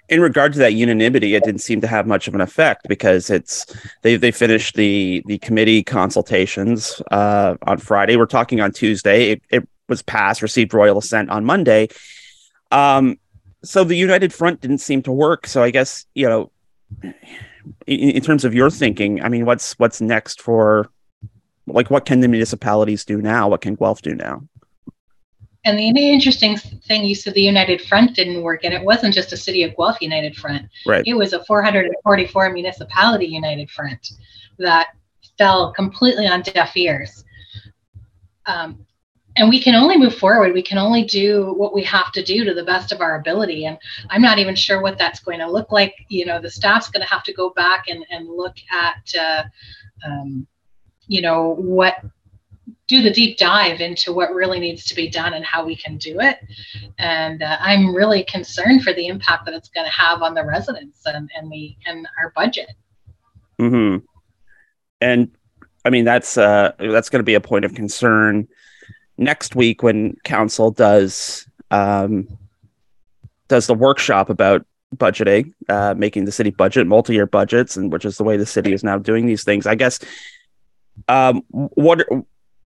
in 0.09 0.21
regard 0.21 0.53
to 0.53 0.59
that 0.59 0.75
unanimity, 0.75 1.35
it 1.35 1.43
didn't 1.43 1.63
seem 1.63 1.81
to 1.81 1.87
have 1.87 2.07
much 2.07 2.29
of 2.29 2.35
an 2.35 2.43
effect 2.43 2.87
because 2.87 3.31
it's 3.31 3.65
they 4.03 4.17
they 4.17 4.31
finished 4.31 4.75
the 4.75 5.23
the 5.27 5.39
committee 5.39 5.83
consultations 5.83 7.01
uh, 7.11 7.55
on 7.63 7.79
Friday. 7.79 8.17
We're 8.17 8.27
talking 8.27 8.61
on 8.61 8.73
Tuesday. 8.73 9.31
It, 9.31 9.43
it 9.51 9.69
was 9.89 10.03
passed, 10.03 10.43
received 10.43 10.75
royal 10.75 10.99
assent 10.99 11.31
on 11.31 11.47
Monday. 11.47 11.89
Um, 12.71 13.19
so 13.65 13.85
the 13.85 13.97
united 13.97 14.33
front 14.33 14.61
didn't 14.61 14.79
seem 14.79 15.03
to 15.03 15.13
work. 15.13 15.47
So 15.47 15.63
i 15.63 15.71
guess 15.71 16.07
you 16.15 16.29
know 16.29 16.51
in, 17.87 18.11
in, 18.11 18.23
terms 18.23 18.45
of 18.45 18.55
your 18.55 18.71
thinking 18.71 19.23
i 19.23 19.29
mean 19.29 19.47
what's 19.47 19.79
what's 19.79 20.01
next 20.01 20.43
for 20.43 20.91
like 21.67 21.91
what 21.91 22.05
can 22.05 22.21
the 22.21 22.29
municipalities 22.29 23.05
do 23.05 23.21
now? 23.21 23.49
What 23.49 23.61
can 23.61 23.75
guelph 23.75 24.03
do 24.03 24.15
now? 24.15 24.43
And 25.65 25.79
the 25.79 26.11
interesting 26.11 26.57
thing 26.57 27.05
you 27.05 27.15
said 27.15 27.35
the 27.35 27.43
united 27.43 27.81
front 27.83 28.17
didn't 28.17 28.43
work 28.43 28.65
and 28.65 28.75
it 28.75 28.83
wasn't 28.83 29.15
just 29.15 29.33
a 29.33 29.37
city 29.37 29.63
of 29.63 29.77
guelph 29.77 30.01
united 30.01 30.35
front. 30.37 30.69
Right. 30.87 31.05
It 31.07 31.15
was 31.15 31.33
a 31.33 31.45
444 31.45 32.53
municipality 32.53 33.27
united 33.27 33.71
front 33.71 34.09
that 34.59 34.89
fell 35.39 35.73
completely 35.73 36.27
on 36.27 36.43
deaf 36.43 36.77
ears. 36.77 37.25
Um, 38.47 38.85
and 39.37 39.49
we 39.49 39.61
can 39.61 39.75
only 39.75 39.97
move 39.97 40.15
forward. 40.15 40.53
We 40.53 40.63
can 40.63 40.79
only 40.79 41.05
do 41.05 41.55
what 41.55 41.75
we 41.75 41.83
have 41.85 42.13
to 42.13 42.23
do 42.23 42.45
to 42.45 42.55
the 42.55 42.65
best 42.65 42.93
of 42.93 43.01
our 43.01 43.19
ability. 43.19 43.65
And 43.65 43.79
i'm 44.11 44.23
not 44.23 44.39
even 44.39 44.55
sure 44.55 44.83
what 44.83 44.99
that's 44.99 45.21
going 45.21 45.39
to 45.39 45.51
look 45.51 45.73
like. 45.73 45.95
You 46.09 46.27
know 46.27 46.41
the 46.41 46.51
staff's 46.51 46.91
going 46.91 47.03
to 47.03 47.13
have 47.13 47.25
to 47.25 47.33
go 47.33 47.51
back 47.51 47.89
and, 47.89 48.05
and 48.11 48.29
look 48.29 48.57
at 48.71 49.15
uh, 49.19 49.45
um, 50.05 50.47
you 51.07 51.23
know 51.23 51.55
what 51.55 51.97
do 52.87 53.03
the 53.03 53.13
deep 53.13 53.39
dive 53.39 53.81
into 53.81 54.13
what 54.13 54.35
really 54.35 54.61
needs 54.61 54.85
to 54.87 54.95
be 54.95 55.09
done 55.09 55.35
and 55.35 55.45
how 55.45 55.65
we 55.65 55.75
can 55.75 55.97
do 55.97 56.21
it. 56.21 56.39
And 56.99 57.43
uh, 57.43 57.57
i'm 57.61 57.95
really 57.95 58.25
concerned 58.25 58.83
for 58.83 58.93
the 58.93 59.07
impact 59.07 59.47
that 59.47 59.55
it's 59.55 59.69
going 59.69 59.87
to 59.87 59.93
have 59.93 60.23
on 60.23 60.35
the 60.35 60.45
residents 60.45 61.01
and, 61.07 61.31
and 61.37 61.51
the 61.51 61.77
and 61.87 62.07
our 62.23 62.33
budget. 62.35 62.71
Mm-hmm. 63.61 64.05
and 65.01 65.31
i 65.85 65.91
mean 65.91 66.05
that's 66.05 66.37
uh 66.37 66.73
that's 66.79 67.09
going 67.11 67.21
to 67.21 67.25
be 67.25 67.35
a 67.35 67.41
point 67.41 67.65
of 67.65 67.75
concern 67.75 68.49
next 69.19 69.55
week 69.55 69.83
when 69.83 70.17
council 70.25 70.71
does 70.71 71.47
um, 71.71 72.29
does 73.49 73.67
the 73.67 73.75
workshop 73.75 74.31
about 74.31 74.67
budgeting, 74.97 75.53
uh, 75.69 75.95
making 75.97 76.25
the 76.25 76.33
city 76.33 76.51
budget 76.51 76.87
multi-year 76.87 77.27
budgets, 77.27 77.77
and 77.77 77.93
which 77.93 78.05
is 78.05 78.17
the 78.17 78.25
way 78.25 78.37
the 78.37 78.47
city 78.47 78.73
is 78.73 78.85
now 78.85 78.99
doing 78.99 79.27
these 79.27 79.45
things. 79.45 79.67
I 79.67 79.75
guess 79.75 79.99
um, 81.09 81.43
what 81.49 82.07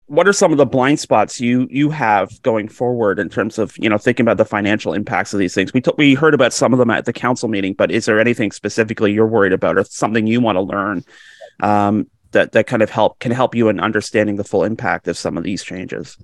what 0.08 0.28
are 0.28 0.34
some 0.34 0.52
of 0.52 0.58
the 0.58 0.66
blind 0.66 1.00
spots 1.00 1.39
you 1.39 1.68
you 1.70 1.89
have 1.89 2.41
going 2.41 2.68
forward 2.68 3.20
in 3.20 3.30
terms 3.30 3.58
of 3.58 3.76
you 3.78 3.89
know 3.89 3.98
thinking 3.98 4.24
about 4.24 4.38
the 4.38 4.46
financial 4.46 4.94
impacts 4.94 5.34
of 5.34 5.39
these 5.39 5.54
things? 5.54 5.74
We 5.74 5.82
t- 5.82 5.91
we 5.98 6.14
heard 6.14 6.34
about 6.34 6.54
some 6.54 6.74
of 6.74 6.80
them 6.80 6.89
at 6.89 7.06
the 7.06 7.14
council 7.14 7.50
meeting, 7.50 7.74
but 7.74 7.91
is 7.91 8.06
there 8.06 8.20
anything 8.20 8.52
specifically 8.52 9.14
you're 9.14 9.28
worried 9.28 9.54
about, 9.54 9.78
or 9.78 9.84
something 9.86 10.28
you 10.28 10.41
want 10.41 10.58
to 10.58 10.62
learn 10.62 11.04
um, 11.62 12.10
that 12.32 12.52
that 12.54 12.68
kind 12.68 12.82
of 12.82 12.89
help 12.89 13.20
can 13.20 13.32
help 13.32 13.56
you 13.56 13.70
in 13.70 13.80
understanding 13.80 14.36
the 14.36 14.44
full 14.44 14.64
impact 14.64 15.08
of 15.08 15.18
some 15.18 15.38
of 15.38 15.44
these 15.44 15.64
changes? 15.64 16.18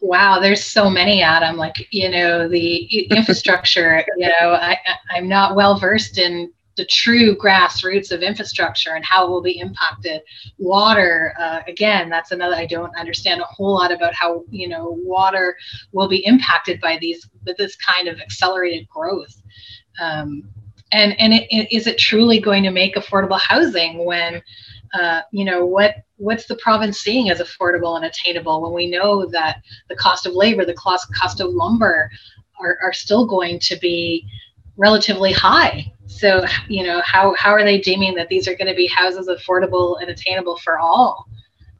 Wow, 0.00 0.38
there's 0.40 0.64
so 0.64 0.88
many, 0.88 1.22
Adam. 1.22 1.56
Like, 1.56 1.88
you 1.90 2.08
know, 2.08 2.48
the 2.48 2.84
infrastructure, 3.10 4.04
you 4.16 4.28
know, 4.28 4.52
I, 4.52 4.76
I'm 5.10 5.28
not 5.28 5.56
well 5.56 5.78
versed 5.78 6.18
in 6.18 6.52
the 6.76 6.86
true 6.86 7.36
grassroots 7.36 8.12
of 8.12 8.22
infrastructure 8.22 8.94
and 8.94 9.04
how 9.04 9.26
it 9.26 9.30
will 9.30 9.42
be 9.42 9.58
impacted. 9.58 10.22
Water, 10.58 11.34
uh, 11.38 11.60
again, 11.66 12.08
that's 12.08 12.30
another, 12.30 12.54
I 12.54 12.66
don't 12.66 12.94
understand 12.96 13.40
a 13.40 13.44
whole 13.44 13.74
lot 13.74 13.90
about 13.90 14.14
how, 14.14 14.44
you 14.48 14.68
know, 14.68 14.96
water 15.00 15.56
will 15.92 16.08
be 16.08 16.24
impacted 16.24 16.80
by 16.80 16.96
these, 17.00 17.28
with 17.44 17.56
this 17.56 17.74
kind 17.76 18.06
of 18.06 18.20
accelerated 18.20 18.88
growth. 18.88 19.42
Um, 20.00 20.48
and 20.92 21.18
and 21.20 21.34
it, 21.34 21.46
it, 21.50 21.74
is 21.74 21.86
it 21.86 21.98
truly 21.98 22.40
going 22.40 22.62
to 22.62 22.70
make 22.70 22.94
affordable 22.94 23.40
housing 23.40 24.04
when 24.04 24.42
uh, 24.94 25.22
you 25.32 25.44
know 25.44 25.64
what 25.64 25.96
what's 26.16 26.46
the 26.46 26.56
province 26.56 27.00
seeing 27.00 27.30
as 27.30 27.40
affordable 27.40 27.96
and 27.96 28.04
attainable 28.04 28.62
when 28.62 28.72
we 28.72 28.90
know 28.90 29.26
that 29.26 29.62
the 29.88 29.96
cost 29.96 30.26
of 30.26 30.34
labor 30.34 30.64
the 30.64 30.74
cost 30.74 31.06
cost 31.14 31.40
of 31.40 31.50
lumber 31.50 32.10
are, 32.60 32.78
are 32.82 32.92
still 32.92 33.26
going 33.26 33.58
to 33.60 33.76
be 33.76 34.26
relatively 34.78 35.32
high. 35.32 35.92
So, 36.06 36.46
you 36.68 36.84
know, 36.84 37.02
how, 37.04 37.34
how 37.36 37.50
are 37.50 37.64
they 37.64 37.78
deeming 37.78 38.14
that 38.14 38.28
these 38.28 38.48
are 38.48 38.54
going 38.54 38.68
to 38.68 38.74
be 38.74 38.86
houses 38.86 39.28
affordable 39.28 40.00
and 40.00 40.08
attainable 40.08 40.56
for 40.56 40.78
all? 40.78 41.26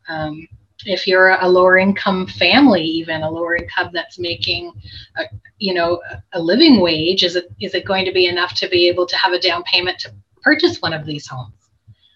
Um, 0.09 0.47
if 0.85 1.07
you're 1.07 1.31
a 1.31 1.49
lower 1.49 1.79
income 1.79 2.27
family, 2.27 2.83
even 2.83 3.23
a 3.23 3.31
lower 3.31 3.57
income 3.57 3.91
that's 3.93 4.19
making, 4.19 4.73
a, 5.17 5.25
you 5.59 5.75
know, 5.75 6.01
a 6.35 6.41
living 6.41 6.81
wage, 6.81 7.25
is 7.25 7.37
it 7.37 7.47
is 7.61 7.75
it 7.75 7.85
going 7.85 8.05
to 8.05 8.13
be 8.13 8.27
enough 8.27 8.55
to 8.55 8.69
be 8.69 8.89
able 8.89 9.07
to 9.07 9.17
have 9.17 9.33
a 9.33 9.41
down 9.41 9.65
payment 9.65 9.99
to 10.01 10.15
purchase 10.43 10.81
one 10.81 10.93
of 10.93 11.05
these 11.05 11.27
homes? 11.27 11.71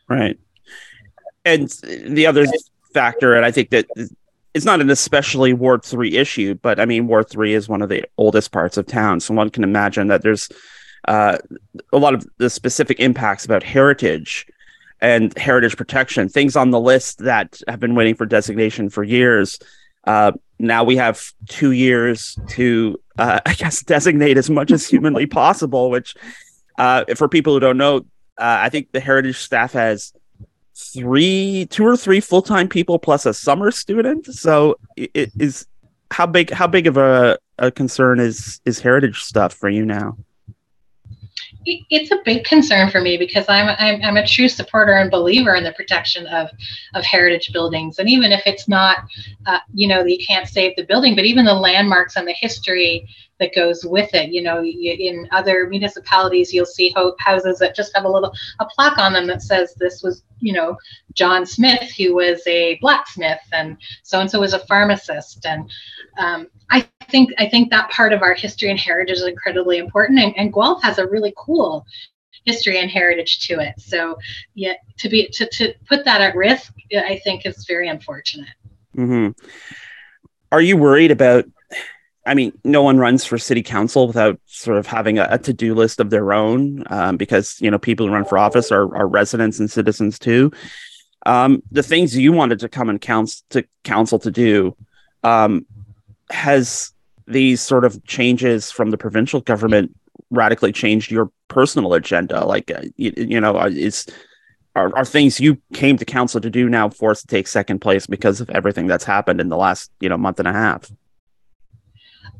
Right. 0.09 0.39
And 1.45 1.69
the 2.07 2.27
other 2.27 2.47
factor, 2.95 3.35
and 3.35 3.45
I 3.45 3.51
think 3.51 3.71
that 3.71 3.87
it's 4.55 4.65
not 4.65 4.81
an 4.81 4.91
especially 4.91 5.53
Ward 5.53 5.85
3 5.85 6.17
issue, 6.17 6.55
but 6.55 6.79
I 6.79 6.85
mean, 6.85 7.07
Ward 7.07 7.29
3 7.31 7.55
is 7.55 7.69
one 7.69 7.83
of 7.83 7.89
the 7.89 8.05
oldest 8.19 8.53
parts 8.53 8.77
of 8.77 8.87
town. 8.87 9.21
So 9.21 9.35
one 9.35 9.51
can 9.51 9.65
imagine 9.65 10.09
that 10.09 10.23
there's 10.23 10.49
uh, 11.09 11.39
a 11.93 11.99
lot 11.99 12.15
of 12.15 12.27
the 12.39 12.51
specific 12.51 13.01
impacts 13.01 13.45
about 13.45 13.63
heritage 13.63 14.47
and 15.01 15.37
heritage 15.37 15.77
protection, 15.77 16.29
things 16.29 16.55
on 16.55 16.71
the 16.71 16.81
list 16.81 17.19
that 17.19 17.61
have 17.67 17.81
been 17.81 17.95
waiting 17.95 18.15
for 18.15 18.27
designation 18.27 18.89
for 18.89 19.03
years. 19.03 19.59
Uh, 20.07 20.33
now 20.59 20.85
we 20.85 20.97
have 20.97 21.25
two 21.49 21.73
years 21.73 22.39
to, 22.51 23.01
uh, 23.19 23.41
I 23.47 23.55
guess, 23.55 23.83
designate 23.83 24.39
as 24.39 24.49
much 24.49 24.71
as 24.71 24.87
humanly 24.87 25.27
possible, 25.27 25.91
which, 25.91 26.15
uh, 26.79 27.05
for 27.17 27.29
people 27.29 27.55
who 27.55 27.61
don't 27.61 27.79
know, 27.79 27.99
uh, 28.39 28.59
I 28.61 28.69
think 28.69 28.93
the 28.93 29.01
heritage 29.01 29.39
staff 29.39 29.73
has 29.73 30.13
three, 30.75 31.67
two 31.71 31.87
or 31.87 31.97
three 31.97 32.21
full 32.21 32.43
time 32.43 32.69
people 32.69 32.99
plus 32.99 33.27
a 33.27 33.35
summer 33.35 33.71
student. 33.71 34.27
So 34.27 34.77
it 34.97 35.33
is 35.39 35.67
how 36.11 36.27
big 36.27 36.51
how 36.51 36.67
big 36.67 36.87
of 36.87 36.97
a, 36.97 37.39
a 37.59 37.71
concern 37.71 38.21
is 38.21 38.61
is 38.65 38.81
heritage 38.81 39.23
stuff 39.23 39.53
for 39.53 39.69
you 39.69 39.85
now? 39.85 40.17
It's 41.65 42.11
a 42.11 42.19
big 42.25 42.45
concern 42.45 42.91
for 42.91 43.01
me 43.01 43.17
because 43.17 43.45
I'm, 43.49 43.75
I'm, 43.79 44.03
I'm 44.03 44.17
a 44.17 44.27
true 44.27 44.49
supporter 44.49 44.93
and 44.93 45.11
believer 45.11 45.55
in 45.55 45.65
the 45.65 45.73
protection 45.73 46.27
of 46.27 46.49
of 46.95 47.05
heritage 47.05 47.53
buildings. 47.53 47.99
And 47.99 48.09
even 48.09 48.33
if 48.33 48.43
it's 48.47 48.69
not 48.69 48.99
uh, 49.47 49.59
you 49.73 49.89
know 49.89 50.05
you 50.05 50.19
can't 50.27 50.49
save 50.49 50.77
the 50.77 50.85
building 50.85 51.15
but 51.15 51.25
even 51.25 51.45
the 51.45 51.55
landmarks 51.55 52.17
and 52.17 52.27
the 52.27 52.33
history 52.33 53.09
that 53.41 53.55
goes 53.55 53.85
with 53.85 54.15
it 54.15 54.31
you 54.31 54.41
know 54.41 54.63
in 54.63 55.29
other 55.33 55.67
municipalities 55.69 56.53
you'll 56.53 56.67
see 56.67 56.95
houses 57.19 57.59
that 57.59 57.75
just 57.75 57.95
have 57.95 58.05
a 58.05 58.09
little 58.09 58.33
a 58.61 58.67
plaque 58.67 58.99
on 58.99 59.13
them 59.13 59.27
that 59.27 59.43
says 59.43 59.75
this 59.79 60.03
was 60.03 60.23
you 60.41 60.53
know 60.53 60.77
John 61.15 61.47
Smith 61.47 61.91
who 61.97 62.15
was 62.15 62.47
a 62.47 62.79
blacksmith 62.81 63.41
and 63.53 63.77
so 64.03 64.21
and 64.21 64.31
so 64.31 64.41
was 64.41 64.55
a 64.55 64.67
pharmacist. 64.67 65.45
And 65.47 65.71
um, 66.19 66.49
I 66.73 66.89
think 67.11 67.31
I 67.39 67.49
think 67.49 67.71
that 67.71 67.91
part 67.91 68.13
of 68.13 68.23
our 68.23 68.35
history 68.35 68.71
and 68.71 68.79
heritage 68.79 69.19
is 69.19 69.27
incredibly 69.27 69.77
important, 69.79 70.19
and, 70.19 70.37
and 70.37 70.53
Guelph 70.53 70.83
has 70.83 70.99
a 70.99 71.07
really 71.07 71.35
cool 71.37 71.85
history 72.45 72.79
and 72.79 72.91
heritage 72.91 73.47
to 73.47 73.61
it. 73.61 73.75
So, 73.79 74.19
yeah, 74.55 74.75
to 74.99 75.09
be 75.09 75.29
to 75.35 75.47
to 75.47 75.75
put 75.87 76.05
that 76.07 76.23
at 76.23 76.35
risk, 76.35 76.73
I 76.93 77.21
think 77.23 77.45
is 77.47 77.67
very 77.67 77.89
unfortunate. 77.89 78.49
Mm-hmm. 78.97 79.47
Are 80.51 80.61
you 80.61 80.77
worried 80.77 81.11
about? 81.11 81.45
I 82.25 82.35
mean, 82.35 82.57
no 82.65 82.83
one 82.83 82.99
runs 82.99 83.25
for 83.25 83.37
city 83.37 83.63
council 83.63 84.07
without 84.07 84.41
sort 84.47 84.79
of 84.79 84.87
having 84.87 85.19
a, 85.19 85.27
a 85.29 85.39
to-do 85.39 85.75
list 85.75 85.99
of 85.99 86.11
their 86.11 86.33
own, 86.33 86.85
um, 86.89 87.17
because 87.17 87.61
you 87.61 87.71
know 87.71 87.79
people 87.79 88.07
who 88.07 88.13
run 88.13 88.25
for 88.25 88.39
office 88.39 88.73
are, 88.73 88.97
are 88.97 89.07
residents 89.07 89.59
and 89.59 89.71
citizens 89.71 90.19
too. 90.19 90.53
Um, 91.27 91.63
the 91.71 91.83
things 91.83 92.17
you 92.17 92.33
wanted 92.33 92.61
to 92.61 92.69
come 92.69 92.89
and 92.89 93.01
council 93.01 93.45
to 93.51 93.65
council 93.85 94.19
to 94.21 94.31
do, 94.31 94.77
um, 95.23 95.67
has 96.33 96.93
these 97.27 97.61
sort 97.61 97.85
of 97.85 98.05
changes 98.05 98.71
from 98.71 98.91
the 98.91 98.99
provincial 98.99 99.41
government 99.41 99.95
radically 100.31 100.73
changed 100.73 101.11
your 101.11 101.31
personal 101.49 101.95
agenda? 101.95 102.45
Like, 102.45 102.71
uh, 102.71 102.83
you, 102.97 103.13
you, 103.17 103.41
know, 103.41 103.59
uh, 103.59 103.69
is 103.69 104.07
are, 104.75 104.95
are 104.97 105.05
things 105.05 105.39
you 105.39 105.61
came 105.75 105.97
to 105.99 106.05
council 106.05 106.41
to 106.41 106.51
do 106.51 106.69
now 106.69 106.89
forced 106.89 107.23
to 107.23 107.27
take 107.29 107.47
second 107.47 107.81
place 107.81 108.07
because 108.07 108.41
of 108.41 108.49
everything 108.51 108.87
that's 108.87 109.05
happened 109.05 109.41
in 109.41 109.51
the 109.51 109.57
last 109.57 109.91
you 110.01 110.09
know 110.09 110.17
month 110.17 110.39
and 110.39 110.49
a 110.49 110.53
half? 110.53 110.91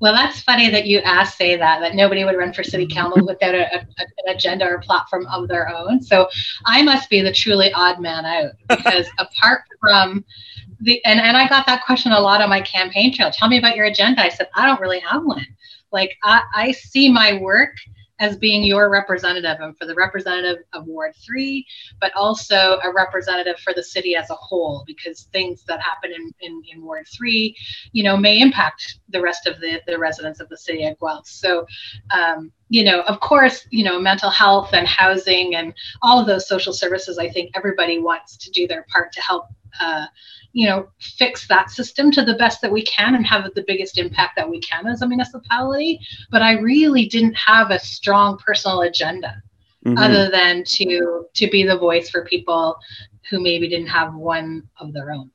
Well, 0.03 0.13
that's 0.13 0.41
funny 0.41 0.69
that 0.69 0.89
you 0.89 0.99
asked 0.99 1.39
say 1.39 1.55
that 1.55 1.79
that 1.79 1.95
nobody 1.95 2.25
would 2.25 2.37
run 2.37 2.53
for 2.53 2.65
city 2.65 2.87
mm-hmm. 2.87 2.99
council 2.99 3.25
without 3.25 3.55
a, 3.55 3.73
a, 3.73 3.79
an 3.79 4.35
agenda 4.35 4.67
or 4.67 4.81
platform 4.81 5.29
of 5.29 5.47
their 5.47 5.73
own. 5.73 6.03
So 6.03 6.29
I 6.67 6.83
must 6.83 7.09
be 7.09 7.21
the 7.21 7.31
truly 7.31 7.73
odd 7.73 8.01
man 8.01 8.25
out 8.25 8.51
because 8.69 9.07
apart 9.21 9.63
from 9.79 10.25
the 10.81 11.03
and, 11.05 11.21
and 11.21 11.37
I 11.37 11.49
got 11.49 11.67
that 11.67 11.85
question 11.85 12.11
a 12.11 12.19
lot 12.19 12.43
on 12.43 12.49
my 12.49 12.61
campaign 12.63 13.15
trail. 13.15 13.31
Tell 13.31 13.49
me 13.49 13.59
about 13.59 13.77
your 13.77 13.87
agenda. 13.87 14.25
I 14.25 14.29
said, 14.29 14.49
I 14.57 14.67
don't 14.67 14.81
really 14.81 14.99
have 14.99 15.25
one. 15.25 15.47
Like 15.93 16.19
I, 16.25 16.43
I 16.53 16.73
see 16.73 17.09
my 17.09 17.39
work 17.39 17.77
as 18.23 18.37
being 18.37 18.63
your 18.63 18.89
representative 18.89 19.57
and 19.61 19.77
for 19.77 19.85
the 19.85 19.95
representative 19.97 20.63
of 20.73 20.87
Ward 20.87 21.13
3, 21.27 21.67
but 22.01 22.15
also 22.15 22.79
a 22.85 22.93
representative 22.93 23.59
for 23.59 23.75
the 23.75 23.83
city 23.83 24.15
as 24.15 24.31
a 24.31 24.35
whole, 24.35 24.85
because 24.87 25.25
things 25.33 25.65
that 25.65 25.81
happen 25.81 26.13
in, 26.13 26.33
in, 26.41 26.63
in 26.73 26.85
Ward 26.85 27.05
3, 27.13 27.55
you 27.91 28.05
know, 28.05 28.17
may 28.17 28.41
impact 28.41 29.01
the 29.09 29.21
rest 29.21 29.49
of 29.49 29.61
the, 29.61 29.81
the 29.89 29.99
residents 29.99 30.39
of 30.39 30.49
the 30.49 30.57
city 30.57 30.87
of 30.87 30.97
Guelph. 31.01 31.27
So, 31.27 31.67
um, 32.17 32.53
you 32.69 32.85
know, 32.85 33.01
of 33.03 33.19
course, 33.19 33.67
you 33.71 33.83
know, 33.83 34.01
mental 34.01 34.31
health 34.31 34.71
and 34.73 34.87
housing 34.87 35.57
and 35.57 35.75
all 36.01 36.21
of 36.21 36.29
those 36.29 36.49
social 36.49 36.73
services, 36.73 37.19
I 37.19 37.29
think 37.29 37.51
everybody 37.57 37.99
wants 37.99 38.37
to 38.37 38.53
do 38.53 38.69
their 38.69 38.87
part 38.89 39.13
to 39.15 39.21
help 39.21 39.47
uh, 39.81 40.07
you 40.53 40.69
know, 40.69 40.89
fix 41.01 41.49
that 41.49 41.71
system 41.71 42.11
to 42.13 42.25
the 42.25 42.35
best 42.35 42.61
that 42.61 42.73
we 42.73 42.83
can 42.83 43.15
and 43.15 43.27
have 43.27 43.45
the 43.55 43.65
biggest 43.67 43.99
impact 43.99 44.37
that 44.37 44.49
we 44.49 44.61
can 44.61 44.87
as 44.87 45.03
a 45.03 45.07
municipality. 45.07 45.99
But 46.31 46.43
I 46.43 46.53
really 46.53 47.07
didn't 47.07 47.35
have 47.35 47.71
a 47.71 47.79
strong 47.79 48.39
personal 48.39 48.83
agenda 48.83 49.43
mm-hmm. 49.85 49.99
other 49.99 50.31
than 50.31 50.65
to 50.65 51.27
to 51.35 51.51
be 51.51 51.65
the 51.65 51.79
voice 51.79 52.11
for 52.11 52.25
people 52.25 52.77
who 53.31 53.41
maybe 53.41 53.69
didn't 53.69 53.89
have 53.89 54.15
one 54.15 54.69
of 54.79 54.93
their 54.93 55.13
own. 55.13 55.31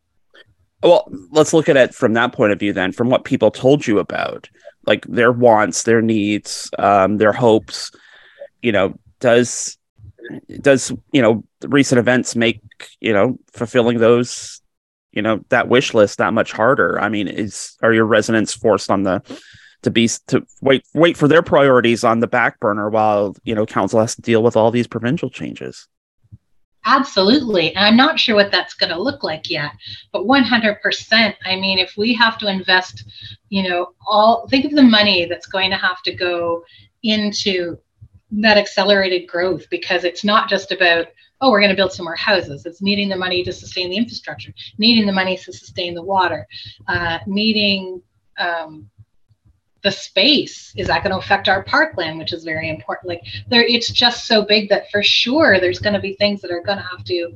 Well, 0.84 1.12
let's 1.32 1.54
look 1.54 1.70
at 1.70 1.78
it 1.78 1.96
from 1.96 2.14
that 2.14 2.34
point 2.34 2.52
of 2.52 2.60
view 2.60 2.72
then, 2.72 2.92
from 2.92 3.10
what 3.10 3.26
people 3.26 3.50
told 3.50 3.88
you 3.88 3.98
about, 3.98 4.48
like 4.86 5.06
their 5.08 5.32
wants, 5.32 5.84
their 5.84 6.02
needs, 6.02 6.70
um, 6.78 7.18
their 7.18 7.34
hopes. 7.34 7.92
You 8.62 8.72
know, 8.72 8.94
does 9.20 9.77
does 10.62 10.92
you 11.12 11.22
know 11.22 11.44
recent 11.64 12.00
events 12.00 12.36
make 12.36 12.62
you 13.00 13.14
know 13.14 13.38
fulfilling 13.52 13.98
those 13.98 14.62
you 15.12 15.22
know 15.22 15.40
that 15.50 15.68
wish 15.68 15.94
list 15.94 16.18
that 16.18 16.34
much 16.34 16.52
harder? 16.52 17.00
I 17.00 17.10
mean 17.10 17.28
is 17.28 17.78
are 17.82 17.94
your 17.94 18.06
residents 18.06 18.54
forced 18.54 18.90
on 18.90 19.04
the 19.04 19.22
to 19.84 19.92
be 19.92 20.10
to 20.28 20.46
wait 20.62 20.86
wait 20.94 21.18
for 21.18 21.28
their 21.28 21.42
priorities 21.42 22.04
on 22.04 22.20
the 22.20 22.28
back 22.28 22.60
burner 22.60 22.90
while 22.90 23.36
you 23.44 23.56
know 23.56 23.66
council 23.66 24.00
has 24.00 24.16
to 24.16 24.22
deal 24.22 24.44
with 24.44 24.56
all 24.56 24.72
these 24.72 24.88
provincial 24.88 25.30
changes? 25.30 25.88
Absolutely. 26.86 27.76
And 27.76 27.86
i'm 27.86 27.98
not 27.98 28.20
sure 28.20 28.36
what 28.36 28.52
that's 28.52 28.74
going 28.74 28.92
to 28.92 29.02
look 29.02 29.24
like 29.24 29.50
yet 29.50 29.72
but 30.12 30.24
100% 30.24 31.36
i 31.46 31.56
mean 31.56 31.80
if 31.80 31.94
we 31.98 32.14
have 32.14 32.38
to 32.38 32.48
invest 32.48 33.04
you 33.50 33.68
know 33.68 33.94
all 34.08 34.48
think 34.48 34.66
of 34.66 34.72
the 34.72 34.84
money 34.84 35.26
that's 35.26 35.48
going 35.48 35.70
to 35.70 35.78
have 35.78 36.02
to 36.04 36.14
go 36.14 36.64
into 37.04 37.78
that 38.32 38.58
accelerated 38.58 39.28
growth 39.28 39.66
because 39.70 40.04
it's 40.04 40.24
not 40.24 40.50
just 40.50 40.72
about 40.72 41.08
oh, 41.42 41.52
we're 41.52 41.60
going 41.60 41.70
to 41.70 41.76
build 41.76 41.94
some 41.94 42.06
more 42.06 42.16
houses. 42.16 42.66
It's 42.66 42.82
needing 42.82 43.10
the 43.10 43.16
money 43.16 43.44
to 43.44 43.54
sustain 43.54 43.90
the 43.90 43.98
infrastructure, 43.98 44.54
needing 44.78 45.06
the 45.06 45.14
money 45.14 45.38
to 45.38 45.54
sustain 45.54 45.94
the 45.94 46.02
water, 46.02 46.48
uh, 46.88 47.20
needing 47.28 48.02
um, 48.40 48.90
the 49.84 49.92
space. 49.92 50.74
Is 50.76 50.88
that 50.88 51.04
going 51.04 51.12
to 51.12 51.20
affect 51.20 51.48
our 51.48 51.64
parkland, 51.64 52.18
which 52.18 52.34
is 52.34 52.44
very 52.44 52.70
important? 52.70 53.10
Like 53.10 53.22
there, 53.50 53.64
it's 53.64 53.92
just 53.92 54.26
so 54.26 54.44
big 54.44 54.70
that 54.70 54.90
for 54.90 55.04
sure 55.04 55.60
there's 55.60 55.80
going 55.80 55.94
to 55.94 56.00
be 56.00 56.16
things 56.16 56.42
that 56.42 56.52
are 56.52 56.64
going 56.64 56.80
to 56.80 56.84
have 56.84 57.04
to 57.06 57.32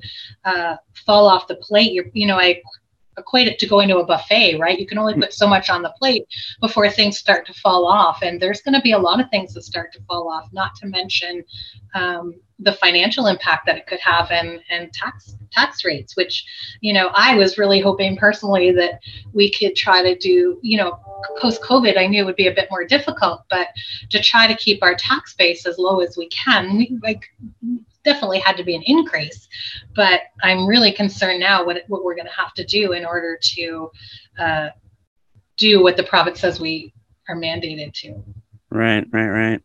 uh, 0.46 0.76
fall 1.06 1.28
off 1.28 1.48
the 1.48 1.56
plate. 1.56 1.94
You're, 1.94 2.06
you 2.14 2.28
know, 2.28 2.40
I 2.40 2.62
equate 3.22 3.48
it 3.48 3.60
to 3.60 3.68
going 3.68 3.88
to 3.90 4.00
a 4.00 4.06
buffet, 4.06 4.58
right? 4.60 4.80
You 4.80 4.88
can 4.88 4.98
only 4.98 5.14
put 5.14 5.34
so 5.34 5.48
much 5.48 5.70
on 5.70 5.82
the 5.82 5.94
plate 5.98 6.26
before 6.60 6.90
things 6.90 7.18
start 7.18 7.46
to 7.48 7.54
fall 7.54 7.88
off. 7.88 8.22
And 8.22 8.42
there's 8.42 8.62
going 8.62 8.76
to 8.76 8.82
be 8.82 8.92
a 8.92 9.00
lot 9.00 9.22
of 9.22 9.30
things 9.30 9.54
that 9.54 9.64
start 9.64 9.94
to 9.94 10.02
fall 10.04 10.30
off, 10.30 10.50
not 10.52 10.76
to 10.78 10.88
mention 10.88 11.44
um, 11.96 12.36
the 12.60 12.74
financial 12.74 13.28
impact 13.28 13.66
that 13.66 13.78
it 13.78 13.88
could 13.88 14.00
have 14.00 14.30
and, 14.32 14.60
and 14.70 14.92
tax 14.94 15.36
tax 15.52 15.84
rates, 15.84 16.16
which, 16.16 16.46
you 16.80 16.94
know, 16.94 17.12
I 17.14 17.36
was 17.36 17.58
really 17.58 17.82
hoping 17.82 18.16
personally 18.16 18.72
that 18.72 19.02
we 19.34 19.52
could 19.52 19.76
try 19.76 20.02
to 20.02 20.16
do, 20.18 20.60
you 20.62 20.78
know, 20.78 21.00
post 21.40 21.62
COVID, 21.62 21.98
I 21.98 22.08
knew 22.08 22.22
it 22.22 22.26
would 22.26 22.36
be 22.36 22.48
a 22.48 22.54
bit 22.54 22.70
more 22.72 22.86
difficult, 22.86 23.44
but 23.50 23.68
to 24.12 24.22
try 24.22 24.48
to 24.48 24.56
keep 24.56 24.82
our 24.82 24.96
tax 24.96 25.34
base 25.34 25.66
as 25.66 25.78
low 25.78 26.00
as 26.00 26.16
we 26.18 26.30
can, 26.30 27.00
like 27.04 27.24
definitely 28.04 28.40
had 28.40 28.58
to 28.58 28.64
be 28.64 28.76
an 28.76 28.84
increase. 28.86 29.48
But 29.96 30.22
I'm 30.44 30.68
really 30.68 30.92
concerned 30.92 31.40
now 31.40 31.66
what, 31.66 31.84
what 31.88 32.04
we're 32.04 32.16
going 32.16 32.28
to 32.28 32.34
have 32.34 32.54
to 32.56 32.66
do 32.66 32.94
in 32.94 33.06
order 33.06 33.38
to 33.42 33.92
uh, 34.40 34.70
do 35.58 35.84
what 35.84 35.98
the 35.98 36.04
province 36.04 36.40
says 36.40 36.60
we 36.60 36.94
are 37.30 37.36
mandated 37.36 37.94
to. 37.94 38.24
Right, 38.70 39.06
right, 39.12 39.28
right. 39.28 39.62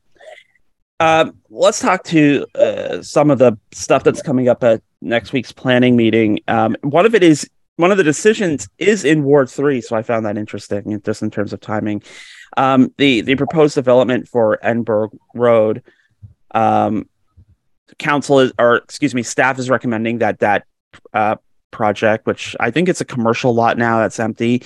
Uh, 0.98 1.30
let's 1.50 1.80
talk 1.80 2.02
to 2.04 2.46
uh, 2.54 3.02
some 3.02 3.30
of 3.30 3.38
the 3.38 3.58
stuff 3.72 4.02
that's 4.02 4.22
coming 4.22 4.48
up 4.48 4.64
at 4.64 4.82
next 5.02 5.32
week's 5.32 5.52
planning 5.52 5.94
meeting. 5.94 6.40
Um, 6.48 6.76
one 6.82 7.04
of 7.04 7.14
it 7.14 7.22
is 7.22 7.48
one 7.76 7.90
of 7.90 7.98
the 7.98 8.04
decisions 8.04 8.68
is 8.78 9.04
in 9.04 9.22
Ward 9.22 9.50
Three, 9.50 9.82
so 9.82 9.94
I 9.94 10.02
found 10.02 10.24
that 10.24 10.38
interesting, 10.38 11.00
just 11.02 11.22
in 11.22 11.30
terms 11.30 11.52
of 11.52 11.60
timing. 11.60 12.02
Um, 12.56 12.94
the 12.96 13.20
the 13.20 13.34
proposed 13.34 13.74
development 13.74 14.28
for 14.28 14.58
Edinburgh 14.62 15.10
Road, 15.34 15.82
um, 16.52 17.06
council 17.98 18.40
is, 18.40 18.52
or 18.58 18.76
excuse 18.76 19.14
me, 19.14 19.22
staff 19.22 19.58
is 19.58 19.70
recommending 19.70 20.18
that 20.18 20.40
that 20.40 20.64
uh, 21.12 21.36
project, 21.70 22.26
which 22.26 22.56
I 22.60 22.70
think 22.70 22.88
it's 22.88 23.00
a 23.00 23.04
commercial 23.04 23.54
lot 23.54 23.78
now 23.78 23.98
that's 23.98 24.18
empty. 24.18 24.62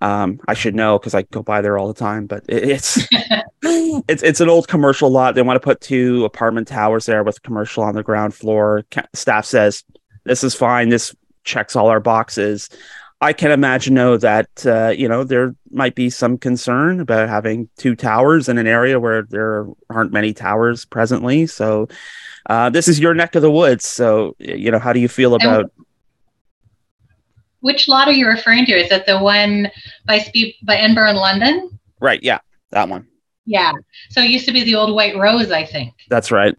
Um, 0.00 0.40
I 0.48 0.54
should 0.54 0.74
know 0.74 0.98
because 0.98 1.14
I 1.14 1.22
go 1.22 1.42
by 1.42 1.60
there 1.60 1.78
all 1.78 1.86
the 1.86 1.94
time, 1.94 2.26
but 2.26 2.44
it, 2.48 2.64
it's 2.64 3.06
it's 3.62 4.22
it's 4.22 4.40
an 4.40 4.48
old 4.48 4.68
commercial 4.68 5.10
lot. 5.10 5.34
They 5.34 5.42
want 5.42 5.56
to 5.56 5.64
put 5.64 5.80
two 5.80 6.24
apartment 6.24 6.68
towers 6.68 7.06
there 7.06 7.22
with 7.22 7.42
commercial 7.42 7.84
on 7.84 7.94
the 7.94 8.02
ground 8.02 8.34
floor. 8.34 8.84
Staff 9.14 9.44
says 9.44 9.84
this 10.24 10.42
is 10.42 10.54
fine. 10.54 10.88
This 10.88 11.14
checks 11.44 11.76
all 11.76 11.88
our 11.88 12.00
boxes. 12.00 12.68
I 13.20 13.32
can 13.32 13.52
imagine 13.52 13.94
though 13.94 14.16
that 14.16 14.66
uh, 14.66 14.88
you 14.96 15.08
know 15.08 15.22
there 15.22 15.54
might 15.70 15.94
be 15.94 16.10
some 16.10 16.36
concern 16.36 16.98
about 16.98 17.28
having 17.28 17.68
two 17.76 17.94
towers 17.94 18.48
in 18.48 18.58
an 18.58 18.66
area 18.66 18.98
where 18.98 19.22
there 19.22 19.66
aren't 19.88 20.12
many 20.12 20.32
towers 20.32 20.84
presently. 20.84 21.46
So 21.46 21.86
uh, 22.46 22.70
this 22.70 22.88
is 22.88 22.98
your 22.98 23.14
neck 23.14 23.34
of 23.34 23.42
the 23.42 23.50
woods. 23.50 23.86
So 23.86 24.36
you 24.38 24.70
know, 24.70 24.78
how 24.78 24.92
do 24.92 25.00
you 25.00 25.08
feel 25.08 25.34
about? 25.34 25.70
which 27.62 27.88
lot 27.88 28.08
are 28.08 28.12
you 28.12 28.28
referring 28.28 28.66
to? 28.66 28.72
Is 28.72 28.90
it 28.90 29.06
the 29.06 29.18
one 29.18 29.70
by 30.04 30.18
Speed 30.18 30.56
by 30.64 30.76
Edinburgh 30.76 31.10
and 31.10 31.18
London? 31.18 31.80
Right. 32.00 32.22
Yeah, 32.22 32.40
that 32.70 32.88
one. 32.88 33.06
Yeah. 33.46 33.72
So 34.10 34.20
it 34.20 34.30
used 34.30 34.46
to 34.46 34.52
be 34.52 34.62
the 34.64 34.74
old 34.74 34.94
White 34.94 35.16
Rose, 35.16 35.50
I 35.50 35.64
think. 35.64 35.94
That's 36.08 36.30
right. 36.30 36.54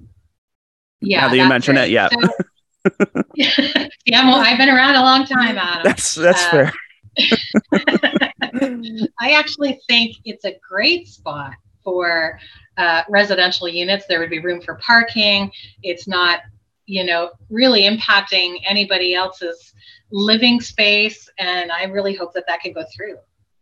Yeah. 1.02 1.22
Now 1.22 1.30
that 1.30 1.38
you 1.38 1.48
mention 1.48 1.76
right. 1.76 1.90
it, 1.90 1.92
yeah. 1.92 2.10
So, 2.10 3.24
yeah, 4.06 4.28
well, 4.28 4.40
I've 4.40 4.58
been 4.58 4.70
around 4.70 4.96
a 4.96 5.02
long 5.02 5.26
time, 5.26 5.58
Adam. 5.58 5.84
That's 5.84 6.16
that's 6.16 6.44
uh, 6.46 6.50
fair. 6.52 6.74
I 9.20 9.34
actually 9.34 9.80
think 9.88 10.18
it's 10.26 10.46
a 10.46 10.56
great 10.68 11.08
spot 11.08 11.54
for 11.84 12.40
uh, 12.78 13.04
residential 13.10 13.68
units. 13.68 14.06
There 14.08 14.20
would 14.20 14.30
be 14.30 14.40
room 14.40 14.62
for 14.62 14.76
parking. 14.76 15.52
It's 15.82 16.08
not, 16.08 16.42
you 16.86 17.04
know, 17.04 17.32
really 17.50 17.84
impacting 17.84 18.58
anybody 18.66 19.14
else's 19.16 19.74
living 20.12 20.62
space, 20.62 21.30
and 21.38 21.72
I 21.72 21.86
really 21.86 22.14
hope 22.14 22.34
that 22.34 22.46
that 22.48 22.62
can 22.62 22.74
go 22.74 22.84
through. 22.96 23.18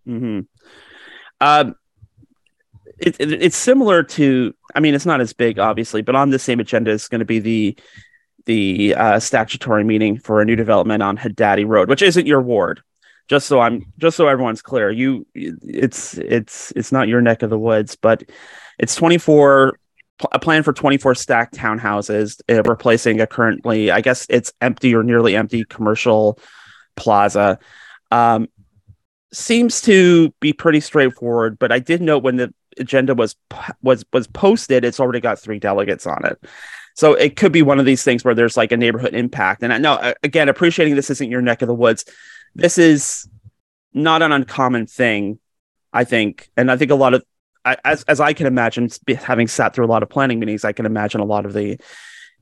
Mm-hmm. 0.07 0.39
Um, 1.39 1.75
it, 2.99 3.15
it, 3.19 3.43
it's 3.43 3.55
similar 3.55 4.03
to, 4.03 4.53
I 4.75 4.79
mean, 4.79 4.93
it's 4.93 5.05
not 5.05 5.21
as 5.21 5.33
big, 5.33 5.59
obviously, 5.59 6.01
but 6.01 6.15
on 6.15 6.29
the 6.29 6.39
same 6.39 6.59
agenda 6.59 6.91
is 6.91 7.07
going 7.07 7.19
to 7.19 7.25
be 7.25 7.39
the 7.39 7.77
the 8.45 8.95
uh, 8.95 9.19
statutory 9.19 9.83
meeting 9.83 10.17
for 10.17 10.41
a 10.41 10.45
new 10.45 10.55
development 10.55 11.03
on 11.03 11.15
Hadati 11.15 11.67
Road, 11.67 11.89
which 11.89 12.01
isn't 12.01 12.25
your 12.25 12.41
ward. 12.41 12.81
Just 13.27 13.47
so 13.47 13.59
I'm, 13.59 13.85
just 13.99 14.17
so 14.17 14.27
everyone's 14.27 14.63
clear, 14.63 14.89
you, 14.89 15.27
it's, 15.35 16.17
it's, 16.17 16.73
it's 16.75 16.91
not 16.91 17.07
your 17.07 17.21
neck 17.21 17.43
of 17.43 17.51
the 17.51 17.59
woods, 17.59 17.95
but 17.95 18.23
it's 18.81 18.95
24, 18.95 19.77
a 20.31 20.39
plan 20.39 20.63
for 20.63 20.73
24 20.73 21.15
stacked 21.15 21.55
townhouses, 21.55 22.41
uh, 22.49 22.63
replacing 22.63 23.21
a 23.21 23.27
currently, 23.27 23.91
I 23.91 24.01
guess 24.01 24.25
it's 24.29 24.51
empty 24.59 24.95
or 24.95 25.03
nearly 25.03 25.35
empty 25.35 25.63
commercial 25.63 26.39
plaza. 26.95 27.59
Um, 28.09 28.47
seems 29.31 29.81
to 29.81 30.33
be 30.39 30.51
pretty 30.51 30.79
straightforward, 30.79 31.59
but 31.59 31.71
I 31.71 31.79
did 31.79 32.01
note 32.01 32.23
when 32.23 32.35
the 32.37 32.53
agenda 32.79 33.13
was 33.13 33.35
was 33.81 34.03
was 34.11 34.27
posted, 34.27 34.83
it's 34.83 34.99
already 34.99 35.19
got 35.19 35.39
three 35.39 35.59
delegates 35.59 36.07
on 36.07 36.25
it. 36.25 36.43
So 36.95 37.13
it 37.13 37.35
could 37.35 37.51
be 37.51 37.61
one 37.61 37.79
of 37.79 37.85
these 37.85 38.03
things 38.03 38.23
where 38.23 38.35
there's 38.35 38.57
like 38.57 38.71
a 38.71 38.77
neighborhood 38.77 39.13
impact. 39.13 39.63
And 39.63 39.71
I 39.71 39.77
know, 39.77 40.13
again, 40.23 40.49
appreciating 40.49 40.95
this 40.95 41.09
isn't 41.09 41.31
your 41.31 41.41
neck 41.41 41.61
of 41.61 41.67
the 41.67 41.73
woods. 41.73 42.05
This 42.55 42.77
is 42.77 43.29
not 43.93 44.21
an 44.21 44.31
uncommon 44.31 44.87
thing, 44.87 45.39
I 45.93 46.03
think. 46.03 46.49
And 46.57 46.69
I 46.69 46.77
think 46.77 46.91
a 46.91 46.95
lot 46.95 47.13
of, 47.13 47.23
as, 47.65 48.03
as 48.03 48.19
I 48.19 48.33
can 48.33 48.47
imagine, 48.47 48.89
having 49.17 49.47
sat 49.47 49.73
through 49.73 49.85
a 49.85 49.87
lot 49.87 50.03
of 50.03 50.09
planning 50.09 50.39
meetings, 50.39 50.65
I 50.65 50.73
can 50.73 50.85
imagine 50.85 51.21
a 51.21 51.25
lot 51.25 51.45
of 51.45 51.53
the 51.53 51.79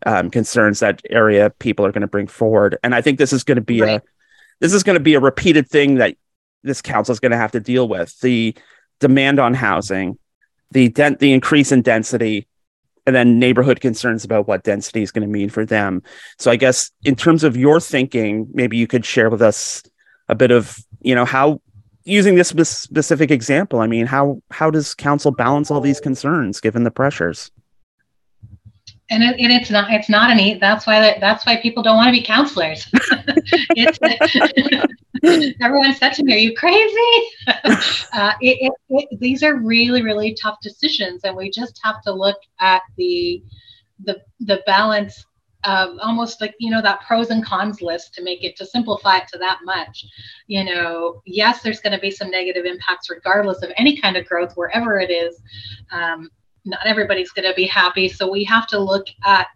um, 0.05 0.29
concerns 0.29 0.79
that 0.79 1.01
area 1.09 1.49
people 1.49 1.85
are 1.85 1.91
going 1.91 2.01
to 2.01 2.07
bring 2.07 2.27
forward. 2.27 2.77
And 2.83 2.95
I 2.95 3.01
think 3.01 3.17
this 3.17 3.33
is 3.33 3.43
going 3.43 3.57
to 3.57 3.61
be 3.61 3.81
right. 3.81 4.01
a, 4.01 4.03
this 4.59 4.73
is 4.73 4.83
going 4.83 4.95
to 4.95 5.03
be 5.03 5.15
a 5.15 5.19
repeated 5.19 5.69
thing 5.69 5.95
that 5.95 6.15
this 6.63 6.81
council 6.81 7.13
is 7.13 7.19
going 7.19 7.31
to 7.31 7.37
have 7.37 7.51
to 7.51 7.59
deal 7.59 7.87
with 7.87 8.17
the 8.19 8.55
demand 8.99 9.39
on 9.39 9.53
housing, 9.53 10.17
the 10.71 10.89
dent, 10.89 11.19
the 11.19 11.33
increase 11.33 11.71
in 11.71 11.81
density, 11.81 12.47
and 13.05 13.15
then 13.15 13.39
neighborhood 13.39 13.81
concerns 13.81 14.23
about 14.23 14.47
what 14.47 14.63
density 14.63 15.01
is 15.01 15.11
going 15.11 15.27
to 15.27 15.31
mean 15.31 15.49
for 15.49 15.65
them. 15.65 16.03
So 16.37 16.51
I 16.51 16.57
guess 16.57 16.91
in 17.03 17.15
terms 17.15 17.43
of 17.43 17.57
your 17.57 17.79
thinking, 17.79 18.47
maybe 18.53 18.77
you 18.77 18.87
could 18.87 19.05
share 19.05 19.29
with 19.29 19.41
us 19.41 19.81
a 20.27 20.35
bit 20.35 20.51
of, 20.51 20.77
you 21.01 21.15
know, 21.15 21.25
how 21.25 21.61
using 22.03 22.35
this 22.35 22.49
specific 22.49 23.31
example, 23.31 23.79
I 23.79 23.87
mean, 23.87 24.05
how 24.05 24.41
how 24.51 24.71
does 24.71 24.93
council 24.93 25.31
balance 25.31 25.71
all 25.71 25.81
these 25.81 25.99
concerns 25.99 26.59
given 26.59 26.83
the 26.83 26.91
pressures? 26.91 27.51
and, 29.09 29.23
it, 29.23 29.39
and 29.39 29.51
it's 29.51 29.69
not 29.69 29.91
it's 29.91 30.09
not 30.09 30.31
an 30.31 30.39
eat 30.39 30.59
that's 30.59 30.85
why 30.85 30.99
that, 30.99 31.19
that's 31.19 31.45
why 31.45 31.57
people 31.57 31.83
don't 31.83 31.95
want 31.95 32.07
to 32.07 32.11
be 32.11 32.23
counselors 32.23 32.87
everyone 35.61 35.93
said 35.95 36.13
to 36.13 36.23
me 36.23 36.33
are 36.33 36.37
you 36.37 36.55
crazy 36.55 37.27
uh, 38.13 38.33
it, 38.41 38.73
it, 38.89 39.19
these 39.19 39.43
are 39.43 39.55
really 39.55 40.01
really 40.03 40.33
tough 40.33 40.57
decisions 40.61 41.23
and 41.23 41.35
we 41.35 41.49
just 41.49 41.79
have 41.83 42.01
to 42.01 42.11
look 42.11 42.37
at 42.59 42.81
the 42.97 43.43
the 44.03 44.21
the 44.41 44.61
balance 44.65 45.25
of 45.65 45.97
almost 46.01 46.39
like 46.39 46.55
you 46.59 46.69
know 46.69 46.81
that 46.81 47.01
pros 47.01 47.29
and 47.29 47.45
cons 47.45 47.81
list 47.81 48.13
to 48.13 48.23
make 48.23 48.43
it 48.43 48.55
to 48.55 48.65
simplify 48.65 49.17
it 49.17 49.27
to 49.27 49.37
that 49.37 49.59
much 49.65 50.05
you 50.47 50.63
know 50.63 51.21
yes 51.25 51.61
there's 51.61 51.81
going 51.81 51.91
to 51.91 51.99
be 51.99 52.09
some 52.09 52.31
negative 52.31 52.65
impacts 52.65 53.09
regardless 53.09 53.61
of 53.61 53.69
any 53.75 53.99
kind 53.99 54.15
of 54.15 54.25
growth 54.25 54.53
wherever 54.55 54.99
it 54.99 55.11
is 55.11 55.41
um, 55.91 56.29
not 56.65 56.85
everybody's 56.85 57.31
going 57.31 57.47
to 57.47 57.55
be 57.55 57.65
happy. 57.65 58.07
So 58.07 58.29
we 58.29 58.43
have 58.45 58.67
to 58.67 58.79
look 58.79 59.07
at 59.25 59.47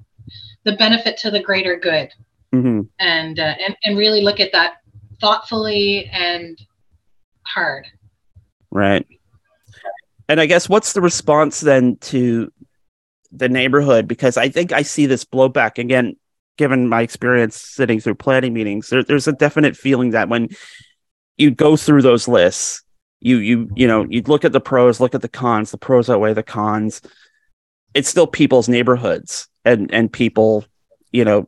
the 0.64 0.76
benefit 0.76 1.18
to 1.18 1.32
the 1.32 1.42
greater 1.42 1.78
good, 1.78 2.10
mm-hmm. 2.54 2.82
and 3.00 3.40
uh, 3.40 3.54
and 3.66 3.76
and 3.84 3.98
really 3.98 4.22
look 4.22 4.40
at 4.40 4.52
that 4.54 4.76
thoughtfully 5.20 6.10
and 6.12 6.60
hard. 7.46 7.88
Right. 8.72 9.06
And 10.30 10.40
I 10.40 10.46
guess 10.46 10.70
what's 10.70 10.94
the 10.94 11.02
response 11.02 11.60
then 11.60 11.98
to 11.98 12.52
the 13.36 13.50
neighborhood? 13.50 14.08
Because 14.08 14.38
I 14.38 14.50
think 14.50 14.72
I 14.72 14.84
see 14.84 15.06
this 15.06 15.26
blowback 15.26 15.78
again, 15.78 16.16
given 16.58 16.88
my 16.88 17.02
experience 17.02 17.56
sitting 17.56 18.00
through 18.00 18.16
planning 18.16 18.54
meetings. 18.54 18.90
There, 18.90 19.04
there's 19.04 19.28
a 19.28 19.34
definite 19.34 19.76
feeling 19.76 20.12
that 20.12 20.30
when 20.30 20.50
you 21.38 21.52
go 21.52 21.76
through 21.76 22.04
those 22.04 22.28
lists 22.28 22.84
you 23.24 23.38
you 23.38 23.70
you 23.74 23.88
know 23.88 24.06
you 24.10 24.22
look 24.24 24.46
at 24.46 24.52
the 24.52 24.60
pros 24.60 25.00
look 25.00 25.16
at 25.16 25.22
the 25.22 25.30
cons 25.30 25.72
the 25.72 25.78
pros 25.78 26.10
outweigh 26.10 26.34
the 26.34 26.44
cons 26.44 27.02
it's 27.94 28.10
still 28.10 28.28
people's 28.28 28.68
neighborhoods 28.68 29.48
and 29.66 29.92
and 29.94 30.12
people 30.12 30.66
you 31.12 31.24
know 31.24 31.48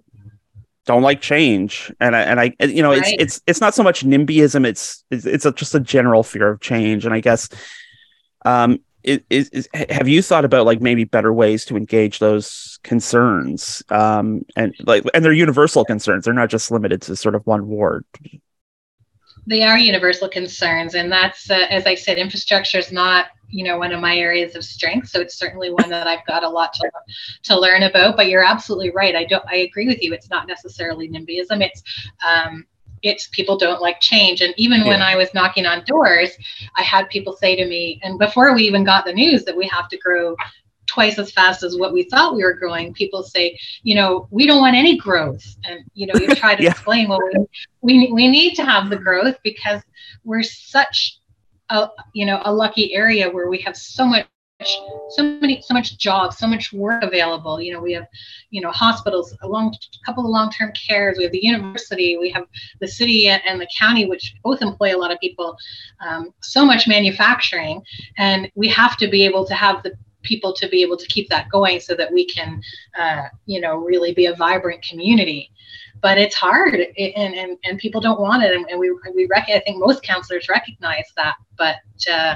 don't 0.85 1.01
like 1.01 1.19
change 1.19 1.91
and 1.99 2.15
I, 2.15 2.21
and 2.21 2.39
I 2.39 2.53
you 2.61 2.81
know 2.81 2.91
right. 2.91 2.99
it's 2.99 3.15
it's 3.19 3.41
it's 3.45 3.61
not 3.61 3.73
so 3.75 3.83
much 3.83 4.05
nimbyism 4.05 4.65
it's 4.65 5.03
it's, 5.11 5.25
it's 5.25 5.45
a, 5.45 5.51
just 5.51 5.75
a 5.75 5.79
general 5.79 6.23
fear 6.23 6.49
of 6.49 6.61
change 6.61 7.05
and 7.05 7.13
I 7.13 7.19
guess 7.19 7.49
um 8.45 8.79
is, 9.05 9.49
is, 9.49 9.69
have 9.89 10.07
you 10.07 10.21
thought 10.21 10.45
about 10.45 10.65
like 10.65 10.81
maybe 10.81 11.03
better 11.03 11.31
ways 11.31 11.65
to 11.65 11.77
engage 11.77 12.19
those 12.19 12.79
concerns 12.83 13.83
um 13.89 14.43
and 14.55 14.73
like 14.85 15.03
and 15.13 15.23
they're 15.23 15.33
universal 15.33 15.85
concerns 15.85 16.25
they're 16.25 16.33
not 16.33 16.49
just 16.49 16.71
limited 16.71 17.01
to 17.03 17.15
sort 17.15 17.35
of 17.35 17.45
one 17.45 17.67
ward? 17.67 18.05
They 19.47 19.61
are 19.63 19.77
universal 19.77 20.27
concerns 20.27 20.95
and 20.95 21.11
that's 21.11 21.51
uh, 21.51 21.67
as 21.69 21.85
i 21.85 21.93
said 21.93 22.17
infrastructure 22.17 22.79
is 22.79 22.91
not 22.91 23.27
you 23.49 23.63
know 23.63 23.77
one 23.77 23.91
of 23.91 24.01
my 24.01 24.17
areas 24.17 24.55
of 24.55 24.63
strength 24.63 25.07
so 25.09 25.21
it's 25.21 25.37
certainly 25.37 25.71
one 25.71 25.89
that 25.89 26.07
i've 26.07 26.25
got 26.25 26.43
a 26.43 26.49
lot 26.49 26.73
to, 26.73 26.89
to 27.43 27.59
learn 27.59 27.83
about 27.83 28.17
but 28.17 28.27
you're 28.27 28.43
absolutely 28.43 28.89
right 28.89 29.15
i 29.15 29.23
don't 29.23 29.45
i 29.47 29.57
agree 29.57 29.87
with 29.87 30.01
you 30.01 30.13
it's 30.13 30.31
not 30.31 30.47
necessarily 30.47 31.07
nimbyism 31.07 31.61
it's 31.61 31.83
um, 32.27 32.65
it's 33.05 33.27
people 33.27 33.57
don't 33.57 33.81
like 33.81 33.99
change 33.99 34.41
and 34.41 34.53
even 34.57 34.81
yeah. 34.81 34.87
when 34.87 35.01
i 35.01 35.15
was 35.15 35.33
knocking 35.33 35.65
on 35.65 35.83
doors 35.85 36.31
i 36.77 36.81
had 36.81 37.09
people 37.09 37.33
say 37.33 37.55
to 37.55 37.65
me 37.67 37.99
and 38.03 38.19
before 38.19 38.53
we 38.53 38.63
even 38.63 38.83
got 38.83 39.05
the 39.05 39.13
news 39.13 39.45
that 39.45 39.55
we 39.55 39.67
have 39.67 39.87
to 39.87 39.97
grow 39.97 40.35
twice 40.87 41.19
as 41.19 41.31
fast 41.31 41.63
as 41.63 41.77
what 41.77 41.93
we 41.93 42.03
thought 42.03 42.35
we 42.35 42.43
were 42.43 42.53
growing, 42.53 42.93
people 42.93 43.23
say, 43.23 43.57
you 43.83 43.95
know, 43.95 44.27
we 44.31 44.45
don't 44.45 44.61
want 44.61 44.75
any 44.75 44.97
growth. 44.97 45.43
And, 45.63 45.83
you 45.93 46.07
know, 46.07 46.13
you 46.15 46.33
try 46.35 46.55
to 46.55 46.63
yeah. 46.63 46.71
explain, 46.71 47.09
well, 47.09 47.19
we, 47.81 47.99
we, 47.99 48.11
we 48.13 48.27
need 48.27 48.55
to 48.55 48.63
have 48.63 48.89
the 48.89 48.95
growth 48.95 49.35
because 49.43 49.81
we're 50.23 50.43
such 50.43 51.19
a, 51.69 51.89
you 52.13 52.25
know, 52.25 52.41
a 52.45 52.53
lucky 52.53 52.93
area 52.93 53.29
where 53.29 53.49
we 53.49 53.59
have 53.61 53.75
so 53.75 54.05
much 54.05 54.25
so 55.09 55.23
many 55.23 55.61
so 55.61 55.73
much 55.73 55.97
jobs 55.97 56.37
so 56.37 56.47
much 56.47 56.71
work 56.71 57.03
available. 57.03 57.61
You 57.61 57.73
know 57.73 57.81
we 57.81 57.93
have 57.93 58.07
you 58.51 58.61
know 58.61 58.71
hospitals 58.71 59.35
a 59.41 59.47
long 59.47 59.73
a 59.73 60.05
couple 60.05 60.23
of 60.23 60.29
long-term 60.29 60.71
cares. 60.73 61.17
We 61.17 61.23
have 61.23 61.33
the 61.33 61.43
university 61.43 62.17
we 62.17 62.29
have 62.31 62.45
the 62.79 62.87
city 62.87 63.27
and 63.27 63.59
the 63.59 63.67
county 63.77 64.05
which 64.05 64.35
both 64.43 64.61
employ 64.61 64.95
a 64.95 64.99
lot 64.99 65.11
of 65.11 65.19
people 65.19 65.57
um, 66.05 66.33
so 66.41 66.65
much 66.65 66.87
manufacturing. 66.87 67.81
And 68.17 68.49
we 68.55 68.67
have 68.69 68.97
to 68.97 69.07
be 69.07 69.25
able 69.25 69.45
to 69.45 69.53
have 69.53 69.83
the 69.83 69.93
people 70.23 70.53
to 70.53 70.67
be 70.69 70.81
able 70.81 70.97
to 70.97 71.07
keep 71.07 71.29
that 71.29 71.49
going 71.49 71.79
so 71.79 71.95
that 71.95 72.11
we 72.11 72.25
can, 72.25 72.61
uh, 72.99 73.23
you 73.45 73.61
know, 73.61 73.75
really 73.75 74.13
be 74.13 74.25
a 74.25 74.35
vibrant 74.35 74.83
community. 74.83 75.51
But 76.01 76.17
it's 76.17 76.35
hard, 76.35 76.73
and, 76.73 77.33
and, 77.33 77.57
and 77.63 77.79
people 77.79 78.01
don't 78.01 78.19
want 78.19 78.43
it, 78.43 78.53
and, 78.53 78.65
and 78.69 78.79
we 78.79 78.91
we 79.15 79.27
rec- 79.27 79.49
I 79.49 79.59
think 79.59 79.79
most 79.79 80.03
counselors 80.03 80.49
recognize 80.49 81.05
that, 81.15 81.35
but 81.57 81.77
uh, 82.11 82.35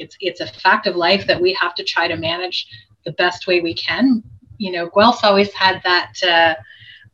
it's 0.00 0.16
it's 0.20 0.40
a 0.40 0.46
fact 0.46 0.86
of 0.86 0.96
life 0.96 1.26
that 1.26 1.40
we 1.40 1.52
have 1.54 1.74
to 1.76 1.84
try 1.84 2.08
to 2.08 2.16
manage 2.16 2.66
the 3.04 3.12
best 3.12 3.46
way 3.46 3.60
we 3.60 3.74
can. 3.74 4.22
You 4.58 4.72
know, 4.72 4.88
Guelph's 4.88 5.24
always 5.24 5.52
had 5.52 5.80
that. 5.84 6.12
Uh, 6.22 6.54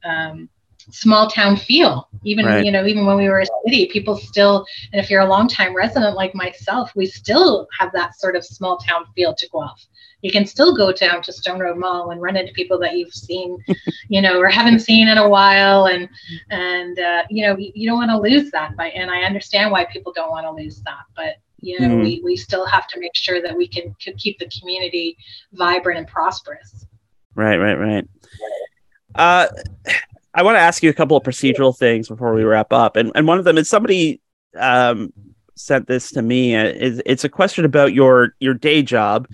um, 0.09 0.49
small 0.91 1.29
town 1.29 1.57
feel 1.57 2.09
even 2.25 2.45
right. 2.45 2.65
you 2.65 2.71
know 2.71 2.87
even 2.87 3.07
when 3.07 3.17
we 3.17 3.29
were 3.29 3.41
a 3.41 3.47
city 3.65 3.89
people 3.93 4.17
still 4.17 4.65
and 4.93 5.03
if 5.03 5.11
you're 5.11 5.23
a 5.23 5.29
long 5.29 5.49
time 5.49 5.75
resident 5.75 6.15
like 6.15 6.33
myself 6.35 6.93
we 6.95 7.05
still 7.07 7.67
have 7.77 7.91
that 7.93 8.17
sort 8.19 8.37
of 8.37 8.45
small 8.45 8.79
town 8.79 9.05
feel 9.15 9.35
to 9.35 9.49
guelph 9.49 9.85
you 10.23 10.31
can 10.31 10.47
still 10.47 10.77
go 10.77 10.93
down 10.93 11.21
to 11.23 11.33
stone 11.33 11.59
road 11.59 11.77
mall 11.77 12.11
and 12.11 12.23
run 12.23 12.37
into 12.37 12.53
people 12.53 12.79
that 12.79 12.97
you've 12.97 13.13
seen 13.13 13.59
you 14.09 14.23
know 14.23 14.39
or 14.39 14.49
haven't 14.49 14.79
seen 14.79 15.09
in 15.09 15.19
a 15.19 15.29
while 15.29 15.87
and 15.87 16.09
and 16.51 17.01
uh, 17.01 17.25
you 17.31 17.45
know 17.45 17.57
you 17.59 17.89
don't 17.89 17.99
want 17.99 18.11
to 18.11 18.19
lose 18.21 18.51
that 18.53 18.77
but 18.77 18.93
and 18.95 19.11
i 19.11 19.23
understand 19.23 19.73
why 19.73 19.85
people 19.87 20.13
don't 20.13 20.31
want 20.31 20.47
to 20.47 20.53
lose 20.53 20.83
that 20.83 21.03
but 21.17 21.37
you 21.67 21.81
know 21.81 21.89
mm-hmm. 21.89 22.03
we, 22.03 22.21
we 22.25 22.37
still 22.37 22.67
have 22.67 22.87
to 22.87 23.01
make 23.01 23.15
sure 23.15 23.43
that 23.43 23.57
we 23.57 23.67
can, 23.67 23.95
can 24.01 24.17
keep 24.17 24.39
the 24.39 24.49
community 24.59 25.17
vibrant 25.53 25.99
and 25.99 26.09
prosperous 26.09 26.87
right 27.35 27.57
right 27.57 27.79
right 27.79 28.09
uh 29.15 29.47
I 30.37 30.43
want 30.43 30.57
to 30.57 30.61
ask 30.61 30.83
you 30.83 30.91
a 30.91 30.95
couple 30.95 31.17
of 31.17 31.23
procedural 31.23 31.77
things 31.77 32.09
before 32.09 32.35
we 32.35 32.45
wrap 32.45 32.71
up, 32.71 32.97
and 32.97 33.11
and 33.15 33.27
one 33.27 33.39
of 33.39 33.47
them 33.47 33.57
is 33.57 33.71
somebody 33.71 34.21
um, 34.55 35.11
sent 35.55 35.87
this 35.87 36.11
to 36.11 36.21
me. 36.21 36.55
It's, 36.55 37.01
it's 37.07 37.25
a 37.25 37.31
question 37.31 37.65
about 37.65 37.95
your 37.95 38.35
your 38.39 38.53
day 38.53 38.83
job. 38.83 39.29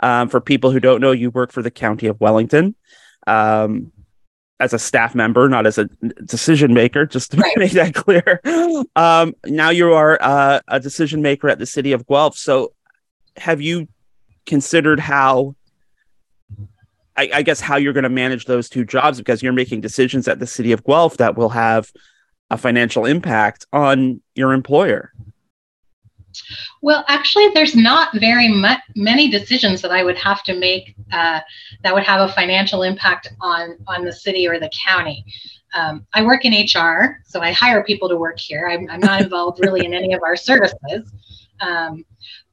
Um, 0.00 0.28
for 0.28 0.42
people 0.42 0.70
who 0.70 0.78
don't 0.78 1.00
know, 1.00 1.12
you 1.12 1.30
work 1.30 1.52
for 1.52 1.62
the 1.62 1.70
County 1.70 2.06
of 2.06 2.20
Wellington 2.20 2.74
um, 3.26 3.92
as 4.62 4.72
a 4.72 4.78
staff 4.78 5.14
member, 5.14 5.48
not 5.48 5.66
as 5.66 5.76
a 5.76 5.86
decision 6.24 6.72
maker. 6.72 7.04
Just 7.04 7.32
to 7.32 7.36
right. 7.38 7.56
make 7.56 7.72
that 7.72 7.94
clear. 7.94 8.40
Um, 8.96 9.34
now 9.44 9.70
you 9.70 9.92
are 9.92 10.18
uh, 10.20 10.60
a 10.68 10.80
decision 10.80 11.20
maker 11.22 11.48
at 11.48 11.58
the 11.58 11.66
City 11.66 11.92
of 11.92 12.06
Guelph. 12.06 12.36
So, 12.36 12.72
have 13.36 13.60
you 13.60 13.88
considered 14.46 15.00
how 15.00 15.56
I, 17.16 17.30
I 17.34 17.42
guess 17.42 17.60
how 17.60 17.76
you're 17.76 17.92
going 17.92 18.04
to 18.04 18.10
manage 18.10 18.46
those 18.46 18.68
two 18.68 18.84
jobs 18.84 19.18
because 19.18 19.42
you're 19.42 19.52
making 19.52 19.80
decisions 19.80 20.28
at 20.28 20.38
the 20.38 20.46
city 20.46 20.72
of 20.72 20.84
Guelph 20.84 21.18
that 21.18 21.36
will 21.36 21.50
have 21.50 21.92
a 22.50 22.56
financial 22.56 23.04
impact 23.04 23.66
on 23.72 24.20
your 24.34 24.52
employer. 24.52 25.12
Well, 26.80 27.04
actually, 27.08 27.48
there's 27.50 27.74
not 27.74 28.14
very 28.18 28.48
much, 28.48 28.80
many 28.96 29.28
decisions 29.28 29.82
that 29.82 29.90
I 29.90 30.02
would 30.02 30.18
have 30.18 30.42
to 30.44 30.58
make 30.58 30.94
uh, 31.12 31.40
that 31.82 31.94
would 31.94 32.04
have 32.04 32.28
a 32.28 32.32
financial 32.32 32.82
impact 32.82 33.32
on 33.40 33.78
on 33.86 34.04
the 34.04 34.12
city 34.12 34.48
or 34.48 34.58
the 34.58 34.70
county. 34.86 35.24
Um, 35.74 36.06
I 36.12 36.22
work 36.22 36.44
in 36.44 36.52
HR, 36.52 37.20
so 37.24 37.40
I 37.40 37.52
hire 37.52 37.82
people 37.82 38.08
to 38.08 38.16
work 38.16 38.38
here. 38.38 38.68
I'm, 38.68 38.90
I'm 38.90 39.00
not 39.00 39.22
involved 39.22 39.58
really 39.60 39.86
in 39.86 39.94
any 39.94 40.12
of 40.12 40.22
our 40.22 40.36
services. 40.36 41.10
Um, 41.60 42.04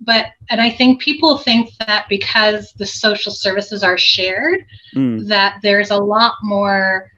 but 0.01 0.27
and 0.49 0.61
i 0.61 0.69
think 0.69 1.01
people 1.01 1.38
think 1.38 1.71
that 1.80 2.05
because 2.09 2.73
the 2.73 2.86
social 2.86 3.32
services 3.32 3.84
are 3.84 3.97
shared 3.97 4.65
mm. 4.95 5.27
that 5.27 5.59
there's 5.61 5.91
a 5.91 5.97
lot 5.97 6.36
more 6.41 7.11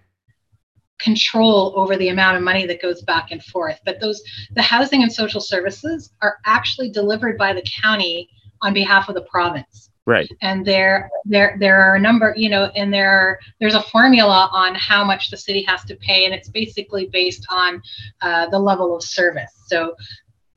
control 1.01 1.73
over 1.75 1.97
the 1.97 2.09
amount 2.09 2.37
of 2.37 2.43
money 2.43 2.65
that 2.65 2.81
goes 2.81 3.01
back 3.01 3.31
and 3.31 3.43
forth. 3.43 3.79
But 3.85 3.99
those 3.99 4.21
the 4.55 4.61
housing 4.61 5.03
and 5.03 5.11
social 5.11 5.41
services 5.41 6.11
are 6.21 6.37
actually 6.45 6.89
delivered 6.89 7.37
by 7.37 7.53
the 7.53 7.65
county 7.81 8.29
on 8.61 8.73
behalf 8.73 9.09
of 9.09 9.15
the 9.15 9.21
province. 9.21 9.89
Right. 10.05 10.29
And 10.41 10.65
there 10.65 11.09
there 11.25 11.57
there 11.59 11.81
are 11.81 11.95
a 11.95 11.99
number 11.99 12.33
you 12.35 12.49
know 12.49 12.65
and 12.75 12.93
there 12.93 13.39
there's 13.59 13.75
a 13.75 13.83
formula 13.83 14.49
on 14.51 14.75
how 14.75 15.03
much 15.03 15.29
the 15.29 15.37
city 15.37 15.63
has 15.67 15.83
to 15.85 15.95
pay 15.95 16.25
and 16.25 16.33
it's 16.33 16.49
basically 16.49 17.07
based 17.07 17.45
on 17.49 17.81
uh, 18.21 18.49
the 18.49 18.59
level 18.59 18.95
of 18.95 19.03
service. 19.03 19.51
So 19.67 19.95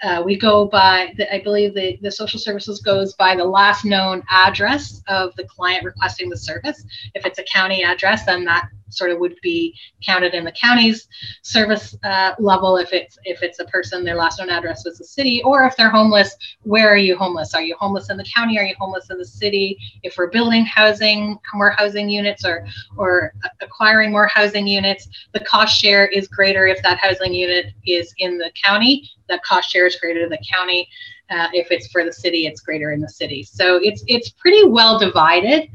uh, 0.04 0.22
we 0.22 0.36
go 0.36 0.66
by, 0.66 1.14
the, 1.16 1.32
I 1.32 1.40
believe 1.42 1.74
the, 1.74 1.98
the 2.02 2.10
social 2.10 2.38
services 2.38 2.80
goes 2.80 3.14
by 3.14 3.34
the 3.34 3.44
last 3.44 3.84
known 3.86 4.22
address 4.28 5.02
of 5.08 5.34
the 5.36 5.44
client 5.44 5.82
requesting 5.84 6.28
the 6.28 6.36
service. 6.36 6.84
If 7.14 7.24
it's 7.24 7.38
a 7.38 7.44
county 7.44 7.82
address, 7.82 8.26
then 8.26 8.44
that 8.44 8.68
sort 8.96 9.10
of 9.10 9.18
would 9.18 9.36
be 9.42 9.74
counted 10.04 10.34
in 10.34 10.44
the 10.44 10.52
county's 10.52 11.08
service 11.42 11.96
uh, 12.04 12.32
level 12.38 12.76
if 12.76 12.92
it's 12.92 13.18
if 13.24 13.42
it's 13.42 13.58
a 13.60 13.64
person 13.66 14.04
their 14.04 14.14
last 14.14 14.38
known 14.38 14.50
address 14.50 14.84
was 14.84 14.98
the 14.98 15.04
city 15.04 15.42
or 15.44 15.64
if 15.64 15.76
they're 15.76 15.90
homeless 15.90 16.36
where 16.62 16.88
are 16.88 16.96
you 16.96 17.16
homeless? 17.16 17.54
Are 17.54 17.62
you 17.62 17.76
homeless 17.78 18.10
in 18.10 18.16
the 18.16 18.24
county? 18.34 18.58
Are 18.58 18.64
you 18.64 18.74
homeless 18.78 19.10
in 19.10 19.18
the 19.18 19.24
city? 19.24 19.78
If 20.02 20.16
we're 20.16 20.30
building 20.30 20.64
housing 20.64 21.38
more 21.54 21.70
housing 21.70 22.08
units 22.08 22.44
or 22.44 22.66
or 22.96 23.34
acquiring 23.60 24.10
more 24.10 24.26
housing 24.26 24.66
units 24.66 25.08
the 25.32 25.40
cost 25.40 25.78
share 25.78 26.06
is 26.06 26.28
greater 26.28 26.66
if 26.66 26.82
that 26.82 26.98
housing 26.98 27.32
unit 27.32 27.66
is 27.86 28.14
in 28.18 28.38
the 28.38 28.50
county. 28.62 29.10
The 29.28 29.40
cost 29.44 29.70
share 29.70 29.86
is 29.86 29.96
greater 29.96 30.24
in 30.24 30.30
the 30.30 30.42
county. 30.50 30.88
Uh, 31.30 31.48
if 31.52 31.70
it's 31.70 31.88
for 31.88 32.04
the 32.04 32.12
city 32.12 32.46
it's 32.46 32.60
greater 32.60 32.92
in 32.92 33.00
the 33.00 33.08
city. 33.08 33.42
So 33.42 33.76
it's 33.82 34.04
it's 34.06 34.30
pretty 34.30 34.64
well 34.64 34.98
divided. 34.98 35.68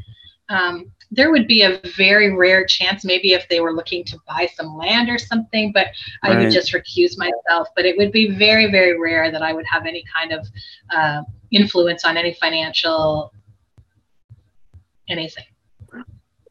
Um, 0.49 0.91
there 1.11 1.31
would 1.31 1.47
be 1.47 1.63
a 1.63 1.79
very 1.95 2.35
rare 2.35 2.65
chance, 2.65 3.03
maybe 3.03 3.33
if 3.33 3.47
they 3.49 3.59
were 3.59 3.73
looking 3.73 4.03
to 4.05 4.17
buy 4.27 4.47
some 4.55 4.77
land 4.77 5.09
or 5.09 5.17
something, 5.17 5.71
but 5.71 5.87
I 6.23 6.37
would 6.37 6.51
just 6.51 6.71
recuse 6.71 7.17
myself. 7.17 7.67
But 7.75 7.85
it 7.85 7.97
would 7.97 8.11
be 8.11 8.29
very, 8.31 8.69
very 8.69 8.99
rare 8.99 9.31
that 9.31 9.41
I 9.41 9.53
would 9.53 9.65
have 9.65 9.85
any 9.85 10.03
kind 10.15 10.33
of 10.33 10.47
uh, 10.91 11.23
influence 11.51 12.05
on 12.05 12.15
any 12.15 12.35
financial 12.35 13.33
anything. 15.07 15.45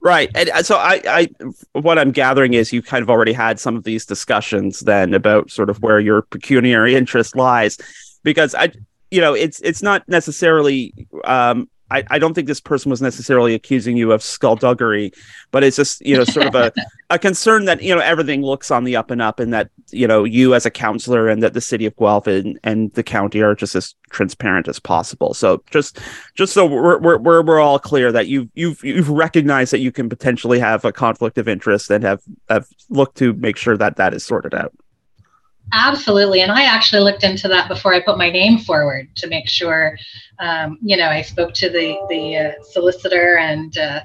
Right. 0.00 0.30
And 0.34 0.48
uh, 0.50 0.62
so 0.62 0.76
I, 0.76 1.00
I, 1.06 1.28
what 1.72 1.98
I'm 1.98 2.12
gathering 2.12 2.54
is 2.54 2.72
you 2.72 2.82
kind 2.82 3.02
of 3.02 3.10
already 3.10 3.32
had 3.32 3.58
some 3.58 3.76
of 3.76 3.84
these 3.84 4.06
discussions 4.06 4.80
then 4.80 5.12
about 5.12 5.50
sort 5.50 5.70
of 5.70 5.82
where 5.82 5.98
your 5.98 6.22
pecuniary 6.22 6.94
interest 6.96 7.36
lies, 7.36 7.78
because 8.22 8.54
I, 8.54 8.72
you 9.10 9.20
know, 9.20 9.34
it's 9.34 9.60
it's 9.60 9.82
not 9.82 10.06
necessarily 10.08 10.92
um, 11.24 11.68
I, 11.90 12.04
I 12.10 12.18
don't 12.18 12.34
think 12.34 12.46
this 12.46 12.60
person 12.60 12.90
was 12.90 13.00
necessarily 13.00 13.54
accusing 13.54 13.96
you 13.96 14.12
of 14.12 14.22
skullduggery, 14.22 15.12
but 15.50 15.64
it's 15.64 15.76
just 15.76 16.04
you 16.04 16.16
know 16.16 16.24
sort 16.24 16.46
of 16.46 16.54
a, 16.54 16.72
a 17.10 17.18
concern 17.18 17.64
that 17.64 17.82
you 17.82 17.94
know 17.94 18.00
everything 18.00 18.42
looks 18.42 18.70
on 18.70 18.84
the 18.84 18.96
up 18.96 19.10
and 19.10 19.22
up, 19.22 19.40
and 19.40 19.52
that 19.52 19.70
you 19.90 20.06
know 20.06 20.24
you 20.24 20.54
as 20.54 20.66
a 20.66 20.70
counselor 20.70 21.28
and 21.28 21.42
that 21.42 21.54
the 21.54 21.60
city 21.60 21.86
of 21.86 21.96
Guelph 21.96 22.26
and, 22.26 22.58
and 22.62 22.92
the 22.92 23.02
county 23.02 23.40
are 23.40 23.54
just 23.54 23.74
as 23.74 23.94
transparent 24.10 24.68
as 24.68 24.78
possible. 24.78 25.34
So 25.34 25.62
just 25.70 25.98
just 26.34 26.52
so 26.52 26.66
we're 26.66 26.98
we're 26.98 27.18
we're, 27.18 27.42
we're 27.42 27.60
all 27.60 27.78
clear 27.78 28.12
that 28.12 28.28
you've, 28.28 28.48
you've 28.54 28.84
you've 28.84 29.08
recognized 29.08 29.72
that 29.72 29.80
you 29.80 29.92
can 29.92 30.08
potentially 30.08 30.58
have 30.58 30.84
a 30.84 30.92
conflict 30.92 31.38
of 31.38 31.48
interest 31.48 31.90
and 31.90 32.04
have 32.04 32.22
have 32.48 32.66
looked 32.90 33.16
to 33.18 33.32
make 33.34 33.56
sure 33.56 33.76
that 33.76 33.96
that 33.96 34.12
is 34.12 34.24
sorted 34.24 34.54
out. 34.54 34.72
Absolutely. 35.72 36.40
And 36.40 36.50
I 36.50 36.64
actually 36.64 37.02
looked 37.02 37.24
into 37.24 37.48
that 37.48 37.68
before 37.68 37.92
I 37.92 38.00
put 38.00 38.16
my 38.16 38.30
name 38.30 38.58
forward 38.58 39.14
to 39.16 39.26
make 39.26 39.48
sure, 39.48 39.98
um, 40.38 40.78
you 40.80 40.96
know, 40.96 41.08
I 41.08 41.20
spoke 41.20 41.52
to 41.54 41.68
the, 41.68 41.98
the 42.08 42.36
uh, 42.36 42.62
solicitor 42.62 43.36
and 43.36 43.76
uh, 43.76 44.00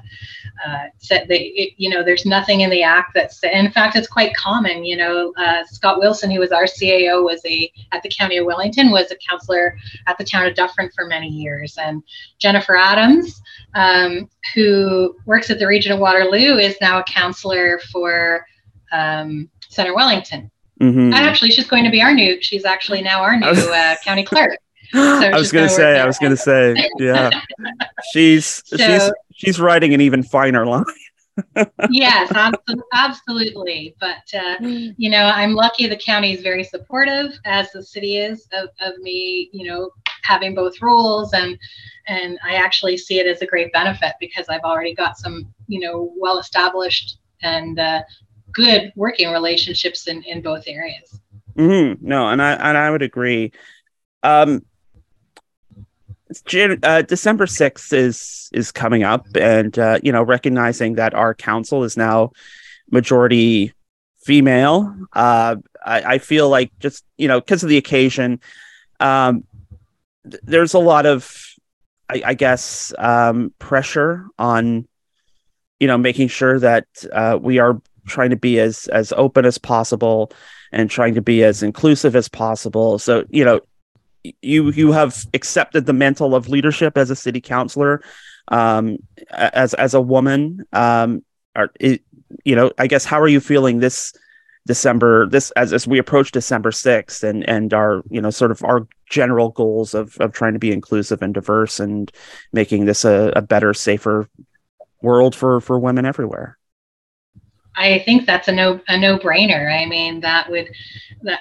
uh, 0.66 0.84
said 0.98 1.26
that, 1.28 1.40
it, 1.40 1.72
you 1.78 1.88
know, 1.88 2.02
there's 2.02 2.26
nothing 2.26 2.60
in 2.60 2.70
the 2.70 2.82
act 2.82 3.12
that's, 3.14 3.42
in 3.42 3.70
fact, 3.70 3.96
it's 3.96 4.08
quite 4.08 4.36
common. 4.36 4.84
You 4.84 4.98
know, 4.98 5.32
uh, 5.38 5.64
Scott 5.64 6.00
Wilson, 6.00 6.30
who 6.30 6.40
was 6.40 6.52
our 6.52 6.64
CAO, 6.64 7.24
was 7.24 7.40
a, 7.46 7.72
at 7.92 8.02
the 8.02 8.10
County 8.10 8.36
of 8.36 8.46
Wellington, 8.46 8.90
was 8.90 9.10
a 9.10 9.16
counselor 9.28 9.76
at 10.06 10.18
the 10.18 10.24
town 10.24 10.46
of 10.46 10.54
Dufferin 10.54 10.90
for 10.94 11.06
many 11.06 11.28
years. 11.28 11.78
And 11.78 12.02
Jennifer 12.38 12.76
Adams, 12.76 13.40
um, 13.74 14.28
who 14.54 15.16
works 15.24 15.48
at 15.48 15.58
the 15.58 15.66
region 15.66 15.92
of 15.92 15.98
Waterloo, 15.98 16.58
is 16.58 16.76
now 16.82 16.98
a 16.98 17.04
counselor 17.04 17.80
for 17.90 18.44
um, 18.92 19.48
Centre 19.70 19.94
Wellington. 19.94 20.50
Mm-hmm. 20.84 21.12
Actually, 21.14 21.50
she's 21.50 21.66
going 21.66 21.84
to 21.84 21.90
be 21.90 22.02
our 22.02 22.12
new. 22.12 22.40
She's 22.42 22.64
actually 22.64 23.00
now 23.00 23.22
our 23.22 23.36
new 23.36 23.46
uh, 23.46 23.94
county 24.04 24.24
clerk. 24.24 24.58
So 24.92 25.00
I 25.00 25.36
was 25.36 25.50
going 25.50 25.66
to 25.66 25.74
say. 25.74 25.98
I 25.98 26.06
was 26.06 26.18
going 26.18 26.30
to 26.30 26.36
say. 26.36 26.74
Yeah, 26.98 27.30
she's 28.12 28.62
so, 28.66 28.76
she's 28.76 29.12
she's 29.34 29.60
writing 29.60 29.94
an 29.94 30.00
even 30.00 30.22
finer 30.22 30.66
line. 30.66 30.84
yes, 31.90 32.32
absolutely. 32.92 33.96
But 33.98 34.22
uh, 34.34 34.56
you 34.60 35.10
know, 35.10 35.24
I'm 35.34 35.54
lucky 35.54 35.88
the 35.88 35.96
county 35.96 36.34
is 36.34 36.42
very 36.42 36.62
supportive, 36.62 37.32
as 37.44 37.72
the 37.72 37.82
city 37.82 38.18
is, 38.18 38.46
of, 38.52 38.68
of 38.80 38.98
me. 38.98 39.48
You 39.52 39.70
know, 39.70 39.90
having 40.22 40.54
both 40.54 40.82
roles, 40.82 41.32
and 41.32 41.58
and 42.06 42.38
I 42.44 42.56
actually 42.56 42.98
see 42.98 43.20
it 43.20 43.26
as 43.26 43.40
a 43.40 43.46
great 43.46 43.72
benefit 43.72 44.12
because 44.20 44.50
I've 44.50 44.64
already 44.64 44.94
got 44.94 45.16
some, 45.16 45.52
you 45.66 45.80
know, 45.80 46.12
well 46.18 46.38
established 46.38 47.18
and 47.42 47.78
uh, 47.78 48.02
good 48.54 48.92
working 48.96 49.30
relationships 49.30 50.06
in, 50.08 50.22
in 50.22 50.40
both 50.40 50.64
areas. 50.66 51.20
Mm-hmm. 51.56 52.06
No, 52.06 52.28
and 52.28 52.42
I 52.42 52.52
and 52.52 52.76
I 52.76 52.90
would 52.90 53.02
agree. 53.02 53.52
Um, 54.22 54.64
uh, 56.82 57.02
December 57.02 57.46
sixth 57.46 57.92
is 57.92 58.48
is 58.52 58.72
coming 58.72 59.02
up, 59.02 59.26
and 59.36 59.78
uh, 59.78 59.98
you 60.02 60.12
know, 60.12 60.22
recognizing 60.22 60.94
that 60.94 61.14
our 61.14 61.34
council 61.34 61.84
is 61.84 61.96
now 61.96 62.32
majority 62.90 63.72
female, 64.24 64.96
uh, 65.12 65.56
I, 65.84 66.14
I 66.14 66.18
feel 66.18 66.48
like 66.48 66.72
just 66.78 67.04
you 67.18 67.28
know 67.28 67.40
because 67.40 67.62
of 67.62 67.68
the 67.68 67.76
occasion, 67.76 68.40
um, 68.98 69.44
th- 70.28 70.42
there's 70.44 70.74
a 70.74 70.78
lot 70.78 71.06
of 71.06 71.54
I, 72.08 72.22
I 72.26 72.34
guess, 72.34 72.92
um, 72.98 73.52
pressure 73.58 74.26
on, 74.38 74.86
you 75.80 75.86
know, 75.86 75.98
making 75.98 76.28
sure 76.28 76.58
that 76.60 76.86
uh, 77.12 77.38
we 77.40 77.58
are 77.58 77.80
trying 78.06 78.30
to 78.30 78.36
be 78.36 78.58
as 78.58 78.86
as 78.88 79.12
open 79.12 79.44
as 79.44 79.58
possible 79.58 80.32
and 80.72 80.90
trying 80.90 81.14
to 81.14 81.22
be 81.22 81.44
as 81.44 81.62
inclusive 81.62 82.16
as 82.16 82.28
possible. 82.28 82.98
So, 82.98 83.24
you 83.30 83.44
know, 83.44 83.60
you 84.42 84.70
you 84.70 84.92
have 84.92 85.24
accepted 85.34 85.86
the 85.86 85.92
mantle 85.92 86.34
of 86.34 86.48
leadership 86.48 86.96
as 86.96 87.10
a 87.10 87.16
city 87.16 87.40
councilor, 87.40 88.02
um, 88.48 88.98
as 89.30 89.74
as 89.74 89.94
a 89.94 90.00
woman. 90.00 90.66
Um, 90.72 91.24
are, 91.54 91.70
it, 91.78 92.02
you 92.44 92.56
know, 92.56 92.72
I 92.78 92.86
guess 92.86 93.04
how 93.04 93.20
are 93.20 93.28
you 93.28 93.40
feeling 93.40 93.78
this 93.78 94.12
December 94.66 95.28
this 95.28 95.50
as 95.52 95.72
as 95.72 95.86
we 95.86 95.98
approach 95.98 96.32
December 96.32 96.72
sixth 96.72 97.22
and 97.22 97.48
and 97.48 97.74
our 97.74 98.02
you 98.08 98.20
know 98.20 98.30
sort 98.30 98.50
of 98.50 98.64
our 98.64 98.86
general 99.10 99.50
goals 99.50 99.94
of 99.94 100.16
of 100.20 100.32
trying 100.32 100.54
to 100.54 100.58
be 100.58 100.72
inclusive 100.72 101.22
and 101.22 101.34
diverse 101.34 101.78
and 101.78 102.10
making 102.52 102.86
this 102.86 103.04
a, 103.04 103.32
a 103.36 103.42
better, 103.42 103.74
safer 103.74 104.28
world 105.02 105.34
for 105.34 105.60
for 105.60 105.78
women 105.78 106.06
everywhere. 106.06 106.58
I 107.76 108.00
think 108.00 108.26
that's 108.26 108.48
a 108.48 108.52
no 108.52 108.80
a 108.88 108.98
no 108.98 109.18
brainer. 109.18 109.72
I 109.72 109.86
mean, 109.86 110.20
that 110.20 110.50
would 110.50 110.70
that 111.22 111.40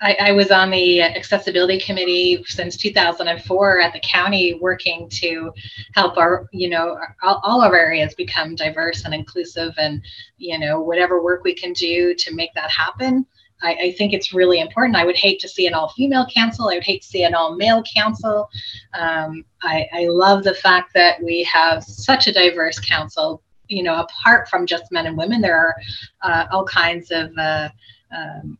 I, 0.00 0.16
I, 0.20 0.32
was 0.32 0.50
on 0.50 0.70
the 0.70 1.02
accessibility 1.02 1.78
committee 1.80 2.44
since 2.46 2.76
2004 2.76 3.80
at 3.80 3.92
the 3.92 4.00
county 4.00 4.54
working 4.54 5.08
to 5.10 5.52
help 5.94 6.16
our 6.16 6.48
you 6.52 6.68
know 6.68 6.98
all, 7.22 7.40
all 7.42 7.62
of 7.62 7.72
our 7.72 7.78
areas 7.78 8.14
become 8.14 8.54
diverse 8.54 9.04
and 9.04 9.14
inclusive 9.14 9.74
and 9.78 10.02
you 10.38 10.58
know 10.58 10.80
whatever 10.80 11.22
work 11.22 11.44
we 11.44 11.54
can 11.54 11.72
do 11.72 12.14
to 12.14 12.34
make 12.34 12.52
that 12.54 12.70
happen 12.70 13.26
I, 13.62 13.74
I, 13.74 13.92
think 13.92 14.14
it's 14.14 14.32
really 14.32 14.58
important. 14.58 14.96
I 14.96 15.04
would 15.04 15.16
hate 15.16 15.38
to 15.40 15.48
see 15.48 15.66
an 15.66 15.74
all 15.74 15.90
female 15.90 16.26
council. 16.34 16.70
I 16.70 16.76
would 16.76 16.84
hate 16.84 17.02
to 17.02 17.08
see 17.08 17.24
an 17.24 17.34
all 17.34 17.56
male 17.56 17.82
council. 17.94 18.48
Um, 18.94 19.44
I, 19.62 19.86
I, 19.92 20.06
love 20.06 20.44
the 20.44 20.54
fact 20.54 20.94
that 20.94 21.22
we 21.22 21.42
have 21.44 21.84
such 21.84 22.26
a 22.26 22.32
diverse 22.32 22.78
council. 22.78 23.42
You 23.70 23.82
know, 23.82 24.00
apart 24.00 24.48
from 24.48 24.66
just 24.66 24.90
men 24.90 25.06
and 25.06 25.16
women, 25.16 25.40
there 25.40 25.56
are 25.56 25.74
uh, 26.22 26.46
all 26.50 26.64
kinds 26.64 27.10
of 27.10 27.30
uh, 27.38 27.68
um, 28.14 28.58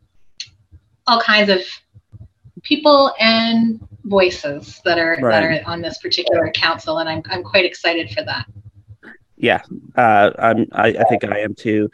all 1.06 1.20
kinds 1.20 1.50
of 1.50 1.60
people 2.62 3.12
and 3.18 3.80
voices 4.04 4.80
that 4.84 4.98
are 4.98 5.18
right. 5.20 5.30
that 5.32 5.42
are 5.42 5.70
on 5.70 5.82
this 5.82 5.98
particular 5.98 6.50
council, 6.52 6.98
and 6.98 7.08
I'm 7.08 7.22
I'm 7.26 7.42
quite 7.42 7.64
excited 7.64 8.10
for 8.10 8.22
that. 8.22 8.46
Yeah, 9.36 9.62
uh, 9.96 10.30
I'm. 10.38 10.66
I, 10.72 10.88
I 10.88 11.04
think 11.04 11.24
I 11.24 11.40
am 11.40 11.54
too. 11.54 11.90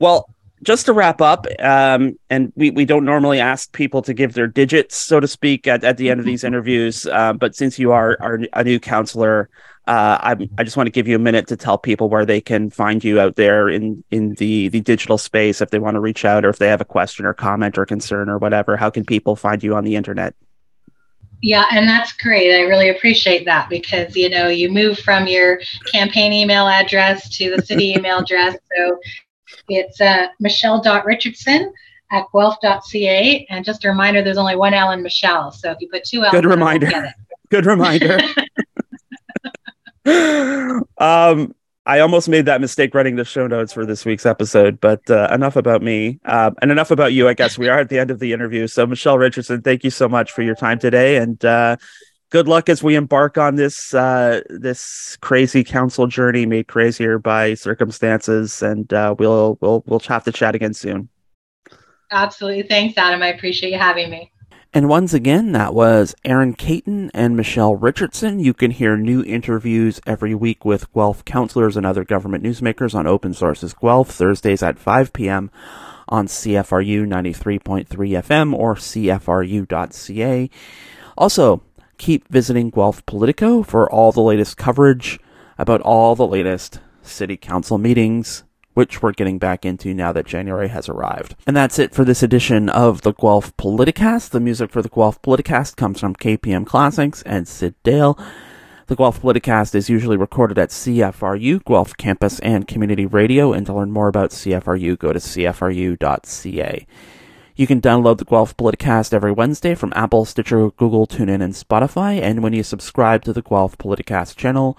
Well, 0.00 0.28
just 0.64 0.86
to 0.86 0.92
wrap 0.92 1.20
up, 1.20 1.46
um, 1.60 2.18
and 2.30 2.52
we, 2.56 2.70
we 2.70 2.84
don't 2.84 3.04
normally 3.04 3.38
ask 3.38 3.70
people 3.72 4.02
to 4.02 4.14
give 4.14 4.32
their 4.32 4.46
digits, 4.46 4.96
so 4.96 5.20
to 5.20 5.28
speak, 5.28 5.66
at, 5.66 5.84
at 5.84 5.98
the 5.98 6.10
end 6.10 6.20
of 6.20 6.26
these 6.26 6.42
interviews. 6.50 7.06
Uh, 7.06 7.34
but 7.34 7.54
since 7.54 7.78
you 7.78 7.92
are, 7.92 8.16
are 8.20 8.40
a 8.54 8.64
new 8.64 8.80
councilor, 8.80 9.50
uh, 9.86 10.18
I, 10.20 10.48
I 10.56 10.64
just 10.64 10.76
want 10.76 10.86
to 10.86 10.90
give 10.90 11.06
you 11.06 11.16
a 11.16 11.18
minute 11.18 11.46
to 11.48 11.56
tell 11.56 11.76
people 11.76 12.08
where 12.08 12.24
they 12.24 12.40
can 12.40 12.70
find 12.70 13.04
you 13.04 13.20
out 13.20 13.36
there 13.36 13.68
in, 13.68 14.02
in 14.10 14.34
the, 14.34 14.68
the 14.68 14.80
digital 14.80 15.18
space 15.18 15.60
if 15.60 15.70
they 15.70 15.78
want 15.78 15.94
to 15.96 16.00
reach 16.00 16.24
out 16.24 16.44
or 16.44 16.48
if 16.48 16.58
they 16.58 16.68
have 16.68 16.80
a 16.80 16.86
question 16.86 17.26
or 17.26 17.34
comment 17.34 17.76
or 17.76 17.84
concern 17.84 18.30
or 18.30 18.38
whatever. 18.38 18.78
How 18.78 18.88
can 18.88 19.04
people 19.04 19.36
find 19.36 19.62
you 19.62 19.74
on 19.74 19.84
the 19.84 19.94
internet? 19.94 20.34
Yeah, 21.42 21.66
and 21.70 21.86
that's 21.86 22.12
great. 22.12 22.54
I 22.54 22.62
really 22.62 22.88
appreciate 22.88 23.44
that 23.44 23.68
because 23.68 24.16
you 24.16 24.30
know 24.30 24.48
you 24.48 24.70
move 24.70 24.98
from 25.00 25.26
your 25.26 25.60
campaign 25.92 26.32
email 26.32 26.66
address 26.66 27.28
to 27.36 27.54
the 27.54 27.60
city 27.60 27.92
email 27.96 28.20
address. 28.20 28.56
So 28.74 28.98
it's 29.68 30.00
uh, 30.00 30.28
michelle.richardson 30.40 31.70
at 32.12 32.24
guelph.ca. 32.32 33.46
And 33.50 33.62
just 33.62 33.84
a 33.84 33.88
reminder, 33.88 34.22
there's 34.22 34.38
only 34.38 34.56
one 34.56 34.72
Alan 34.72 35.02
Michelle. 35.02 35.52
So 35.52 35.70
if 35.70 35.78
you 35.80 35.88
put 35.92 36.04
two 36.04 36.22
L's, 36.22 36.32
good 36.32 36.46
reminder. 36.46 36.90
Good 37.50 37.66
reminder. 37.66 38.18
um, 40.98 41.54
I 41.86 42.00
almost 42.00 42.28
made 42.28 42.46
that 42.46 42.60
mistake 42.60 42.94
writing 42.94 43.16
the 43.16 43.24
show 43.24 43.46
notes 43.46 43.72
for 43.72 43.84
this 43.84 44.04
week's 44.04 44.24
episode, 44.24 44.80
but 44.80 45.08
uh, 45.10 45.28
enough 45.30 45.56
about 45.56 45.82
me 45.82 46.18
uh, 46.24 46.50
and 46.62 46.70
enough 46.70 46.90
about 46.90 47.12
you. 47.12 47.28
I 47.28 47.34
guess 47.34 47.58
we 47.58 47.68
are 47.68 47.78
at 47.78 47.90
the 47.90 47.98
end 47.98 48.10
of 48.10 48.20
the 48.20 48.32
interview. 48.32 48.66
So, 48.66 48.86
Michelle 48.86 49.18
Richardson, 49.18 49.60
thank 49.60 49.84
you 49.84 49.90
so 49.90 50.08
much 50.08 50.32
for 50.32 50.42
your 50.42 50.54
time 50.54 50.78
today, 50.78 51.16
and 51.16 51.44
uh, 51.44 51.76
good 52.30 52.48
luck 52.48 52.68
as 52.68 52.82
we 52.82 52.96
embark 52.96 53.36
on 53.36 53.56
this 53.56 53.92
uh, 53.94 54.40
this 54.48 55.16
crazy 55.20 55.62
council 55.62 56.06
journey, 56.06 56.46
made 56.46 56.68
crazier 56.68 57.18
by 57.18 57.54
circumstances. 57.54 58.62
And 58.62 58.92
uh, 58.92 59.14
we'll 59.18 59.58
we'll 59.60 59.84
we'll 59.86 60.00
have 60.00 60.24
to 60.24 60.32
chat 60.32 60.54
again 60.54 60.74
soon. 60.74 61.10
Absolutely, 62.10 62.62
thanks, 62.62 62.96
Adam. 62.96 63.22
I 63.22 63.28
appreciate 63.28 63.72
you 63.72 63.78
having 63.78 64.10
me. 64.10 64.32
And 64.76 64.88
once 64.88 65.14
again, 65.14 65.52
that 65.52 65.72
was 65.72 66.16
Erin 66.24 66.54
Caton 66.54 67.08
and 67.14 67.36
Michelle 67.36 67.76
Richardson. 67.76 68.40
You 68.40 68.52
can 68.52 68.72
hear 68.72 68.96
new 68.96 69.22
interviews 69.22 70.00
every 70.04 70.34
week 70.34 70.64
with 70.64 70.92
Guelph 70.92 71.24
counselors 71.24 71.76
and 71.76 71.86
other 71.86 72.02
government 72.02 72.42
newsmakers 72.42 72.92
on 72.92 73.06
Open 73.06 73.34
Sources 73.34 73.72
Guelph, 73.72 74.10
Thursdays 74.10 74.64
at 74.64 74.80
5 74.80 75.12
p.m. 75.12 75.52
on 76.08 76.26
CFRU 76.26 77.06
93.3 77.06 77.86
FM 77.86 78.52
or 78.52 78.74
CFRU.ca. 78.74 80.50
Also, 81.16 81.62
keep 81.96 82.26
visiting 82.26 82.70
Guelph 82.70 83.06
Politico 83.06 83.62
for 83.62 83.88
all 83.88 84.10
the 84.10 84.20
latest 84.20 84.56
coverage 84.56 85.20
about 85.56 85.82
all 85.82 86.16
the 86.16 86.26
latest 86.26 86.80
city 87.00 87.36
council 87.36 87.78
meetings, 87.78 88.42
which 88.74 89.02
we're 89.02 89.12
getting 89.12 89.38
back 89.38 89.64
into 89.64 89.94
now 89.94 90.12
that 90.12 90.26
January 90.26 90.68
has 90.68 90.88
arrived. 90.88 91.34
And 91.46 91.56
that's 91.56 91.78
it 91.78 91.94
for 91.94 92.04
this 92.04 92.22
edition 92.22 92.68
of 92.68 93.02
the 93.02 93.12
Guelph 93.12 93.56
Politicast. 93.56 94.30
The 94.30 94.40
music 94.40 94.70
for 94.70 94.82
the 94.82 94.88
Guelph 94.88 95.22
Politicast 95.22 95.76
comes 95.76 96.00
from 96.00 96.14
KPM 96.14 96.66
Classics 96.66 97.22
and 97.22 97.48
Syd 97.48 97.74
Dale. 97.82 98.18
The 98.86 98.96
Guelph 98.96 99.22
Politicast 99.22 99.74
is 99.74 99.88
usually 99.88 100.18
recorded 100.18 100.58
at 100.58 100.68
CFRU, 100.68 101.64
Guelph 101.64 101.96
Campus 101.96 102.38
and 102.40 102.68
Community 102.68 103.06
Radio, 103.06 103.52
and 103.54 103.64
to 103.64 103.72
learn 103.72 103.90
more 103.90 104.08
about 104.08 104.30
CFRU, 104.30 104.98
go 104.98 105.12
to 105.12 105.18
cfru.ca. 105.18 106.86
You 107.56 107.66
can 107.68 107.80
download 107.80 108.18
the 108.18 108.24
Guelph 108.24 108.56
Politicast 108.56 109.14
every 109.14 109.32
Wednesday 109.32 109.74
from 109.74 109.92
Apple, 109.94 110.24
Stitcher, 110.24 110.70
Google, 110.72 111.06
TuneIn, 111.06 111.40
and 111.40 111.54
Spotify, 111.54 112.20
and 112.20 112.42
when 112.42 112.52
you 112.52 112.62
subscribe 112.62 113.22
to 113.24 113.32
the 113.32 113.42
Guelph 113.42 113.78
Politicast 113.78 114.36
channel, 114.36 114.76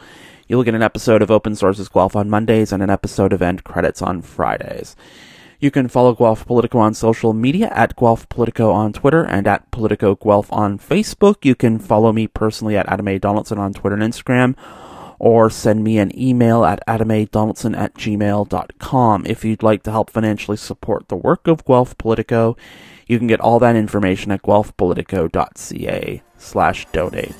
You'll 0.47 0.63
get 0.63 0.75
an 0.75 0.83
episode 0.83 1.21
of 1.21 1.31
Open 1.31 1.55
Sources 1.55 1.89
Guelph 1.89 2.15
on 2.15 2.29
Mondays 2.29 2.71
and 2.71 2.83
an 2.83 2.89
episode 2.89 3.33
of 3.33 3.41
End 3.41 3.63
Credits 3.63 4.01
on 4.01 4.21
Fridays. 4.21 4.95
You 5.59 5.71
can 5.71 5.87
follow 5.87 6.13
Guelph 6.13 6.45
Politico 6.45 6.79
on 6.79 6.93
social 6.93 7.33
media 7.33 7.69
at 7.69 7.95
Guelph 7.95 8.29
Politico 8.29 8.71
on 8.71 8.93
Twitter 8.93 9.23
and 9.23 9.47
at 9.47 9.71
Politico 9.71 10.15
Guelph 10.15 10.51
on 10.51 10.77
Facebook. 10.77 11.43
You 11.43 11.55
can 11.55 11.79
follow 11.79 12.11
me 12.11 12.27
personally 12.27 12.77
at 12.77 12.87
Adam 12.87 13.07
A. 13.07 13.17
Donaldson 13.17 13.57
on 13.57 13.73
Twitter 13.73 13.95
and 13.95 14.03
Instagram 14.03 14.55
or 15.19 15.49
send 15.49 15.83
me 15.83 15.97
an 15.97 16.17
email 16.19 16.65
at 16.65 16.85
adamadonaldson 16.87 17.77
at 17.77 17.93
gmail.com. 17.95 19.25
If 19.25 19.45
you'd 19.45 19.63
like 19.63 19.83
to 19.83 19.91
help 19.91 20.09
financially 20.09 20.57
support 20.57 21.07
the 21.07 21.15
work 21.15 21.47
of 21.47 21.65
Guelph 21.65 21.97
Politico, 21.97 22.57
you 23.07 23.17
can 23.17 23.27
get 23.27 23.39
all 23.39 23.59
that 23.59 23.75
information 23.75 24.31
at 24.31 24.43
guelphpolitico.ca 24.43 26.21
slash 26.37 26.85
donate. 26.91 27.35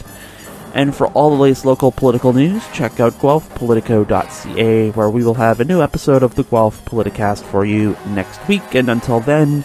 And 0.76 0.94
for 0.94 1.08
all 1.08 1.30
the 1.30 1.42
latest 1.42 1.64
local 1.64 1.90
political 1.90 2.34
news, 2.34 2.62
check 2.74 3.00
out 3.00 3.14
guelphpolitico.ca, 3.14 4.92
where 4.92 5.10
we 5.10 5.24
will 5.24 5.36
have 5.36 5.62
a 5.62 5.66
new 5.66 5.82
episode 5.82 6.22
of 6.22 6.36
the 6.36 6.44
Guelph 6.44 6.84
Politicast 6.84 7.44
for 7.44 7.64
you 7.64 7.96
next 8.08 8.46
week. 8.50 8.76
And 8.76 8.90
until 8.90 9.22
then, 9.22 9.64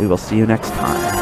we 0.00 0.08
will 0.08 0.18
see 0.18 0.36
you 0.36 0.44
next 0.44 0.70
time. 0.70 1.14